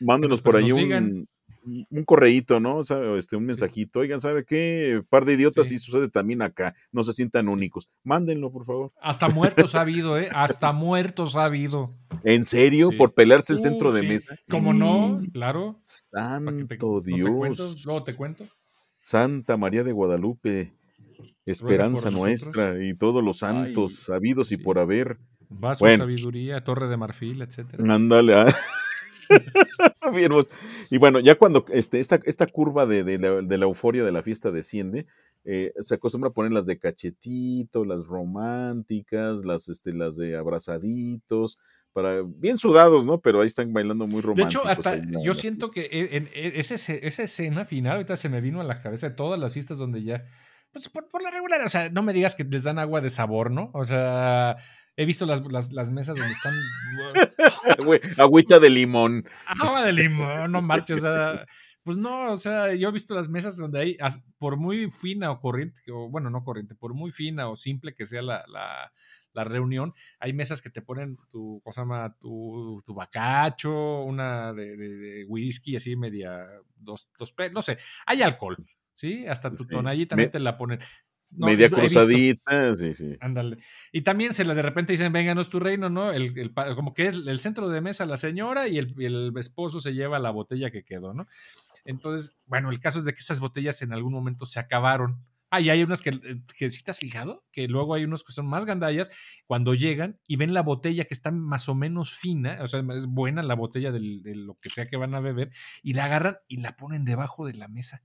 Mándenos 0.00 0.42
por 0.42 0.56
ahí 0.56 0.72
un, 0.72 1.28
un 1.64 2.04
correíto, 2.04 2.60
¿no? 2.60 2.76
O 2.76 2.84
sea, 2.84 2.98
este, 3.16 3.36
un 3.36 3.46
mensajito. 3.46 4.00
Oigan, 4.00 4.20
¿sabe 4.20 4.44
qué? 4.44 5.02
Par 5.08 5.24
de 5.24 5.34
idiotas 5.34 5.68
sí. 5.68 5.76
y 5.76 5.78
sucede 5.78 6.08
también 6.08 6.42
acá. 6.42 6.74
No 6.92 7.04
se 7.04 7.12
sientan 7.12 7.48
únicos. 7.48 7.88
Mándenlo, 8.02 8.50
por 8.52 8.64
favor. 8.66 8.92
Hasta 9.00 9.28
muertos 9.28 9.74
ha 9.74 9.80
habido, 9.80 10.18
¿eh? 10.18 10.28
Hasta 10.32 10.72
muertos 10.72 11.36
ha 11.36 11.46
habido. 11.46 11.86
¿En 12.22 12.44
serio? 12.44 12.90
¿Por 12.96 13.14
pelearse 13.14 13.52
el 13.52 13.60
centro 13.60 13.92
de 13.92 14.02
mesa? 14.02 14.36
¿Cómo 14.48 14.72
no? 14.72 15.20
Claro. 15.32 15.78
Santo 15.82 17.00
Dios. 17.00 17.84
Luego 17.84 18.04
te 18.04 18.14
cuento. 18.14 18.46
Santa 19.00 19.56
María 19.58 19.84
de 19.84 19.92
Guadalupe, 19.92 20.72
esperanza 21.44 22.10
nuestra 22.10 22.82
y 22.82 22.94
todos 22.94 23.22
los 23.22 23.38
santos 23.38 23.96
sabidos 24.04 24.50
y 24.52 24.56
por 24.56 24.78
haber. 24.78 25.18
Vaso, 25.50 25.86
sabiduría, 25.86 26.64
torre 26.64 26.88
de 26.88 26.96
marfil, 26.96 27.42
etcétera. 27.42 27.84
Ándale. 27.94 28.34
Ah. 30.06 30.12
y 30.90 30.98
bueno, 30.98 31.18
ya 31.18 31.36
cuando 31.36 31.64
este, 31.72 31.98
esta, 31.98 32.20
esta 32.24 32.46
curva 32.46 32.84
de, 32.84 33.04
de, 33.04 33.18
la, 33.18 33.64
euforia 33.64 34.04
de 34.04 34.12
la 34.12 34.22
fiesta 34.22 34.50
desciende, 34.50 35.06
eh, 35.44 35.72
se 35.80 35.94
acostumbra 35.94 36.28
a 36.28 36.32
poner 36.34 36.52
las 36.52 36.66
de 36.66 36.78
cachetito, 36.78 37.86
las 37.86 38.04
románticas, 38.04 39.46
las, 39.46 39.70
este, 39.70 39.94
las 39.94 40.16
de 40.16 40.36
abrazaditos, 40.36 41.58
para 41.94 42.22
bien 42.22 42.58
sudados, 42.58 43.06
¿no? 43.06 43.20
Pero 43.20 43.40
ahí 43.40 43.46
están 43.46 43.72
bailando 43.72 44.06
muy 44.06 44.20
románticos. 44.20 44.52
De 44.52 44.58
hecho, 44.60 44.68
hasta 44.68 45.00
yo 45.22 45.32
siento 45.32 45.70
que 45.70 45.82
e, 45.82 46.16
en, 46.16 46.28
e, 46.34 46.52
esa 46.58 47.22
escena 47.22 47.64
final, 47.64 47.94
ahorita 47.94 48.16
se 48.16 48.28
me 48.28 48.40
vino 48.40 48.60
a 48.60 48.64
la 48.64 48.82
cabeza 48.82 49.08
de 49.08 49.14
todas 49.14 49.40
las 49.40 49.54
fiestas 49.54 49.78
donde 49.78 50.02
ya, 50.02 50.24
pues 50.72 50.88
por, 50.88 51.22
la 51.22 51.30
regular, 51.30 51.62
o 51.62 51.68
sea, 51.68 51.88
no 51.88 52.02
me 52.02 52.12
digas 52.12 52.34
que 52.34 52.44
les 52.44 52.64
dan 52.64 52.80
agua 52.80 53.00
de 53.00 53.10
sabor, 53.10 53.52
¿no? 53.52 53.70
O 53.74 53.84
sea, 53.84 54.56
he 54.96 55.04
visto 55.04 55.26
las, 55.26 55.42
las, 55.72 55.90
mesas 55.90 56.16
donde 56.16 56.32
están... 56.32 56.54
agüita 58.18 58.60
de 58.60 58.70
limón. 58.70 59.28
Agua 59.46 59.84
de 59.84 59.92
limón, 59.92 60.52
no 60.52 60.62
marches, 60.62 60.96
o 60.96 61.00
sea... 61.00 61.46
Pues 61.82 61.98
no, 61.98 62.32
o 62.32 62.38
sea, 62.38 62.74
yo 62.74 62.88
he 62.88 62.92
visto 62.92 63.14
las 63.14 63.28
mesas 63.28 63.58
donde 63.58 63.78
hay, 63.78 63.98
por 64.38 64.56
muy 64.56 64.90
fina 64.90 65.30
o 65.30 65.38
corriente, 65.38 65.82
o 65.92 66.08
bueno, 66.08 66.30
no 66.30 66.42
corriente, 66.42 66.74
por 66.74 66.94
muy 66.94 67.10
fina 67.10 67.50
o 67.50 67.56
simple 67.56 67.94
que 67.94 68.06
sea 68.06 68.22
la, 68.22 68.42
la 69.34 69.44
reunión, 69.44 69.92
hay 70.20 70.32
mesas 70.32 70.62
que 70.62 70.70
te 70.70 70.80
ponen 70.80 71.18
tu, 71.30 71.60
cosa 71.62 71.82
llama? 71.82 72.16
Tu, 72.18 72.82
tu 72.86 72.94
bacacho, 72.94 74.02
una 74.04 74.52
de, 74.54 75.26
whisky, 75.28 75.76
así 75.76 75.96
media, 75.96 76.46
dos, 76.76 77.08
dos, 77.18 77.34
no 77.52 77.60
sé, 77.60 77.76
hay 78.06 78.22
alcohol, 78.22 78.56
¿sí? 78.94 79.26
Hasta 79.26 79.52
tu 79.52 79.66
tonallita 79.66 80.10
también 80.10 80.30
te 80.30 80.38
la 80.38 80.56
ponen. 80.56 80.78
Media 81.30 81.70
cruzadita, 81.70 82.74
sí, 82.74 82.94
sí. 82.94 83.16
Ándale. 83.20 83.58
Y 83.92 84.02
también 84.02 84.34
se 84.34 84.44
la 84.44 84.54
de 84.54 84.62
repente 84.62 84.92
dicen, 84.92 85.12
vénganos 85.12 85.48
tu 85.48 85.60
reino, 85.60 85.88
¿no? 85.90 86.12
El, 86.12 86.52
como 86.74 86.94
que 86.94 87.08
es 87.08 87.16
el 87.16 87.40
centro 87.40 87.68
de 87.68 87.80
mesa 87.80 88.06
la 88.06 88.16
señora 88.16 88.68
y 88.68 88.78
el, 88.78 88.94
y 88.98 89.06
el 89.06 89.32
esposo 89.36 89.80
se 89.80 89.94
lleva 89.94 90.18
la 90.18 90.30
botella 90.30 90.70
que 90.70 90.84
quedó, 90.84 91.14
¿no? 91.14 91.26
Entonces, 91.84 92.36
bueno, 92.46 92.70
el 92.70 92.80
caso 92.80 92.98
es 92.98 93.04
de 93.04 93.12
que 93.12 93.20
esas 93.20 93.40
botellas 93.40 93.82
en 93.82 93.92
algún 93.92 94.12
momento 94.12 94.46
se 94.46 94.60
acabaron 94.60 95.24
Ah, 95.54 95.60
y 95.60 95.70
hay 95.70 95.84
unas 95.84 96.02
que, 96.02 96.10
eh, 96.10 96.42
que 96.58 96.68
si 96.68 96.82
te 96.82 96.90
has 96.90 96.98
fijado, 96.98 97.44
que 97.52 97.68
luego 97.68 97.94
hay 97.94 98.02
unos 98.02 98.24
que 98.24 98.32
son 98.32 98.44
más 98.44 98.64
gandallas, 98.64 99.08
cuando 99.46 99.74
llegan 99.74 100.18
y 100.26 100.34
ven 100.34 100.52
la 100.52 100.62
botella 100.62 101.04
que 101.04 101.14
está 101.14 101.30
más 101.30 101.68
o 101.68 101.76
menos 101.76 102.12
fina, 102.12 102.58
o 102.60 102.66
sea, 102.66 102.82
es 102.96 103.06
buena 103.06 103.40
la 103.44 103.54
botella 103.54 103.92
de 103.92 104.00
lo 104.34 104.58
que 104.58 104.68
sea 104.68 104.88
que 104.88 104.96
van 104.96 105.14
a 105.14 105.20
beber, 105.20 105.52
y 105.80 105.92
la 105.92 106.06
agarran 106.06 106.38
y 106.48 106.56
la 106.56 106.74
ponen 106.74 107.04
debajo 107.04 107.46
de 107.46 107.54
la 107.54 107.68
mesa. 107.68 108.02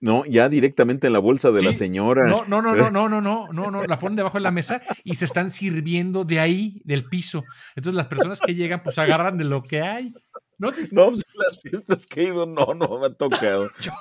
No, 0.00 0.24
ya 0.26 0.48
directamente 0.48 1.06
en 1.06 1.14
la 1.14 1.18
bolsa 1.18 1.50
de 1.50 1.62
la 1.62 1.72
señora. 1.72 2.26
No, 2.26 2.44
no, 2.46 2.60
no, 2.60 2.74
no, 2.76 2.90
no, 2.90 3.08
no, 3.08 3.20
no, 3.20 3.48
no, 3.52 3.70
no, 3.70 3.84
la 3.84 3.98
ponen 3.98 4.16
debajo 4.16 4.38
de 4.38 4.42
la 4.42 4.50
mesa 4.50 4.82
y 5.04 5.14
se 5.14 5.24
están 5.24 5.50
sirviendo 5.50 6.24
de 6.24 6.40
ahí, 6.40 6.80
del 6.84 7.04
piso. 7.04 7.44
Entonces 7.74 7.94
las 7.94 8.06
personas 8.06 8.40
que 8.40 8.54
llegan, 8.54 8.82
pues 8.82 8.98
agarran 8.98 9.38
de 9.38 9.44
lo 9.44 9.62
que 9.62 9.80
hay. 9.80 10.12
No, 10.58 10.70
no 10.92 11.10
pues, 11.10 11.24
las 11.34 11.60
fiestas 11.60 12.06
que 12.06 12.22
he 12.22 12.24
ido, 12.24 12.46
no, 12.46 12.74
no 12.74 12.98
me 12.98 13.06
ha 13.06 13.10
tocado. 13.10 13.70
Yo, 13.80 13.92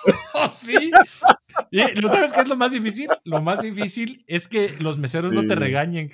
sí. 0.51 0.91
Y, 1.71 1.83
¿No 2.01 2.09
sabes 2.09 2.31
qué 2.31 2.41
es 2.41 2.47
lo 2.47 2.55
más 2.55 2.71
difícil? 2.71 3.09
Lo 3.25 3.41
más 3.41 3.61
difícil 3.61 4.23
es 4.27 4.47
que 4.47 4.73
los 4.79 4.97
meseros 4.97 5.33
no 5.33 5.45
te 5.45 5.55
regañen. 5.55 6.13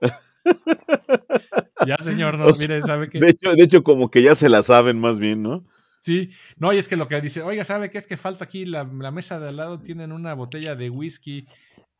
ya, 1.86 1.96
señor, 1.98 2.38
no, 2.38 2.46
mire, 2.58 2.82
sabe 2.82 3.08
que. 3.08 3.20
De 3.20 3.30
hecho, 3.30 3.52
de 3.52 3.62
hecho, 3.62 3.84
como 3.84 4.10
que 4.10 4.22
ya 4.22 4.34
se 4.34 4.48
la 4.48 4.62
saben 4.62 5.00
más 5.00 5.20
bien, 5.20 5.42
¿no? 5.42 5.64
Sí, 6.08 6.30
no, 6.56 6.72
y 6.72 6.78
es 6.78 6.88
que 6.88 6.96
lo 6.96 7.06
que 7.06 7.20
dice, 7.20 7.42
oiga, 7.42 7.64
¿sabe 7.64 7.90
qué 7.90 7.98
es 7.98 8.06
que 8.06 8.16
falta 8.16 8.42
aquí? 8.42 8.64
La, 8.64 8.84
mesa 8.84 9.38
de 9.38 9.50
al 9.50 9.56
lado 9.56 9.78
tienen 9.80 10.10
una 10.10 10.32
botella 10.32 10.74
de 10.74 10.88
whisky. 10.88 11.46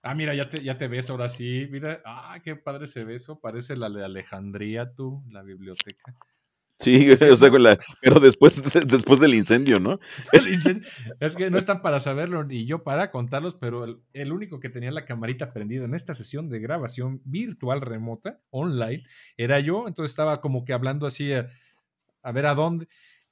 Ah, 0.03 0.15
mira, 0.15 0.35
ya 0.35 0.49
te, 0.49 0.63
ya 0.63 0.79
te 0.79 0.89
ves 0.89 1.11
ahora 1.11 1.29
sí. 1.29 1.69
Mira, 1.71 2.01
ah, 2.07 2.41
qué 2.43 2.57
padre 2.57 2.87
ese 2.87 3.05
beso. 3.05 3.39
Parece 3.39 3.77
la 3.77 3.91
de 3.91 4.03
Alejandría, 4.03 4.95
tú, 4.95 5.23
la 5.29 5.43
biblioteca. 5.43 6.17
Sí, 6.79 7.11
o 7.11 7.37
sea, 7.37 7.51
pero 8.01 8.19
después, 8.19 8.63
después 8.87 9.21
del 9.21 9.35
incendio, 9.35 9.79
¿no? 9.79 10.01
es 11.21 11.37
que 11.37 11.51
no 11.51 11.59
están 11.59 11.83
para 11.83 12.01
saberlo 12.01 12.45
ni 12.45 12.65
yo 12.65 12.83
para 12.83 13.11
contarlos, 13.11 13.57
pero 13.57 14.01
el, 14.15 14.33
único 14.33 14.59
que 14.59 14.71
tenía 14.71 14.91
la 14.91 15.05
camarita 15.05 15.53
prendida 15.53 15.85
en 15.85 15.95
esta 15.95 16.15
sesión 16.15 16.49
de 16.49 16.61
grabación 16.61 17.21
virtual 17.27 17.83
remota, 17.83 18.41
online, 18.49 19.05
era 19.37 19.61
yo. 19.61 19.87
Entonces 19.87 20.13
estaba 20.13 20.41
como 20.41 20.65
que 20.65 20.73
hablando 20.73 21.07
así 21.07 21.31
a, 21.35 21.51
ver 22.33 22.47
a 22.47 22.55
dónde. 22.55 22.89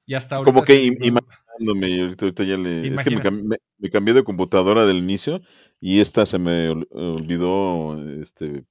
Y 0.07 0.15
hasta 0.15 0.37
ahorita. 0.37 0.53
Como 0.53 0.65
que 0.65 0.85
imaginándome, 0.85 2.01
ahorita, 2.01 2.45
ya 2.45 2.57
le. 2.57 2.95
Es 2.95 3.03
que 3.03 3.11
me 3.11 3.91
cambié, 3.91 4.15
de 4.15 4.25
computadora 4.25 4.87
del 4.87 4.99
inicio 4.99 5.41
y 5.81 6.01
esta 6.01 6.25
se 6.25 6.39
me 6.39 6.71
olvidó 6.71 8.01
este, 8.23 8.65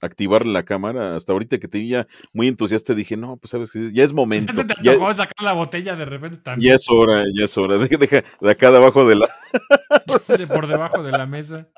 activar 0.00 0.44
la 0.44 0.64
cámara. 0.64 1.14
Hasta 1.16 1.32
ahorita 1.32 1.58
que 1.58 1.68
te 1.68 1.78
vi 1.78 1.90
ya 1.90 2.06
muy 2.32 2.48
entusiasta, 2.48 2.94
dije, 2.94 3.16
no, 3.16 3.36
pues 3.36 3.52
sabes 3.52 3.70
que 3.70 3.92
ya 3.92 4.02
es 4.02 4.12
momento. 4.12 4.52
Se 4.52 4.64
te 4.64 4.74
ya, 4.82 4.94
sacar 5.14 5.42
la 5.42 5.52
botella 5.52 5.94
de 5.94 6.04
repente 6.04 6.38
también. 6.38 6.70
Ya 6.70 6.74
es 6.74 6.86
hora, 6.90 7.24
ya 7.32 7.44
es 7.44 7.56
hora. 7.56 7.78
Deja, 7.78 7.96
deja 7.96 8.24
de 8.40 8.50
acá 8.50 8.72
debajo 8.72 9.06
de 9.06 9.16
la. 9.16 9.28
por 10.48 10.66
debajo 10.66 11.02
de 11.02 11.12
la 11.12 11.26
mesa. 11.26 11.68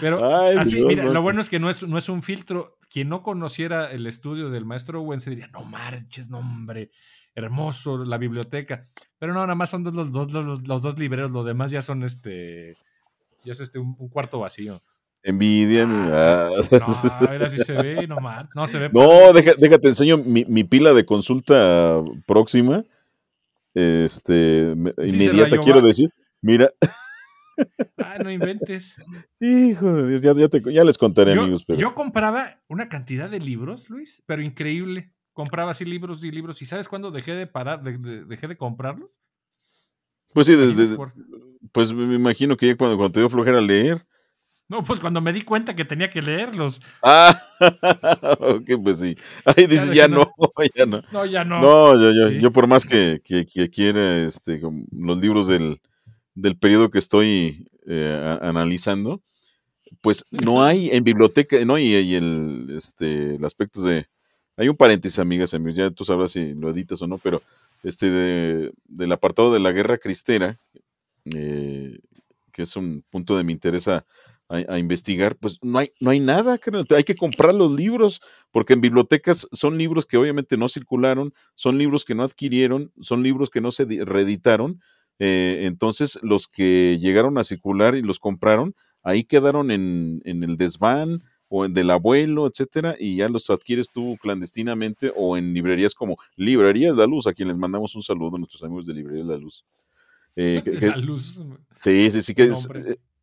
Pero 0.00 0.24
así, 0.58 0.84
mira, 0.84 1.04
lo 1.04 1.22
bueno 1.22 1.40
es 1.40 1.48
que 1.48 1.60
no 1.60 1.70
es, 1.70 1.86
no 1.86 1.98
es 1.98 2.08
un 2.08 2.22
filtro. 2.22 2.78
Quien 2.90 3.08
no 3.08 3.22
conociera 3.22 3.90
el 3.92 4.06
estudio 4.06 4.50
del 4.50 4.64
maestro 4.64 5.00
Owen 5.00 5.20
se 5.20 5.30
diría, 5.30 5.46
no 5.48 5.62
marches, 5.62 6.30
no 6.30 6.38
hombre, 6.38 6.90
hermoso, 7.38 8.04
la 8.04 8.18
biblioteca. 8.18 8.88
Pero 9.18 9.32
no, 9.32 9.40
nada 9.40 9.54
más 9.54 9.70
son 9.70 9.84
los, 9.84 10.12
dos, 10.12 10.32
los, 10.32 10.82
dos 10.82 10.98
libreros, 10.98 11.30
lo 11.30 11.44
demás 11.44 11.70
ya 11.70 11.82
son 11.82 12.02
este, 12.02 12.76
ya 13.44 13.52
es 13.52 13.60
este 13.60 13.78
un 13.78 14.08
cuarto 14.08 14.40
vacío. 14.40 14.82
Envidia. 15.22 15.84
Ah, 15.84 16.50
no, 16.70 17.26
a 17.26 17.30
ver 17.30 17.50
si 17.50 17.58
se 17.58 17.74
ve, 17.74 18.06
no 18.06 18.16
No, 18.54 18.66
se 18.66 18.78
ve. 18.78 18.90
No, 18.92 19.32
déjate, 19.32 19.88
enseño 19.88 20.18
mi, 20.18 20.64
pila 20.64 20.92
de 20.92 21.04
consulta 21.04 22.02
próxima. 22.26 22.84
este, 23.74 24.74
inmediata, 24.98 25.58
quiero 25.58 25.82
decir. 25.82 26.10
Mira. 26.40 26.70
Ah, 27.98 28.18
no 28.22 28.30
inventes. 28.30 28.96
Hijo 29.40 29.92
de 29.92 30.18
Dios, 30.20 30.20
ya, 30.20 30.72
ya, 30.72 30.84
les 30.84 30.96
contaré, 30.96 31.32
amigos. 31.32 31.64
Yo 31.76 31.94
compraba 31.94 32.60
una 32.68 32.88
cantidad 32.88 33.28
de 33.28 33.40
libros, 33.40 33.90
Luis, 33.90 34.22
pero 34.26 34.42
increíble. 34.42 35.12
Compraba 35.38 35.70
así 35.70 35.84
libros 35.84 36.24
y 36.24 36.32
libros. 36.32 36.60
¿Y 36.62 36.64
sabes 36.64 36.88
cuándo 36.88 37.12
dejé 37.12 37.32
de 37.32 37.46
parar, 37.46 37.80
dejé 37.80 38.48
de 38.48 38.56
comprarlos? 38.56 39.16
Pues 40.34 40.48
sí, 40.48 40.56
pues 41.70 41.92
me 41.92 42.16
imagino 42.16 42.56
que 42.56 42.66
ya 42.66 42.76
cuando, 42.76 42.96
cuando 42.96 43.12
te 43.12 43.20
dio 43.20 43.30
flojera 43.30 43.60
leer. 43.60 44.04
No, 44.66 44.82
pues 44.82 44.98
cuando 44.98 45.20
me 45.20 45.32
di 45.32 45.42
cuenta 45.42 45.76
que 45.76 45.84
tenía 45.84 46.10
que 46.10 46.22
leerlos. 46.22 46.80
Ah, 47.04 47.40
ok, 48.40 48.68
pues 48.82 48.98
sí. 48.98 49.14
Ahí 49.44 49.68
dices, 49.68 49.92
ya, 49.92 50.08
no, 50.08 50.28
ya 50.74 50.86
no. 50.86 51.02
No, 51.12 51.24
ya 51.24 51.44
no. 51.44 51.60
No, 51.60 52.12
yo, 52.12 52.30
yo, 52.30 52.50
por 52.50 52.66
más 52.66 52.84
que, 52.84 53.20
que, 53.24 53.70
quiera 53.70 54.26
este, 54.26 54.60
los 54.90 55.18
libros 55.18 55.46
del, 55.46 55.80
del 56.34 56.58
periodo 56.58 56.90
que 56.90 56.98
estoy 56.98 57.70
eh, 57.86 58.38
analizando, 58.42 59.22
pues 60.00 60.24
no 60.32 60.64
hay 60.64 60.90
en 60.90 61.04
biblioteca, 61.04 61.64
no, 61.64 61.78
y, 61.78 61.94
y 61.94 62.16
el, 62.16 62.74
este, 62.76 63.36
el 63.36 63.44
aspecto 63.44 63.82
de... 63.82 64.08
Hay 64.58 64.68
un 64.68 64.76
paréntesis, 64.76 65.20
amigas, 65.20 65.54
amigos, 65.54 65.76
ya 65.76 65.90
tú 65.92 66.04
sabrás 66.04 66.32
si 66.32 66.52
lo 66.52 66.68
editas 66.70 67.00
o 67.00 67.06
no, 67.06 67.18
pero 67.18 67.42
este 67.84 68.10
de, 68.10 68.72
del 68.88 69.12
apartado 69.12 69.52
de 69.52 69.60
la 69.60 69.70
guerra 69.70 69.98
cristera, 69.98 70.58
eh, 71.26 72.00
que 72.52 72.62
es 72.62 72.74
un 72.74 73.04
punto 73.08 73.36
de 73.36 73.44
mi 73.44 73.52
interés 73.52 73.86
a, 73.86 74.04
investigar, 74.78 75.36
pues 75.36 75.58
no 75.62 75.78
hay, 75.78 75.92
no 76.00 76.10
hay 76.10 76.20
nada, 76.20 76.58
hay 76.96 77.04
que 77.04 77.14
comprar 77.14 77.54
los 77.54 77.70
libros, 77.70 78.22
porque 78.50 78.72
en 78.72 78.80
bibliotecas 78.80 79.46
son 79.52 79.76
libros 79.76 80.06
que 80.06 80.16
obviamente 80.16 80.56
no 80.56 80.70
circularon, 80.70 81.34
son 81.54 81.76
libros 81.76 82.06
que 82.06 82.14
no 82.14 82.22
adquirieron, 82.24 82.90
son 83.02 83.22
libros 83.22 83.50
que 83.50 83.60
no 83.60 83.72
se 83.72 83.84
reeditaron, 83.84 84.80
eh, 85.18 85.60
entonces 85.64 86.18
los 86.22 86.48
que 86.48 86.98
llegaron 86.98 87.36
a 87.36 87.44
circular 87.44 87.94
y 87.94 88.00
los 88.00 88.18
compraron, 88.18 88.74
ahí 89.02 89.22
quedaron 89.22 89.70
en, 89.70 90.22
en 90.24 90.42
el 90.42 90.56
desván 90.56 91.22
o 91.48 91.66
del 91.68 91.90
abuelo, 91.90 92.46
etcétera, 92.46 92.96
y 92.98 93.16
ya 93.16 93.28
los 93.28 93.48
adquieres 93.50 93.90
tú 93.90 94.16
clandestinamente 94.20 95.12
o 95.16 95.36
en 95.36 95.54
librerías 95.54 95.94
como 95.94 96.18
Librerías 96.36 96.94
La 96.96 97.06
Luz, 97.06 97.26
a 97.26 97.32
quien 97.32 97.48
les 97.48 97.56
mandamos 97.56 97.94
un 97.94 98.02
saludo 98.02 98.36
a 98.36 98.38
nuestros 98.38 98.62
amigos 98.62 98.86
de 98.86 98.94
Librerías 98.94 99.26
La 99.26 99.38
Luz. 99.38 99.64
Eh, 100.36 100.62
la 100.82 100.96
Luz. 100.96 101.42
Sí, 101.76 102.10
sí, 102.10 102.22
sí, 102.22 102.34
que 102.34 102.44
es, 102.44 102.68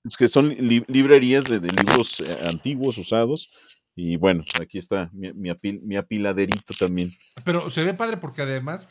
es 0.03 0.17
que 0.17 0.27
son 0.27 0.49
librerías 0.49 1.45
de, 1.45 1.59
libros 1.59 2.19
eh, 2.19 2.47
antiguos, 2.47 2.97
usados. 2.97 3.49
Y 3.95 4.17
bueno, 4.17 4.43
aquí 4.61 4.77
está 4.77 5.09
mi, 5.13 5.31
mi, 5.33 5.95
apiladerito 5.95 6.73
también. 6.77 7.11
Pero 7.43 7.69
se 7.69 7.83
ve 7.83 7.93
padre 7.93 8.17
porque 8.17 8.41
además 8.41 8.89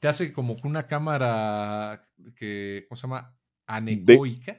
te 0.00 0.08
hace 0.08 0.32
como 0.32 0.56
una 0.64 0.86
cámara 0.86 2.00
que, 2.36 2.86
¿cómo 2.88 2.96
se 2.96 3.02
llama? 3.02 3.34
Anecoica. 3.66 4.56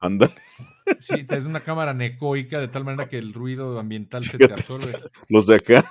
Anda. 0.00 0.30
Sí, 1.00 1.26
es 1.28 1.46
una 1.46 1.60
cámara 1.60 1.90
anecoica 1.90 2.60
de 2.60 2.68
tal 2.68 2.84
manera 2.84 3.08
que 3.08 3.18
el 3.18 3.34
ruido 3.34 3.78
ambiental 3.78 4.22
se 4.22 4.38
te 4.38 4.52
absorbe. 4.52 4.98
Los 5.28 5.46
de 5.46 5.56
acá. 5.56 5.84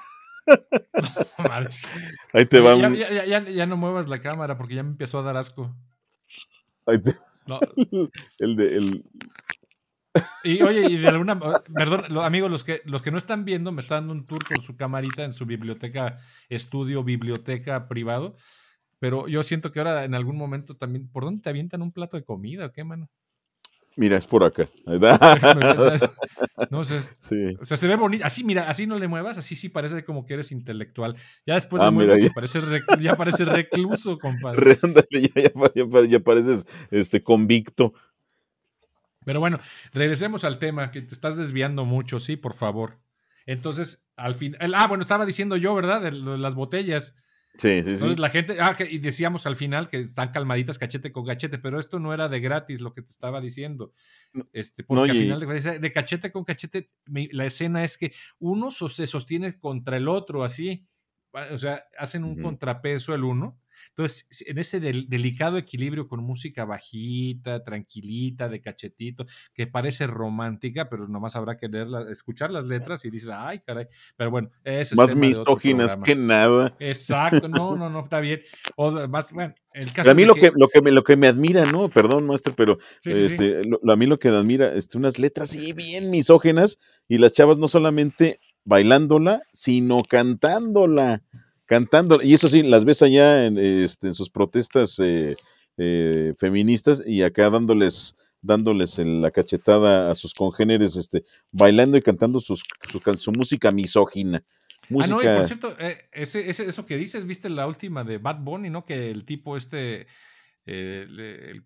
Ahí 2.34 2.46
te 2.46 2.60
va. 2.60 2.76
Ya, 2.78 3.26
ya, 3.26 3.44
ya, 3.44 3.66
no 3.66 3.78
muevas 3.78 4.08
la 4.08 4.22
cámara 4.22 4.58
porque 4.58 4.76
ya 4.76 4.84
me 4.84 4.92
empezó 4.92 5.20
a 5.20 5.24
dar 5.24 5.38
asco. 5.38 5.76
Ahí 6.86 7.02
te... 7.02 7.16
No. 7.46 7.60
El 8.40 8.56
de 8.56 8.78
el, 8.78 9.06
y 10.44 10.62
oye, 10.62 10.90
y 10.90 10.98
de 10.98 11.08
alguna 11.08 11.40
perdón, 11.74 12.18
amigos, 12.20 12.50
los 12.50 12.64
que, 12.64 12.82
los 12.86 13.02
que 13.02 13.12
no 13.12 13.18
están 13.18 13.46
viendo, 13.46 13.72
me 13.72 13.82
están 13.82 14.08
dando 14.08 14.14
un 14.14 14.26
tour 14.26 14.44
con 14.46 14.62
su 14.62 14.76
camarita 14.76 15.24
en 15.24 15.34
su 15.34 15.46
biblioteca, 15.46 16.18
estudio, 16.50 17.04
biblioteca 17.04 17.88
privado. 17.88 18.36
Pero 19.00 19.28
yo 19.28 19.44
siento 19.44 19.72
que 19.72 19.80
ahora 19.80 20.06
en 20.06 20.16
algún 20.16 20.38
momento 20.38 20.76
también. 20.76 21.10
¿Por 21.12 21.24
dónde 21.24 21.44
te 21.44 21.50
avientan 21.50 21.82
un 21.82 21.92
plato 21.92 22.18
de 22.18 22.24
comida 22.24 22.66
o 22.66 22.72
qué, 22.72 22.84
mano? 22.84 23.10
Mira, 23.98 24.16
es 24.18 24.28
por 24.28 24.44
acá. 24.44 24.70
no, 26.70 26.80
o 26.80 26.86
sea, 26.86 27.00
o 27.60 27.66
sea, 27.66 27.78
se 27.78 27.88
ve 27.88 27.96
bonito. 27.96 28.24
Así, 28.24 28.44
mira, 28.44 28.70
así 28.70 28.86
no 28.86 29.00
le 29.00 29.08
muevas, 29.08 29.40
así 29.40 29.56
sí 29.56 29.70
parece 29.70 30.06
como 30.06 30.24
que 30.24 30.36
eres 30.36 30.52
intelectual. 30.52 31.16
Ya 31.48 31.56
después 31.56 31.82
ah, 31.82 31.90
muevas 31.90 32.22
ya. 32.22 32.30
Parece 32.30 32.62
ya 33.02 33.16
parece 33.16 33.44
recluso, 33.44 34.20
compadre. 34.22 34.78
ya, 35.12 35.52
ya, 35.74 36.06
ya, 36.08 36.20
pareces 36.20 36.68
este, 36.92 37.24
convicto. 37.24 37.96
Pero 39.26 39.40
bueno, 39.40 39.60
regresemos 39.94 40.44
al 40.44 40.60
tema, 40.60 40.92
que 40.92 41.02
te 41.02 41.16
estás 41.16 41.36
desviando 41.36 41.84
mucho, 41.84 42.20
sí, 42.20 42.38
por 42.38 42.54
favor. 42.54 43.00
Entonces, 43.48 44.12
al 44.16 44.36
final. 44.36 44.76
Ah, 44.76 44.88
bueno, 44.88 45.02
estaba 45.02 45.26
diciendo 45.26 45.58
yo, 45.58 45.74
¿verdad? 45.74 46.04
De, 46.04 46.12
las 46.12 46.54
botellas. 46.54 47.16
Sí, 47.58 47.82
sí, 47.84 47.90
Entonces 47.90 48.20
la 48.20 48.30
gente, 48.30 48.58
ah, 48.60 48.76
y 48.88 49.00
decíamos 49.00 49.48
al 49.48 49.56
final 49.56 49.88
que 49.88 50.00
están 50.00 50.30
calmaditas 50.30 50.78
cachete 50.78 51.12
con 51.12 51.26
cachete, 51.26 51.58
pero 51.58 51.80
esto 51.80 52.00
no 52.00 52.14
era 52.14 52.30
de 52.30 52.40
gratis 52.40 52.82
lo 52.82 52.94
que 52.94 53.02
te 53.02 53.10
estaba 53.10 53.42
diciendo. 53.42 53.94
Este, 54.54 54.84
porque 54.84 55.12
al 55.12 55.18
final 55.18 55.40
de, 55.40 55.80
de, 55.80 55.92
cachete 55.92 56.32
con 56.32 56.44
cachete, 56.44 56.92
la 57.08 57.46
escena 57.46 57.84
es 57.84 57.98
que 57.98 58.14
uno 58.40 58.70
se 58.70 59.08
sostiene 59.08 59.60
contra 59.60 59.98
el 59.98 60.08
otro, 60.08 60.44
así. 60.44 60.88
O 61.52 61.58
sea, 61.58 61.84
hacen 61.98 62.24
un 62.24 62.42
contrapeso 62.42 63.14
el 63.14 63.24
uno 63.24 63.60
entonces, 63.90 64.28
en 64.48 64.58
ese 64.58 64.80
delicado 64.80 65.58
equilibrio 65.58 66.08
con 66.08 66.24
música 66.24 66.66
bajita, 66.66 67.64
tranquilita, 67.64 68.50
de 68.50 68.62
cachetito, 68.62 69.26
que 69.54 69.68
parece 69.68 70.08
romántica, 70.08 70.90
pero 70.90 71.08
nomás 71.08 71.36
habrá 71.36 71.58
que 71.58 71.68
leerla, 71.68 72.12
escuchar 72.12 72.52
las 72.52 72.66
letras 72.66 73.06
y 73.06 73.10
dices, 73.10 73.30
ay, 73.32 73.60
caray. 73.60 73.88
Pero 74.16 74.32
bueno, 74.32 74.50
es 74.64 74.96
Más 74.96 75.16
misóginas 75.16 75.98
que 75.98 76.16
nada. 76.16 76.76
Exacto, 76.80 77.48
no, 77.48 77.76
no, 77.76 77.90
no, 77.90 78.04
está 78.04 78.20
bien. 78.20 78.42
O 78.76 78.92
más, 79.08 79.32
bueno, 79.32 79.54
el 79.74 79.92
caso 79.94 80.12
a 80.12 80.14
mí 80.14 80.26
lo 80.26 80.36
que, 80.36 80.52
lo, 80.56 80.68
que 80.68 80.82
me, 80.82 80.92
lo 80.92 81.04
que 81.04 81.16
me 81.16 81.28
admira, 81.28 81.66
¿no? 81.66 81.90
Perdón, 81.90 82.26
maestro, 82.26 82.54
pero 82.56 82.78
este, 83.04 83.62
a 83.88 83.96
mí 83.96 84.06
lo 84.06 84.20
que 84.20 84.30
me 84.30 84.38
admira, 84.38 84.74
este, 84.74 84.98
unas 84.98 85.20
letras 85.20 85.50
sí 85.50 85.74
bien 85.74 86.12
misógenas 86.12 86.78
y 87.08 87.18
las 87.18 87.34
chavas 87.34 87.58
no 87.58 87.68
solamente 87.68 88.40
bailándola, 88.64 89.44
sino 89.54 90.04
cantándola 90.04 91.24
cantando, 91.68 92.22
y 92.24 92.34
eso 92.34 92.48
sí, 92.48 92.64
las 92.64 92.86
ves 92.86 93.04
allá 93.04 93.46
en, 93.46 93.58
este, 93.58 94.08
en 94.08 94.16
sus 94.16 94.30
protestas 94.30 94.98
eh, 95.00 95.36
eh, 95.78 96.34
feministas 96.40 97.04
y 97.06 97.22
acá 97.22 97.50
dándoles 97.50 98.16
dándoles 98.42 98.98
la 99.00 99.32
cachetada 99.32 100.10
a 100.12 100.16
sus 100.16 100.34
congéneres, 100.34 100.96
este, 100.96 101.26
bailando 101.52 101.98
y 101.98 102.02
cantando 102.02 102.40
sus, 102.40 102.64
su, 103.18 103.32
música 103.32 103.72
misógina. 103.72 104.44
Ah, 105.02 105.08
no, 105.08 105.22
y 105.22 105.26
por 105.26 105.48
cierto, 105.48 105.76
eh, 105.80 106.08
ese, 106.14 106.50
eso 106.50 106.86
que 106.86 106.96
dices, 106.96 107.26
viste 107.26 107.50
la 107.50 107.68
última 107.68 108.04
de 108.06 108.20
Bad 108.20 108.40
Bunny, 108.40 108.70
¿no? 108.70 108.86
Que 108.86 109.10
el 109.10 109.26
tipo 109.26 109.58
este, 109.58 110.08
el, 110.66 111.64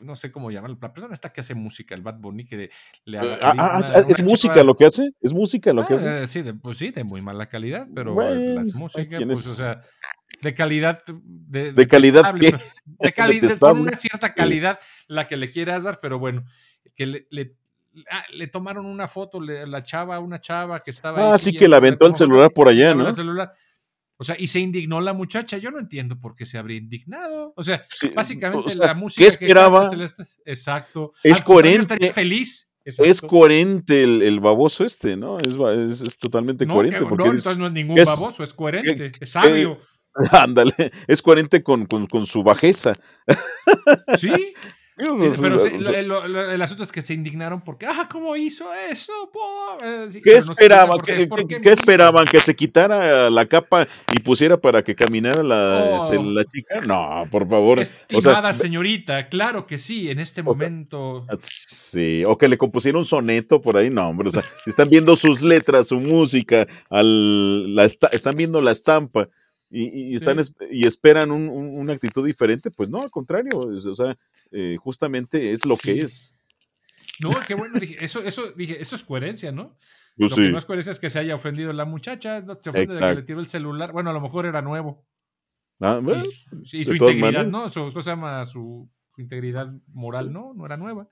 no 0.00 0.14
sé 0.14 0.30
cómo 0.30 0.50
llamarlo, 0.50 0.78
la 0.80 0.92
persona 0.92 1.14
esta 1.14 1.32
que 1.32 1.40
hace 1.40 1.54
música, 1.54 1.94
el 1.94 2.02
Bad 2.02 2.18
Bunny, 2.18 2.44
que 2.44 2.70
le 3.04 3.18
ah, 3.18 3.38
ah, 3.42 3.80
ah, 3.80 4.04
¿Es 4.08 4.22
música 4.22 4.62
lo 4.62 4.74
que 4.74 4.86
hace? 4.86 5.10
¿Es 5.20 5.32
música 5.32 5.72
lo 5.72 5.86
que 5.86 5.94
hace? 5.94 6.22
Eh, 6.22 6.26
sí, 6.26 6.42
de, 6.42 6.54
pues 6.54 6.78
sí, 6.78 6.90
de 6.90 7.04
muy 7.04 7.22
mala 7.22 7.46
calidad, 7.48 7.86
pero 7.94 8.14
las 8.14 8.74
músicas, 8.74 9.22
pues, 9.24 9.46
o 9.46 9.54
sea, 9.54 9.80
de 10.42 10.54
calidad. 10.54 11.02
De, 11.06 11.72
de 11.72 11.86
calidad. 11.86 12.30
Pues, 12.30 12.54
de 12.84 13.12
calidad, 13.14 13.58
con 13.58 13.80
una 13.80 13.96
cierta 13.96 14.34
calidad 14.34 14.78
la 15.08 15.26
que 15.28 15.36
le 15.36 15.50
quieras 15.50 15.84
dar, 15.84 16.00
pero 16.00 16.18
bueno, 16.18 16.44
que 16.94 17.06
le, 17.06 17.56
le 18.32 18.46
tomaron 18.48 18.86
una 18.86 19.08
foto, 19.08 19.40
la 19.40 19.82
chava, 19.82 20.18
una 20.20 20.40
chava 20.40 20.80
que 20.80 20.90
estaba. 20.90 21.34
Ah, 21.34 21.38
sí, 21.38 21.56
que 21.56 21.68
la 21.68 21.78
aventó 21.78 22.06
el 22.06 22.14
celular 22.14 22.52
por 22.52 22.68
allá, 22.68 22.94
¿no? 22.94 23.08
El 23.08 23.16
celular. 23.16 23.54
O 24.18 24.24
sea, 24.24 24.36
y 24.38 24.46
se 24.46 24.60
indignó 24.60 25.00
la 25.00 25.12
muchacha. 25.12 25.58
Yo 25.58 25.70
no 25.70 25.78
entiendo 25.78 26.18
por 26.18 26.34
qué 26.34 26.46
se 26.46 26.58
habría 26.58 26.78
indignado. 26.78 27.52
O 27.56 27.62
sea, 27.62 27.84
básicamente 28.14 28.74
la 28.74 28.94
música 28.94 29.24
¿qué 29.24 29.28
esperaba? 29.28 29.90
Que 29.90 30.06
exacto. 30.44 31.12
Es 31.22 31.42
coherente. 31.42 32.10
feliz. 32.10 32.70
Es 32.84 33.20
coherente 33.20 34.04
el, 34.04 34.38
baboso 34.40 34.84
este, 34.84 35.16
¿no? 35.16 35.38
Es, 35.38 36.00
es, 36.00 36.18
totalmente 36.18 36.66
coherente. 36.66 37.00
no, 37.00 37.26
entonces 37.26 37.58
no 37.58 37.66
es 37.66 37.72
ningún 37.72 37.96
baboso, 37.96 38.44
es 38.44 38.54
coherente, 38.54 39.10
es 39.20 39.30
sabio. 39.30 39.78
ándale, 40.30 40.92
es 41.06 41.20
coherente 41.20 41.62
con, 41.62 41.86
con, 41.86 42.06
con 42.06 42.26
su 42.26 42.42
bajeza. 42.42 42.94
Sí, 44.16 44.54
pero 44.96 45.64
el, 45.66 46.62
asunto 46.62 46.82
es 46.82 46.90
que 46.90 47.02
se 47.02 47.12
indignaron 47.12 47.60
porque, 47.60 47.86
ah, 47.86 48.08
¿cómo 48.10 48.34
hizo 48.34 48.64
eso? 48.90 49.12
Eh, 49.82 50.08
¿Qué 50.22 50.38
esperaban? 50.38 51.00
¿Qué, 51.00 51.70
esperaban? 51.70 52.26
¿Que 52.26 52.40
se 52.40 52.56
quitara 52.56 53.28
la 53.28 53.46
capa 53.46 53.86
y 54.14 54.20
pusiera 54.20 54.56
para 54.56 54.82
que 54.82 54.94
caminara 54.94 55.42
la, 55.42 55.98
este, 55.98 56.16
oh. 56.16 56.42
chica? 56.44 56.80
No, 56.86 57.24
por 57.30 57.46
favor. 57.46 57.78
Estimada 57.78 58.54
señorita, 58.54 59.28
claro 59.28 59.66
que 59.66 59.78
sí, 59.78 60.10
en 60.10 60.18
este 60.18 60.42
momento. 60.42 61.26
sí, 61.38 62.24
o 62.24 62.38
que 62.38 62.48
le 62.48 62.56
compusiera 62.56 62.96
un 62.96 63.04
soneto 63.04 63.60
por 63.60 63.76
ahí, 63.76 63.90
no, 63.90 64.08
hombre, 64.08 64.30
o 64.30 64.32
sea, 64.32 64.44
están 64.64 64.88
viendo 64.88 65.14
sus 65.14 65.42
letras, 65.42 65.88
su 65.88 66.00
música, 66.00 66.66
al, 66.88 67.74
la 67.74 67.84
están 67.84 68.36
viendo 68.36 68.62
la 68.62 68.72
estampa 68.72 69.28
y, 69.68 70.14
están 70.14 70.38
y 70.70 70.86
esperan 70.86 71.30
una 71.30 71.92
actitud 71.92 72.24
diferente, 72.24 72.70
pues 72.70 72.88
no, 72.88 73.02
al 73.02 73.10
contrario, 73.10 73.58
o 73.58 73.94
sea, 73.94 74.16
eh, 74.52 74.76
justamente 74.78 75.52
es 75.52 75.64
lo 75.64 75.76
que 75.76 76.00
es. 76.00 76.36
No, 77.20 77.30
qué 77.46 77.54
bueno, 77.54 77.78
dije, 77.80 78.04
eso, 78.04 78.22
eso, 78.22 78.52
dije, 78.52 78.80
eso 78.80 78.94
es 78.94 79.02
coherencia, 79.02 79.50
¿no? 79.50 79.76
Pues 80.16 80.30
lo 80.30 80.36
que 80.36 80.50
no 80.50 80.58
es 80.58 80.64
coherencia 80.64 80.92
es 80.92 81.00
que 81.00 81.10
se 81.10 81.18
haya 81.18 81.34
ofendido 81.34 81.72
la 81.72 81.84
muchacha, 81.84 82.44
se 82.60 82.70
ofende 82.70 82.94
de 82.94 83.00
que 83.00 83.14
le 83.14 83.22
tiró 83.22 83.40
el 83.40 83.48
celular, 83.48 83.92
bueno, 83.92 84.10
a 84.10 84.12
lo 84.12 84.20
mejor 84.20 84.46
era 84.46 84.62
nuevo. 84.62 85.04
Ah, 85.80 86.00
y, 86.72 86.84
su 86.84 86.94
integridad, 86.94 87.46
¿no? 87.46 87.68
Su, 87.68 87.80
¿Cómo 87.88 88.02
se 88.02 88.10
llama? 88.10 88.44
Su, 88.44 88.88
integridad 89.18 89.72
moral, 89.92 90.32
¿no? 90.32 90.52
No 90.54 90.66
era 90.66 90.76
nueva. 90.76 91.08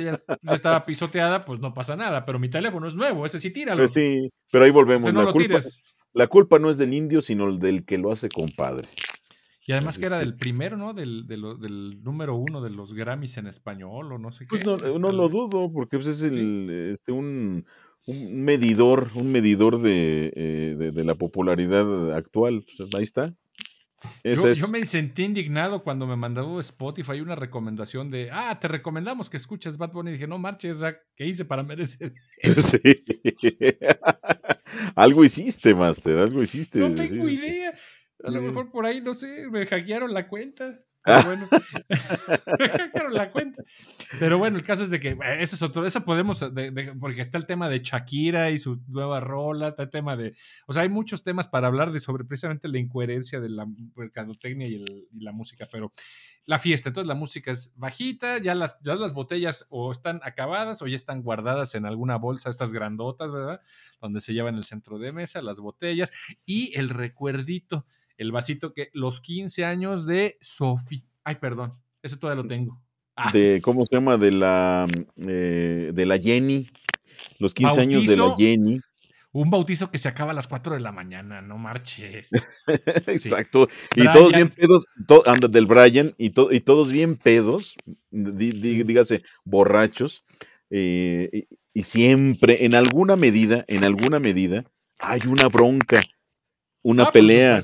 ya, 0.00 0.18
estaba 0.52 0.84
pisoteada, 0.84 1.44
pues 1.44 1.60
no 1.60 1.74
pasa 1.74 1.94
nada, 1.94 2.24
pero 2.24 2.38
mi 2.38 2.48
teléfono 2.48 2.88
es 2.88 2.94
nuevo, 2.94 3.24
ese 3.24 3.38
sí 3.38 3.52
tíralo. 3.52 3.82
Pues 3.82 3.92
sí, 3.92 4.32
pero 4.50 4.64
ahí 4.64 4.70
volvemos. 4.70 5.12
la, 5.12 5.32
culpa, 5.32 5.58
la 6.14 6.28
culpa 6.28 6.58
no 6.58 6.70
es 6.70 6.78
del 6.78 6.94
indio, 6.94 7.20
sino 7.20 7.54
del 7.56 7.84
que 7.84 7.98
lo 7.98 8.10
hace 8.10 8.28
compadre. 8.28 8.88
Y 9.66 9.72
además 9.72 9.98
que 9.98 10.06
era 10.06 10.18
del 10.18 10.36
primero, 10.36 10.76
¿no? 10.76 10.92
Del, 10.92 11.26
número 12.02 12.36
uno 12.36 12.62
de 12.62 12.70
los 12.70 12.94
Grammys 12.94 13.38
en 13.38 13.46
español 13.46 14.12
o 14.12 14.18
no 14.18 14.30
sé 14.30 14.46
pues 14.46 14.62
qué. 14.62 14.70
Pues 14.70 14.82
no, 14.82 14.98
no 14.98 15.12
lo 15.12 15.28
dudo, 15.28 15.70
porque 15.72 15.96
pues, 15.96 16.08
es 16.08 16.22
el, 16.22 16.90
este, 16.92 17.12
un, 17.12 17.64
medidor, 18.06 19.10
un 19.14 19.32
medidor 19.32 19.80
eh, 19.84 20.74
de, 20.78 20.90
de, 20.92 21.04
la 21.04 21.14
popularidad 21.14 22.14
actual. 22.14 22.62
Pues, 22.76 22.94
ahí 22.94 23.04
está. 23.04 23.34
Yo, 24.24 24.68
me 24.68 24.84
sentí 24.86 25.24
indignado 25.24 25.82
cuando 25.82 26.06
me 26.06 26.16
mandó 26.16 26.60
Spotify 26.60 27.20
una 27.20 27.34
recomendación 27.34 28.10
de, 28.10 28.30
ah, 28.32 28.58
te 28.60 28.68
recomendamos 28.68 29.28
que 29.28 29.36
escuches 29.36 29.76
Bad 29.76 29.92
Bunny. 29.92 30.10
Y 30.10 30.12
dije, 30.14 30.26
no 30.26 30.38
marches, 30.38 30.80
¿qué 31.16 31.26
hice 31.26 31.44
para 31.44 31.62
merecer? 31.62 32.12
Sí. 32.56 32.78
algo 34.96 35.24
hiciste, 35.24 35.74
Master, 35.74 36.18
algo 36.18 36.42
hiciste. 36.42 36.78
No 36.78 36.94
tengo 36.94 37.28
idea. 37.28 37.74
A 38.22 38.30
lo 38.30 38.40
mejor 38.40 38.70
por 38.70 38.86
ahí, 38.86 39.00
no 39.00 39.12
sé, 39.12 39.48
me 39.50 39.66
hackearon 39.66 40.14
la 40.14 40.28
cuenta. 40.28 40.80
Pero 41.04 41.22
bueno, 41.24 41.48
la 43.10 43.30
cuenta. 43.30 43.62
Pero 44.18 44.38
bueno, 44.38 44.56
el 44.56 44.64
caso 44.64 44.84
es 44.84 44.90
de 44.90 45.00
que 45.00 45.16
eso 45.38 45.56
es 45.56 45.62
otro, 45.62 45.86
eso 45.86 46.04
podemos, 46.04 46.44
porque 46.98 47.22
está 47.22 47.36
el 47.36 47.46
tema 47.46 47.68
de 47.68 47.80
Shakira 47.80 48.50
y 48.50 48.58
su 48.58 48.82
nueva 48.88 49.20
rola, 49.20 49.68
está 49.68 49.82
el 49.82 49.90
tema 49.90 50.16
de, 50.16 50.34
o 50.66 50.72
sea, 50.72 50.82
hay 50.82 50.88
muchos 50.88 51.22
temas 51.22 51.46
para 51.46 51.66
hablar 51.66 51.92
de 51.92 52.00
sobre 52.00 52.24
precisamente 52.24 52.68
la 52.68 52.78
incoherencia 52.78 53.40
de 53.40 53.50
la 53.50 53.66
mercadotecnia 53.94 54.66
y, 54.66 54.82
y 55.12 55.20
la 55.20 55.32
música, 55.32 55.68
pero 55.70 55.92
la 56.46 56.58
fiesta, 56.58 56.88
entonces 56.88 57.08
la 57.08 57.14
música 57.14 57.50
es 57.50 57.72
bajita, 57.76 58.38
ya 58.38 58.54
las, 58.54 58.78
ya 58.82 58.94
las 58.96 59.14
botellas 59.14 59.66
o 59.70 59.90
están 59.90 60.20
acabadas 60.24 60.82
o 60.82 60.86
ya 60.86 60.96
están 60.96 61.22
guardadas 61.22 61.74
en 61.74 61.86
alguna 61.86 62.16
bolsa, 62.16 62.50
estas 62.50 62.72
grandotas, 62.72 63.32
¿verdad? 63.32 63.60
Donde 64.00 64.20
se 64.20 64.34
llevan 64.34 64.56
el 64.56 64.64
centro 64.64 64.98
de 64.98 65.12
mesa, 65.12 65.40
las 65.42 65.58
botellas 65.58 66.12
y 66.44 66.78
el 66.78 66.88
recuerdito 66.88 67.86
el 68.16 68.32
vasito 68.32 68.72
que 68.72 68.90
los 68.92 69.20
15 69.20 69.64
años 69.64 70.06
de 70.06 70.38
Sofi. 70.40 71.04
Ay, 71.24 71.36
perdón, 71.36 71.74
eso 72.02 72.18
todavía 72.18 72.42
lo 72.42 72.48
tengo. 72.48 72.80
Ah. 73.16 73.30
De, 73.32 73.60
¿cómo 73.62 73.84
se 73.86 73.94
llama? 73.94 74.16
De 74.16 74.32
la, 74.32 74.86
eh, 75.16 75.90
de 75.92 76.06
la 76.06 76.18
Jenny. 76.18 76.68
Los 77.38 77.54
15 77.54 77.80
años 77.80 78.06
de 78.06 78.16
la 78.16 78.34
Jenny. 78.36 78.80
Un 79.32 79.50
bautizo 79.50 79.90
que 79.90 79.98
se 79.98 80.08
acaba 80.08 80.30
a 80.30 80.34
las 80.34 80.46
4 80.46 80.74
de 80.74 80.80
la 80.80 80.92
mañana, 80.92 81.42
no 81.42 81.58
marches. 81.58 82.30
Exacto. 83.06 83.68
Y 83.96 84.04
todos 84.04 84.32
bien 84.32 84.48
pedos, 84.48 84.86
anda 85.26 85.48
del 85.48 85.66
Brian, 85.66 86.14
y, 86.18 86.26
y, 86.26 86.60
todos 86.60 86.92
bien 86.92 87.16
pedos, 87.16 87.74
dígase, 88.12 89.24
borrachos. 89.44 90.24
Eh, 90.70 91.30
y, 91.32 91.48
y 91.72 91.82
siempre, 91.82 92.64
en 92.64 92.76
alguna 92.76 93.16
medida, 93.16 93.64
en 93.66 93.82
alguna 93.82 94.20
medida, 94.20 94.64
hay 95.00 95.22
una 95.26 95.48
bronca, 95.48 96.00
una 96.82 97.04
ah, 97.04 97.10
pelea 97.10 97.58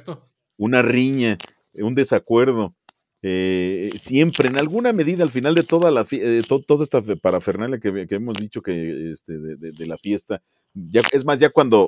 una 0.60 0.82
riña, 0.82 1.38
un 1.72 1.94
desacuerdo. 1.94 2.74
Eh, 3.22 3.90
siempre, 3.94 4.48
en 4.48 4.58
alguna 4.58 4.92
medida, 4.92 5.24
al 5.24 5.30
final 5.30 5.54
de 5.54 5.62
toda 5.62 5.90
la 5.90 6.06
eh, 6.10 6.42
toda 6.66 6.84
esta 6.84 7.02
parafernalia 7.20 7.78
que, 7.78 8.06
que, 8.06 8.14
hemos 8.14 8.38
dicho 8.38 8.62
que 8.62 9.12
este, 9.12 9.38
de, 9.38 9.86
la 9.86 9.98
fiesta, 9.98 10.40
ya, 10.74 11.00
es 11.12 11.24
más, 11.24 11.38
ya 11.38 11.50
cuando 11.50 11.86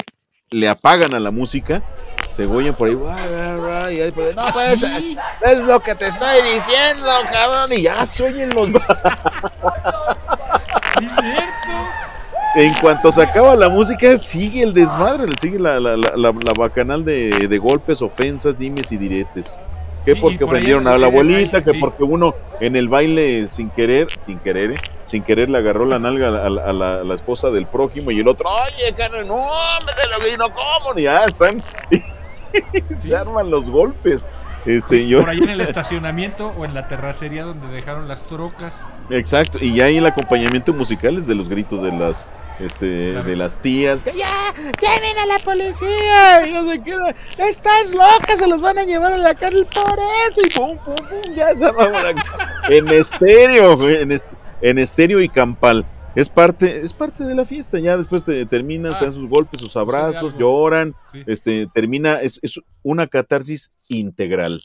le 0.50 0.68
apagan 0.68 1.14
a 1.14 1.20
la 1.20 1.30
música, 1.30 1.82
se 2.30 2.46
oyen 2.46 2.74
por 2.74 2.88
ahí, 2.88 2.96
y 3.96 4.00
ahí 4.00 4.10
pues, 4.10 4.34
no, 4.34 4.44
pues, 4.52 4.82
es 4.82 5.58
lo 5.58 5.80
que 5.80 5.94
te 5.94 6.08
estoy 6.08 6.36
diciendo, 6.36 7.08
cabrón, 7.30 7.72
y 7.72 7.82
ya 7.82 8.04
se 8.04 8.24
oyen 8.24 8.50
los. 8.54 8.68
sí, 10.98 11.08
cierto 11.08 12.01
en 12.54 12.74
cuanto 12.74 13.10
se 13.10 13.22
acaba 13.22 13.56
la 13.56 13.68
música, 13.68 14.16
sigue 14.18 14.62
el 14.62 14.74
desmadre, 14.74 15.30
sigue 15.40 15.58
la, 15.58 15.80
la, 15.80 15.96
la, 15.96 16.32
bacanal 16.56 17.04
de, 17.04 17.58
golpes, 17.62 18.02
ofensas, 18.02 18.58
dimes 18.58 18.92
y 18.92 18.96
diretes. 18.96 19.60
Que 20.04 20.16
porque 20.16 20.42
ofendieron 20.42 20.88
a 20.88 20.98
la 20.98 21.06
abuelita, 21.06 21.62
que 21.62 21.74
porque 21.74 22.02
uno 22.02 22.34
en 22.60 22.74
el 22.74 22.88
baile 22.88 23.46
sin 23.46 23.70
querer, 23.70 24.08
sin 24.18 24.38
querer, 24.40 24.72
¿eh? 24.72 24.76
sin 25.04 25.22
querer 25.22 25.48
le 25.48 25.58
agarró 25.58 25.86
la 25.86 26.00
nalga 26.00 26.28
a, 26.28 26.72
la, 26.72 27.14
esposa 27.14 27.50
del 27.50 27.66
prójimo 27.66 28.10
y 28.10 28.18
el 28.18 28.26
otro, 28.26 28.48
oye, 28.48 28.92
carnal, 28.94 29.28
no, 29.28 29.36
me 29.36 30.36
lo 30.36 30.38
no 30.38 30.52
como, 30.52 30.98
y 30.98 31.02
ya 31.04 31.24
están, 31.24 31.62
se 32.90 33.16
arman 33.16 33.50
los 33.50 33.70
golpes. 33.70 34.26
Este, 34.64 35.04
Por 35.16 35.28
ahí 35.28 35.38
en 35.38 35.50
el 35.50 35.60
estacionamiento 35.60 36.48
o 36.56 36.64
en 36.64 36.74
la 36.74 36.86
terracería 36.86 37.44
donde 37.44 37.66
dejaron 37.68 38.06
las 38.06 38.24
trocas. 38.24 38.72
Exacto, 39.10 39.58
y 39.60 39.74
ya 39.74 39.86
hay 39.86 39.96
el 39.96 40.06
acompañamiento 40.06 40.72
musical 40.72 41.18
es 41.18 41.26
de 41.26 41.34
los 41.34 41.48
gritos 41.48 41.82
de 41.82 41.90
las 41.90 42.28
este, 42.60 42.86
de 43.22 43.36
las 43.36 43.56
tías. 43.58 44.04
¡Ya! 44.04 44.54
¡Llamen 44.54 45.18
a 45.18 45.26
la 45.26 45.38
policía! 45.38 46.46
Y 46.46 46.52
no 46.52 46.70
se 46.70 46.80
queda. 46.80 47.14
¡Estás 47.38 47.92
loca! 47.92 48.36
Se 48.36 48.46
los 48.46 48.60
van 48.60 48.78
a 48.78 48.84
llevar 48.84 49.12
a 49.12 49.18
la 49.18 49.34
cárcel 49.34 49.66
por 49.66 49.98
eso. 50.30 50.42
Y 50.46 50.50
pum, 50.50 50.78
pum, 50.78 50.94
pum. 50.94 51.34
Ya 51.34 51.50
se 51.58 51.66
En 52.76 52.88
estéreo, 52.88 53.88
en, 53.88 54.16
en 54.60 54.78
estéreo 54.78 55.20
y 55.20 55.28
campal. 55.28 55.84
Es 56.14 56.28
parte, 56.28 56.82
es 56.82 56.92
parte 56.92 57.24
de 57.24 57.34
la 57.34 57.44
fiesta. 57.44 57.78
Ya 57.78 57.96
después 57.96 58.24
te, 58.24 58.44
terminan, 58.46 58.94
se 58.96 59.06
dan 59.06 59.14
sus 59.14 59.28
golpes, 59.28 59.60
sus 59.60 59.76
abrazos, 59.76 60.36
lloran. 60.36 60.94
Este, 61.26 61.66
termina, 61.72 62.20
es, 62.20 62.38
es 62.42 62.60
una 62.82 63.06
catarsis 63.06 63.72
integral. 63.88 64.62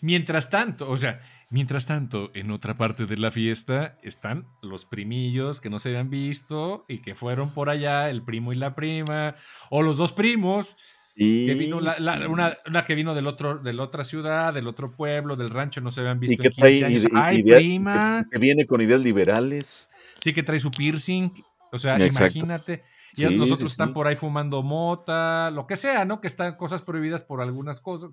Mientras 0.00 0.50
tanto, 0.50 0.88
o 0.88 0.96
sea, 0.96 1.20
Mientras 1.50 1.86
tanto, 1.86 2.30
en 2.34 2.50
otra 2.50 2.76
parte 2.76 3.06
de 3.06 3.16
la 3.16 3.30
fiesta 3.30 3.98
están 4.02 4.46
los 4.60 4.84
primillos 4.84 5.62
que 5.62 5.70
no 5.70 5.78
se 5.78 5.88
habían 5.88 6.10
visto 6.10 6.84
y 6.88 7.00
que 7.00 7.14
fueron 7.14 7.54
por 7.54 7.70
allá, 7.70 8.10
el 8.10 8.22
primo 8.22 8.52
y 8.52 8.56
la 8.56 8.74
prima, 8.74 9.34
o 9.70 9.80
los 9.80 9.96
dos 9.96 10.12
primos, 10.12 10.76
que 11.18 11.54
vino 11.54 11.78
una, 11.78 12.84
que 12.84 12.94
vino 12.94 13.14
del 13.14 13.26
otro, 13.26 13.58
de 13.58 13.72
la 13.72 13.82
otra 13.82 14.04
ciudad, 14.04 14.54
del 14.54 14.68
otro 14.68 14.92
pueblo, 14.92 15.34
del 15.34 15.50
rancho, 15.50 15.80
no 15.80 15.90
se 15.90 16.00
habían 16.00 16.20
visto 16.20 16.42
en 16.46 16.52
15 16.52 16.84
años. 16.84 17.06
¡Ay, 17.12 17.42
prima! 17.42 18.24
Que, 18.30 18.38
viene 18.38 18.66
con 18.66 18.80
ideas 18.80 19.00
liberales. 19.00 19.88
Sí, 20.20 20.32
que 20.32 20.42
trae 20.42 20.58
su 20.58 20.70
piercing. 20.70 21.30
O 21.72 21.78
sea, 21.78 21.98
imagínate. 21.98 22.82
Y 23.16 23.24
los 23.36 23.50
otros 23.50 23.72
están 23.72 23.92
por 23.92 24.06
ahí 24.06 24.14
fumando 24.14 24.62
mota, 24.62 25.50
lo 25.50 25.66
que 25.66 25.76
sea, 25.76 26.04
¿no? 26.04 26.20
Que 26.20 26.28
están 26.28 26.56
cosas 26.56 26.82
prohibidas 26.82 27.22
por 27.22 27.40
algunas 27.40 27.80
cosas 27.80 28.10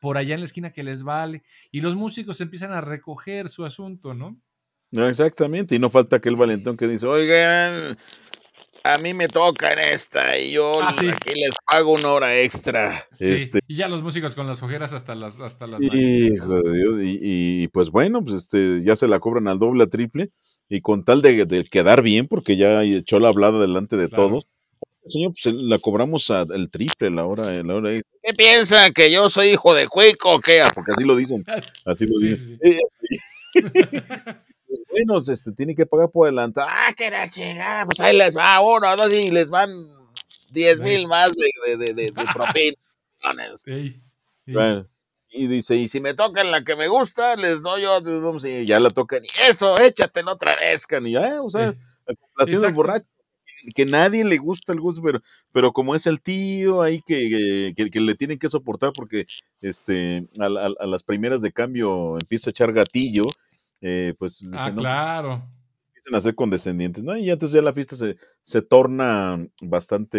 por 0.00 0.16
allá 0.16 0.34
en 0.34 0.40
la 0.40 0.46
esquina 0.46 0.72
que 0.72 0.82
les 0.82 1.02
vale. 1.02 1.42
Y 1.70 1.80
los 1.80 1.94
músicos 1.94 2.40
empiezan 2.40 2.72
a 2.72 2.80
recoger 2.80 3.48
su 3.48 3.64
asunto, 3.64 4.14
¿no? 4.14 4.40
No, 4.92 5.08
exactamente. 5.08 5.74
Y 5.74 5.78
no 5.78 5.90
falta 5.90 6.16
aquel 6.16 6.36
valentón 6.36 6.76
que 6.76 6.88
dice, 6.88 7.06
oigan, 7.06 7.96
a 8.94 8.98
mí 8.98 9.14
me 9.14 9.28
toca 9.28 9.72
en 9.72 9.78
esta 9.78 10.38
y 10.38 10.52
yo 10.52 10.80
ah, 10.80 10.90
aquí 10.90 11.30
les 11.34 11.54
pago 11.70 11.92
una 11.92 12.12
hora 12.12 12.40
extra. 12.40 13.06
Este 13.18 13.60
y 13.66 13.76
ya 13.76 13.88
los 13.88 14.02
músicos 14.02 14.34
con 14.34 14.46
las 14.46 14.62
ojeras 14.62 14.92
hasta 14.92 15.14
las 15.14 15.40
hasta 15.40 15.66
las 15.66 15.80
Hijo 15.82 16.62
de 16.62 16.78
Dios. 16.78 16.96
Y, 17.02 17.68
pues 17.68 17.90
bueno, 17.90 18.24
pues 18.24 18.36
este, 18.36 18.82
ya 18.84 18.96
se 18.96 19.08
la 19.08 19.18
cobran 19.18 19.48
al 19.48 19.58
doble, 19.58 19.84
a 19.84 19.86
triple. 19.88 20.30
Y 20.68 20.80
con 20.80 21.04
tal 21.04 21.22
de, 21.22 21.64
quedar 21.70 22.02
bien, 22.02 22.26
porque 22.26 22.56
ya 22.56 22.82
echó 22.82 23.20
la 23.20 23.28
hablada 23.28 23.60
delante 23.60 23.96
de 23.96 24.08
todos, 24.08 24.48
señor, 25.06 25.32
pues 25.40 25.54
la 25.54 25.78
cobramos 25.78 26.28
al 26.30 26.68
triple 26.70 27.10
la 27.10 27.24
hora, 27.24 27.62
la 27.62 27.74
hora 27.74 27.92
extra. 27.92 28.18
¿Qué 28.22 28.34
piensan? 28.34 28.92
¿Que 28.92 29.12
yo 29.12 29.28
soy 29.28 29.50
hijo 29.50 29.74
de 29.74 29.86
cuico 29.86 30.34
o 30.34 30.40
qué? 30.40 30.64
Porque 30.74 30.92
así 30.92 31.04
lo 31.04 31.14
dicen. 31.14 31.44
Así 31.86 32.06
lo 32.06 32.18
dicen. 32.18 32.58
Pues 32.58 32.76
bueno, 34.90 35.18
este, 35.18 35.52
tiene 35.52 35.74
que 35.74 35.86
pagar 35.86 36.10
por 36.10 36.26
adelantado. 36.26 36.68
Ah, 36.70 36.92
que 36.96 37.10
la 37.10 37.28
chingada. 37.28 37.86
Pues 37.86 38.00
ahí 38.00 38.16
les 38.16 38.36
va 38.36 38.60
uno, 38.60 38.96
dos 38.96 39.12
y 39.12 39.30
les 39.30 39.50
van 39.50 39.70
diez 40.50 40.80
mil 40.80 41.06
más 41.06 41.32
de, 41.34 41.76
de, 41.76 41.94
de, 41.94 42.12
de 42.12 42.12
propinas. 42.12 43.64
y 45.30 45.46
dice, 45.48 45.76
y 45.76 45.88
si 45.88 46.00
me 46.00 46.14
tocan 46.14 46.50
la 46.50 46.64
que 46.64 46.76
me 46.76 46.88
gusta, 46.88 47.36
les 47.36 47.62
doy 47.62 47.82
yo, 47.82 47.98
y 48.44 48.64
ya 48.64 48.78
la 48.78 48.90
tocan, 48.90 49.24
y 49.24 49.28
eso, 49.48 49.78
échatelo 49.78 50.32
otra 50.32 50.56
vez, 50.60 50.86
can, 50.86 51.06
y 51.06 51.12
ya, 51.12 51.42
o 51.42 51.50
sea, 51.50 51.74
la 52.06 52.14
complación 52.14 52.62
del 52.62 52.72
borracho 52.72 53.06
que 53.74 53.84
nadie 53.84 54.24
le 54.24 54.38
gusta 54.38 54.72
el 54.72 54.80
gusto, 54.80 55.02
pero, 55.02 55.22
pero 55.52 55.72
como 55.72 55.94
es 55.94 56.06
el 56.06 56.20
tío 56.20 56.82
ahí 56.82 57.02
que, 57.02 57.72
que, 57.74 58.00
le 58.00 58.14
tienen 58.14 58.38
que 58.38 58.48
soportar 58.48 58.92
porque 58.92 59.26
este, 59.60 60.26
a, 60.38 60.48
las 60.48 61.02
primeras 61.02 61.42
de 61.42 61.52
cambio 61.52 62.16
empieza 62.20 62.50
a 62.50 62.52
echar 62.52 62.72
gatillo, 62.72 63.24
eh, 63.80 64.14
pues... 64.18 64.42
Ah, 64.52 64.72
claro. 64.76 65.42
Empiezan 65.88 66.14
a 66.14 66.20
ser 66.20 66.34
condescendientes, 66.34 67.02
¿no? 67.02 67.16
Y 67.16 67.30
entonces 67.30 67.54
ya 67.54 67.62
la 67.62 67.72
fiesta 67.72 67.96
se, 67.96 68.16
se 68.42 68.62
torna 68.62 69.46
bastante 69.62 70.18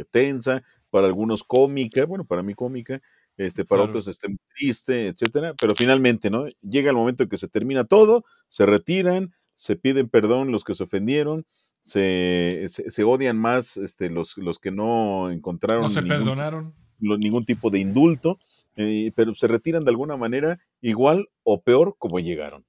eh, 0.00 0.04
tensa, 0.10 0.62
para 0.94 1.08
algunos 1.08 1.42
cómica, 1.42 2.04
bueno, 2.06 2.24
para 2.24 2.44
mí 2.44 2.54
cómica, 2.54 3.02
este, 3.36 3.64
para 3.64 3.82
otros 3.82 4.06
este, 4.06 4.28
triste, 4.56 5.08
etcétera, 5.08 5.54
pero 5.60 5.74
finalmente, 5.74 6.30
¿no? 6.30 6.46
Llega 6.62 6.90
el 6.90 6.96
momento 6.96 7.24
en 7.24 7.28
que 7.28 7.36
se 7.36 7.48
termina 7.48 7.82
todo, 7.82 8.24
se 8.46 8.64
retiran, 8.64 9.34
se 9.54 9.74
piden 9.74 10.08
perdón 10.08 10.52
los 10.52 10.62
que 10.62 10.76
se 10.76 10.84
ofendieron, 10.84 11.46
se, 11.80 12.66
se, 12.68 13.02
odian 13.02 13.36
más 13.36 13.76
este, 13.76 14.08
los, 14.08 14.36
los 14.38 14.60
que 14.60 14.70
no 14.70 15.32
encontraron. 15.32 15.82
No 15.82 15.90
se 15.90 16.02
perdonaron. 16.02 16.72
ningún 17.00 17.44
tipo 17.44 17.70
de 17.70 17.80
indulto, 17.80 18.38
eh, 18.76 19.12
pero 19.14 19.34
se 19.34 19.46
retiran 19.46 19.84
de 19.84 19.90
alguna 19.90 20.16
manera 20.16 20.58
igual 20.80 21.28
o 21.42 21.62
peor 21.62 21.96
como 21.98 22.18
llegaron. 22.18 22.64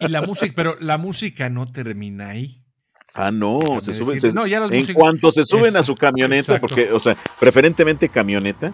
Y 0.00 0.08
la 0.08 0.22
música, 0.22 0.52
pero 0.56 0.76
la 0.80 0.98
música 0.98 1.48
no 1.48 1.70
termina 1.70 2.30
ahí. 2.30 2.62
Ah, 3.14 3.30
no, 3.30 3.58
se 3.82 3.92
suben. 3.92 4.18
en 4.72 4.94
cuanto 4.94 5.32
se 5.32 5.44
suben 5.44 5.76
a 5.76 5.82
su 5.82 5.94
camioneta, 5.94 6.58
porque, 6.58 6.90
o 6.92 6.98
sea, 6.98 7.14
preferentemente 7.38 8.08
camioneta, 8.08 8.72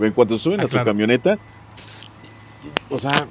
en 0.00 0.12
cuanto 0.12 0.38
suben 0.38 0.60
ah, 0.60 0.64
a 0.64 0.68
su 0.68 0.82
camioneta, 0.82 1.38
o 2.88 2.98
sea, 2.98 3.28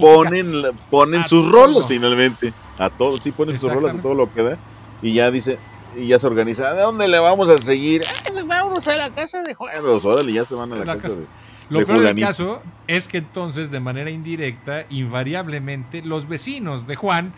ponen, 0.00 0.62
ponen 0.90 1.26
sus 1.26 1.50
rolas 1.50 1.86
finalmente. 1.86 2.54
A 2.78 2.88
todos, 2.88 3.20
sí, 3.20 3.30
ponen 3.30 3.60
sus 3.60 3.70
rolas 3.70 3.94
a 3.94 4.02
todo 4.02 4.14
lo 4.14 4.32
que 4.32 4.42
da. 4.42 4.58
Y 5.02 5.12
ya 5.12 5.30
dice, 5.30 5.58
y 5.96 6.08
ya 6.08 6.18
se 6.18 6.26
organiza. 6.26 6.72
¿De 6.72 6.82
dónde 6.82 7.06
le 7.06 7.18
vamos 7.18 7.48
a 7.48 7.58
seguir? 7.58 8.02
Ah, 8.06 8.42
vamos 8.46 8.88
a 8.88 8.96
la 8.96 9.10
casa 9.10 9.42
de 9.42 9.54
Juan. 9.54 9.74
Órale, 9.84 10.32
ya 10.32 10.44
se 10.44 10.54
van 10.54 10.72
a 10.72 10.76
la, 10.76 10.96
casa, 10.96 11.10
de. 11.10 11.26
Lo 11.70 11.84
peor 11.84 12.02
del 12.02 12.20
caso 12.20 12.62
es 12.86 13.08
que 13.08 13.18
entonces, 13.18 13.70
de 13.70 13.80
manera 13.80 14.10
indirecta, 14.10 14.86
invariablemente, 14.90 16.02
los 16.02 16.28
vecinos 16.28 16.86
de 16.86 16.96
Juan 16.96 17.34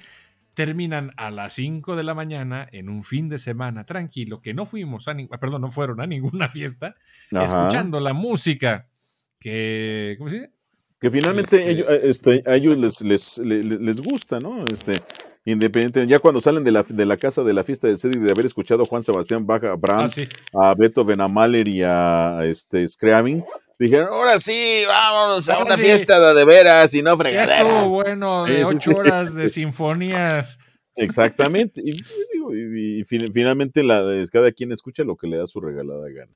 terminan 0.55 1.13
a 1.19 1.31
las 1.31 1.53
5 1.53 1.97
de 1.97 2.03
la 2.03 2.15
mañana 2.15 2.67
en 2.73 2.89
un 2.89 3.05
fin 3.05 3.29
de 3.29 3.39
semana 3.39 3.85
tranquilo, 3.85 4.41
que 4.41 4.55
no 4.55 4.65
fuimos 4.65 5.07
a 5.07 5.15
perdón, 5.39 5.61
no 5.61 5.71
fueron 5.71 6.01
a 6.01 6.07
ninguna 6.07 6.49
fiesta, 6.53 6.95
escuchando 7.31 8.01
la 8.01 8.15
música 8.15 8.89
que, 9.39 10.15
¿cómo 10.19 10.31
se 10.31 10.37
dice? 10.37 10.51
Que 10.99 11.11
finalmente 11.11 11.59
este, 11.59 11.71
ellos, 11.71 11.87
eh, 11.91 12.01
este, 12.05 12.43
a 12.47 12.57
ellos 12.57 12.79
les, 12.79 13.01
les, 13.03 13.39
les, 13.39 14.01
gusta, 14.01 14.41
¿no? 14.41 14.65
Este, 14.67 15.03
independiente, 15.45 16.07
ya 16.07 16.21
cuando 16.21 16.41
salen 16.41 16.65
de 16.65 16.73
la, 16.73 16.83
de 16.89 17.05
la 17.05 17.19
casa 17.19 17.45
de 17.45 17.53
la 17.53 17.63
fiesta 17.63 17.87
de 17.87 17.99
Cedric 17.99 18.21
de 18.21 18.31
haber 18.31 18.47
escuchado 18.47 18.83
a 18.83 18.87
Juan 18.87 19.03
Sebastián 19.03 19.47
Bach, 19.47 19.63
a 19.63 19.77
Brahms, 19.77 20.19
ah, 20.55 20.71
a 20.71 20.75
Beethoven, 20.75 21.21
a 21.21 21.29
Mahler 21.29 21.69
y 21.69 21.83
a 21.83 22.41
este, 22.45 22.83
dijeron, 23.79 24.09
ahora 24.09 24.39
sí, 24.39 24.85
vamos 24.87 25.49
a 25.49 25.59
una 25.59 25.77
fiesta 25.77 26.35
de, 26.35 26.45
veras 26.45 26.95
y 26.95 27.03
no 27.03 27.17
fregaderas. 27.17 27.61
Estuvo 27.61 27.89
bueno, 27.89 28.45
de 28.45 28.65
ocho 28.65 28.93
horas 28.93 29.35
de 29.35 29.49
sinfonías. 29.49 30.59
Exactamente. 30.95 31.83
Y, 31.85 33.05
finalmente 33.05 33.83
la, 33.83 34.03
cada 34.33 34.51
quien 34.53 34.73
escucha 34.73 35.05
lo 35.05 35.17
que 35.17 35.27
le 35.27 35.37
da 35.37 35.47
su 35.47 35.61
regalada 35.61 36.09
gana. 36.11 36.33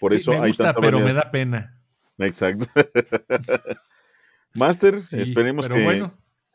Por 0.00 0.14
eso 0.14 0.32
me 0.32 0.46
gusta, 0.46 0.74
pero 0.74 1.00
me 1.00 1.12
da 1.12 1.30
pena. 1.30 1.80
Exacto. 2.18 2.66
Master, 4.54 5.02
esperemos 5.12 5.68
que 5.68 6.08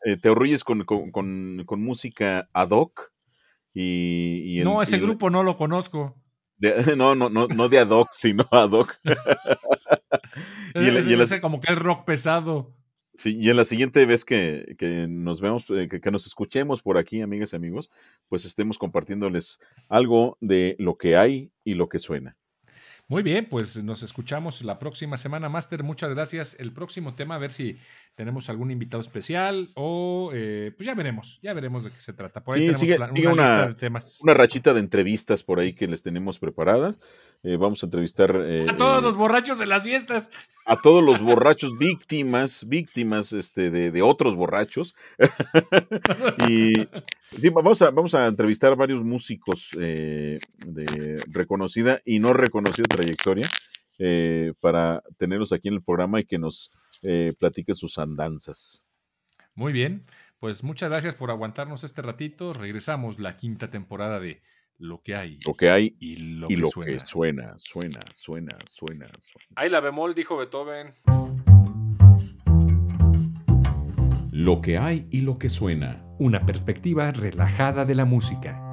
eh, 0.06 0.16
te 0.16 0.30
arrulles 0.30 0.64
con, 0.64 0.86
música 1.78 2.48
ad 2.52 2.70
hoc. 2.70 3.12
Y, 3.74 4.60
no, 4.64 4.82
ese 4.82 4.98
grupo 4.98 5.30
no 5.30 5.42
lo 5.42 5.56
conozco. 5.56 6.16
no, 6.96 7.14
no, 7.14 7.28
no, 7.28 7.46
no 7.48 7.68
de 7.68 7.78
ad 7.78 7.90
hoc, 7.90 8.08
sino 8.12 8.46
ad 8.50 8.70
hoc. 8.70 8.98
y, 10.74 10.88
y 10.88 11.40
como 11.40 11.60
que 11.60 11.72
es 11.72 11.78
rock 11.78 12.04
pesado. 12.04 12.74
Sí, 13.14 13.36
y 13.38 13.50
en 13.50 13.56
la 13.56 13.64
siguiente 13.64 14.06
vez 14.06 14.24
que, 14.24 14.76
nos 15.08 15.40
vemos, 15.40 15.68
eh, 15.70 15.88
que, 15.88 16.10
nos 16.10 16.26
escuchemos 16.26 16.80
por 16.80 16.96
aquí, 16.96 17.20
amigas 17.20 17.52
y 17.52 17.56
amigos, 17.56 17.90
pues 18.28 18.44
estemos 18.44 18.78
compartiéndoles 18.78 19.58
algo 19.88 20.38
de 20.40 20.76
lo 20.78 20.96
que 20.96 21.16
hay 21.16 21.52
y 21.64 21.74
lo 21.74 21.88
que 21.88 21.98
suena. 21.98 22.36
Muy 23.08 23.22
bien, 23.24 23.48
pues 23.48 23.82
nos 23.82 24.04
escuchamos 24.04 24.62
la 24.62 24.78
próxima 24.78 25.16
semana, 25.16 25.48
Master. 25.48 25.82
Muchas 25.82 26.10
gracias. 26.10 26.56
El 26.60 26.72
próximo 26.72 27.14
tema, 27.14 27.34
a 27.34 27.38
ver 27.38 27.50
si 27.50 27.76
tenemos 28.14 28.50
algún 28.50 28.70
invitado 28.70 29.00
especial 29.00 29.68
o 29.74 30.30
eh, 30.34 30.72
pues 30.76 30.86
ya 30.86 30.94
veremos, 30.94 31.38
ya 31.42 31.54
veremos 31.54 31.84
de 31.84 31.90
qué 31.90 32.00
se 32.00 32.12
trata. 32.12 32.42
Por 32.42 32.58
ahí 32.58 32.74
sí, 32.74 32.86
tenemos 32.86 33.32
una, 33.32 33.68
de 33.68 33.74
temas. 33.74 34.20
una 34.22 34.34
rachita 34.34 34.74
de 34.74 34.80
entrevistas 34.80 35.42
por 35.42 35.58
ahí 35.58 35.72
que 35.72 35.86
les 35.86 36.02
tenemos 36.02 36.38
preparadas. 36.38 37.00
Eh, 37.42 37.56
vamos 37.56 37.82
a 37.82 37.86
entrevistar 37.86 38.34
eh, 38.36 38.66
a 38.68 38.76
todos 38.76 39.02
los 39.02 39.16
borrachos 39.16 39.58
de 39.58 39.66
las 39.66 39.84
fiestas. 39.84 40.30
A 40.66 40.76
todos 40.76 41.02
los 41.02 41.20
borrachos 41.22 41.78
víctimas, 41.78 42.66
víctimas 42.68 43.32
este, 43.32 43.70
de, 43.70 44.02
otros 44.02 44.36
borrachos. 44.36 44.94
y 46.48 46.74
sí, 47.38 47.48
vamos 47.48 47.80
a, 47.82 47.90
vamos 47.90 48.14
a 48.14 48.26
entrevistar 48.26 48.72
a 48.72 48.76
varios 48.76 49.02
músicos 49.02 49.70
de 49.72 50.38
reconocida 51.26 52.02
y 52.04 52.18
no 52.18 52.34
reconocida 52.34 52.86
trayectoria 52.88 53.48
para 54.60 55.02
tenerlos 55.16 55.52
aquí 55.52 55.68
en 55.68 55.74
el 55.74 55.82
programa 55.82 56.20
y 56.20 56.24
que 56.24 56.38
nos 56.38 56.70
eh, 57.02 57.32
platique 57.38 57.74
sus 57.74 57.98
andanzas. 57.98 58.86
Muy 59.54 59.72
bien, 59.72 60.06
pues 60.38 60.62
muchas 60.62 60.90
gracias 60.90 61.14
por 61.14 61.30
aguantarnos 61.30 61.84
este 61.84 62.02
ratito. 62.02 62.52
Regresamos 62.52 63.18
la 63.18 63.36
quinta 63.36 63.70
temporada 63.70 64.20
de 64.20 64.42
Lo 64.78 65.02
que 65.02 65.14
hay. 65.14 65.38
Lo 65.46 65.54
que 65.54 65.70
hay 65.70 65.96
y 66.00 66.16
lo, 66.36 66.48
que, 66.48 66.56
suena. 66.66 67.00
suena, 67.04 67.58
suena, 67.58 68.00
suena, 68.14 68.56
suena, 68.70 69.06
Ahí 69.56 69.68
la 69.68 69.80
bemol, 69.80 70.14
dijo 70.14 70.38
Beethoven. 70.38 70.92
Lo 74.32 74.62
que 74.62 74.78
hay 74.78 75.06
y 75.10 75.20
lo 75.20 75.38
que 75.38 75.50
suena. 75.50 76.02
Una 76.18 76.46
perspectiva 76.46 77.10
relajada 77.10 77.84
de 77.84 77.94
la 77.94 78.06
música. 78.06 78.69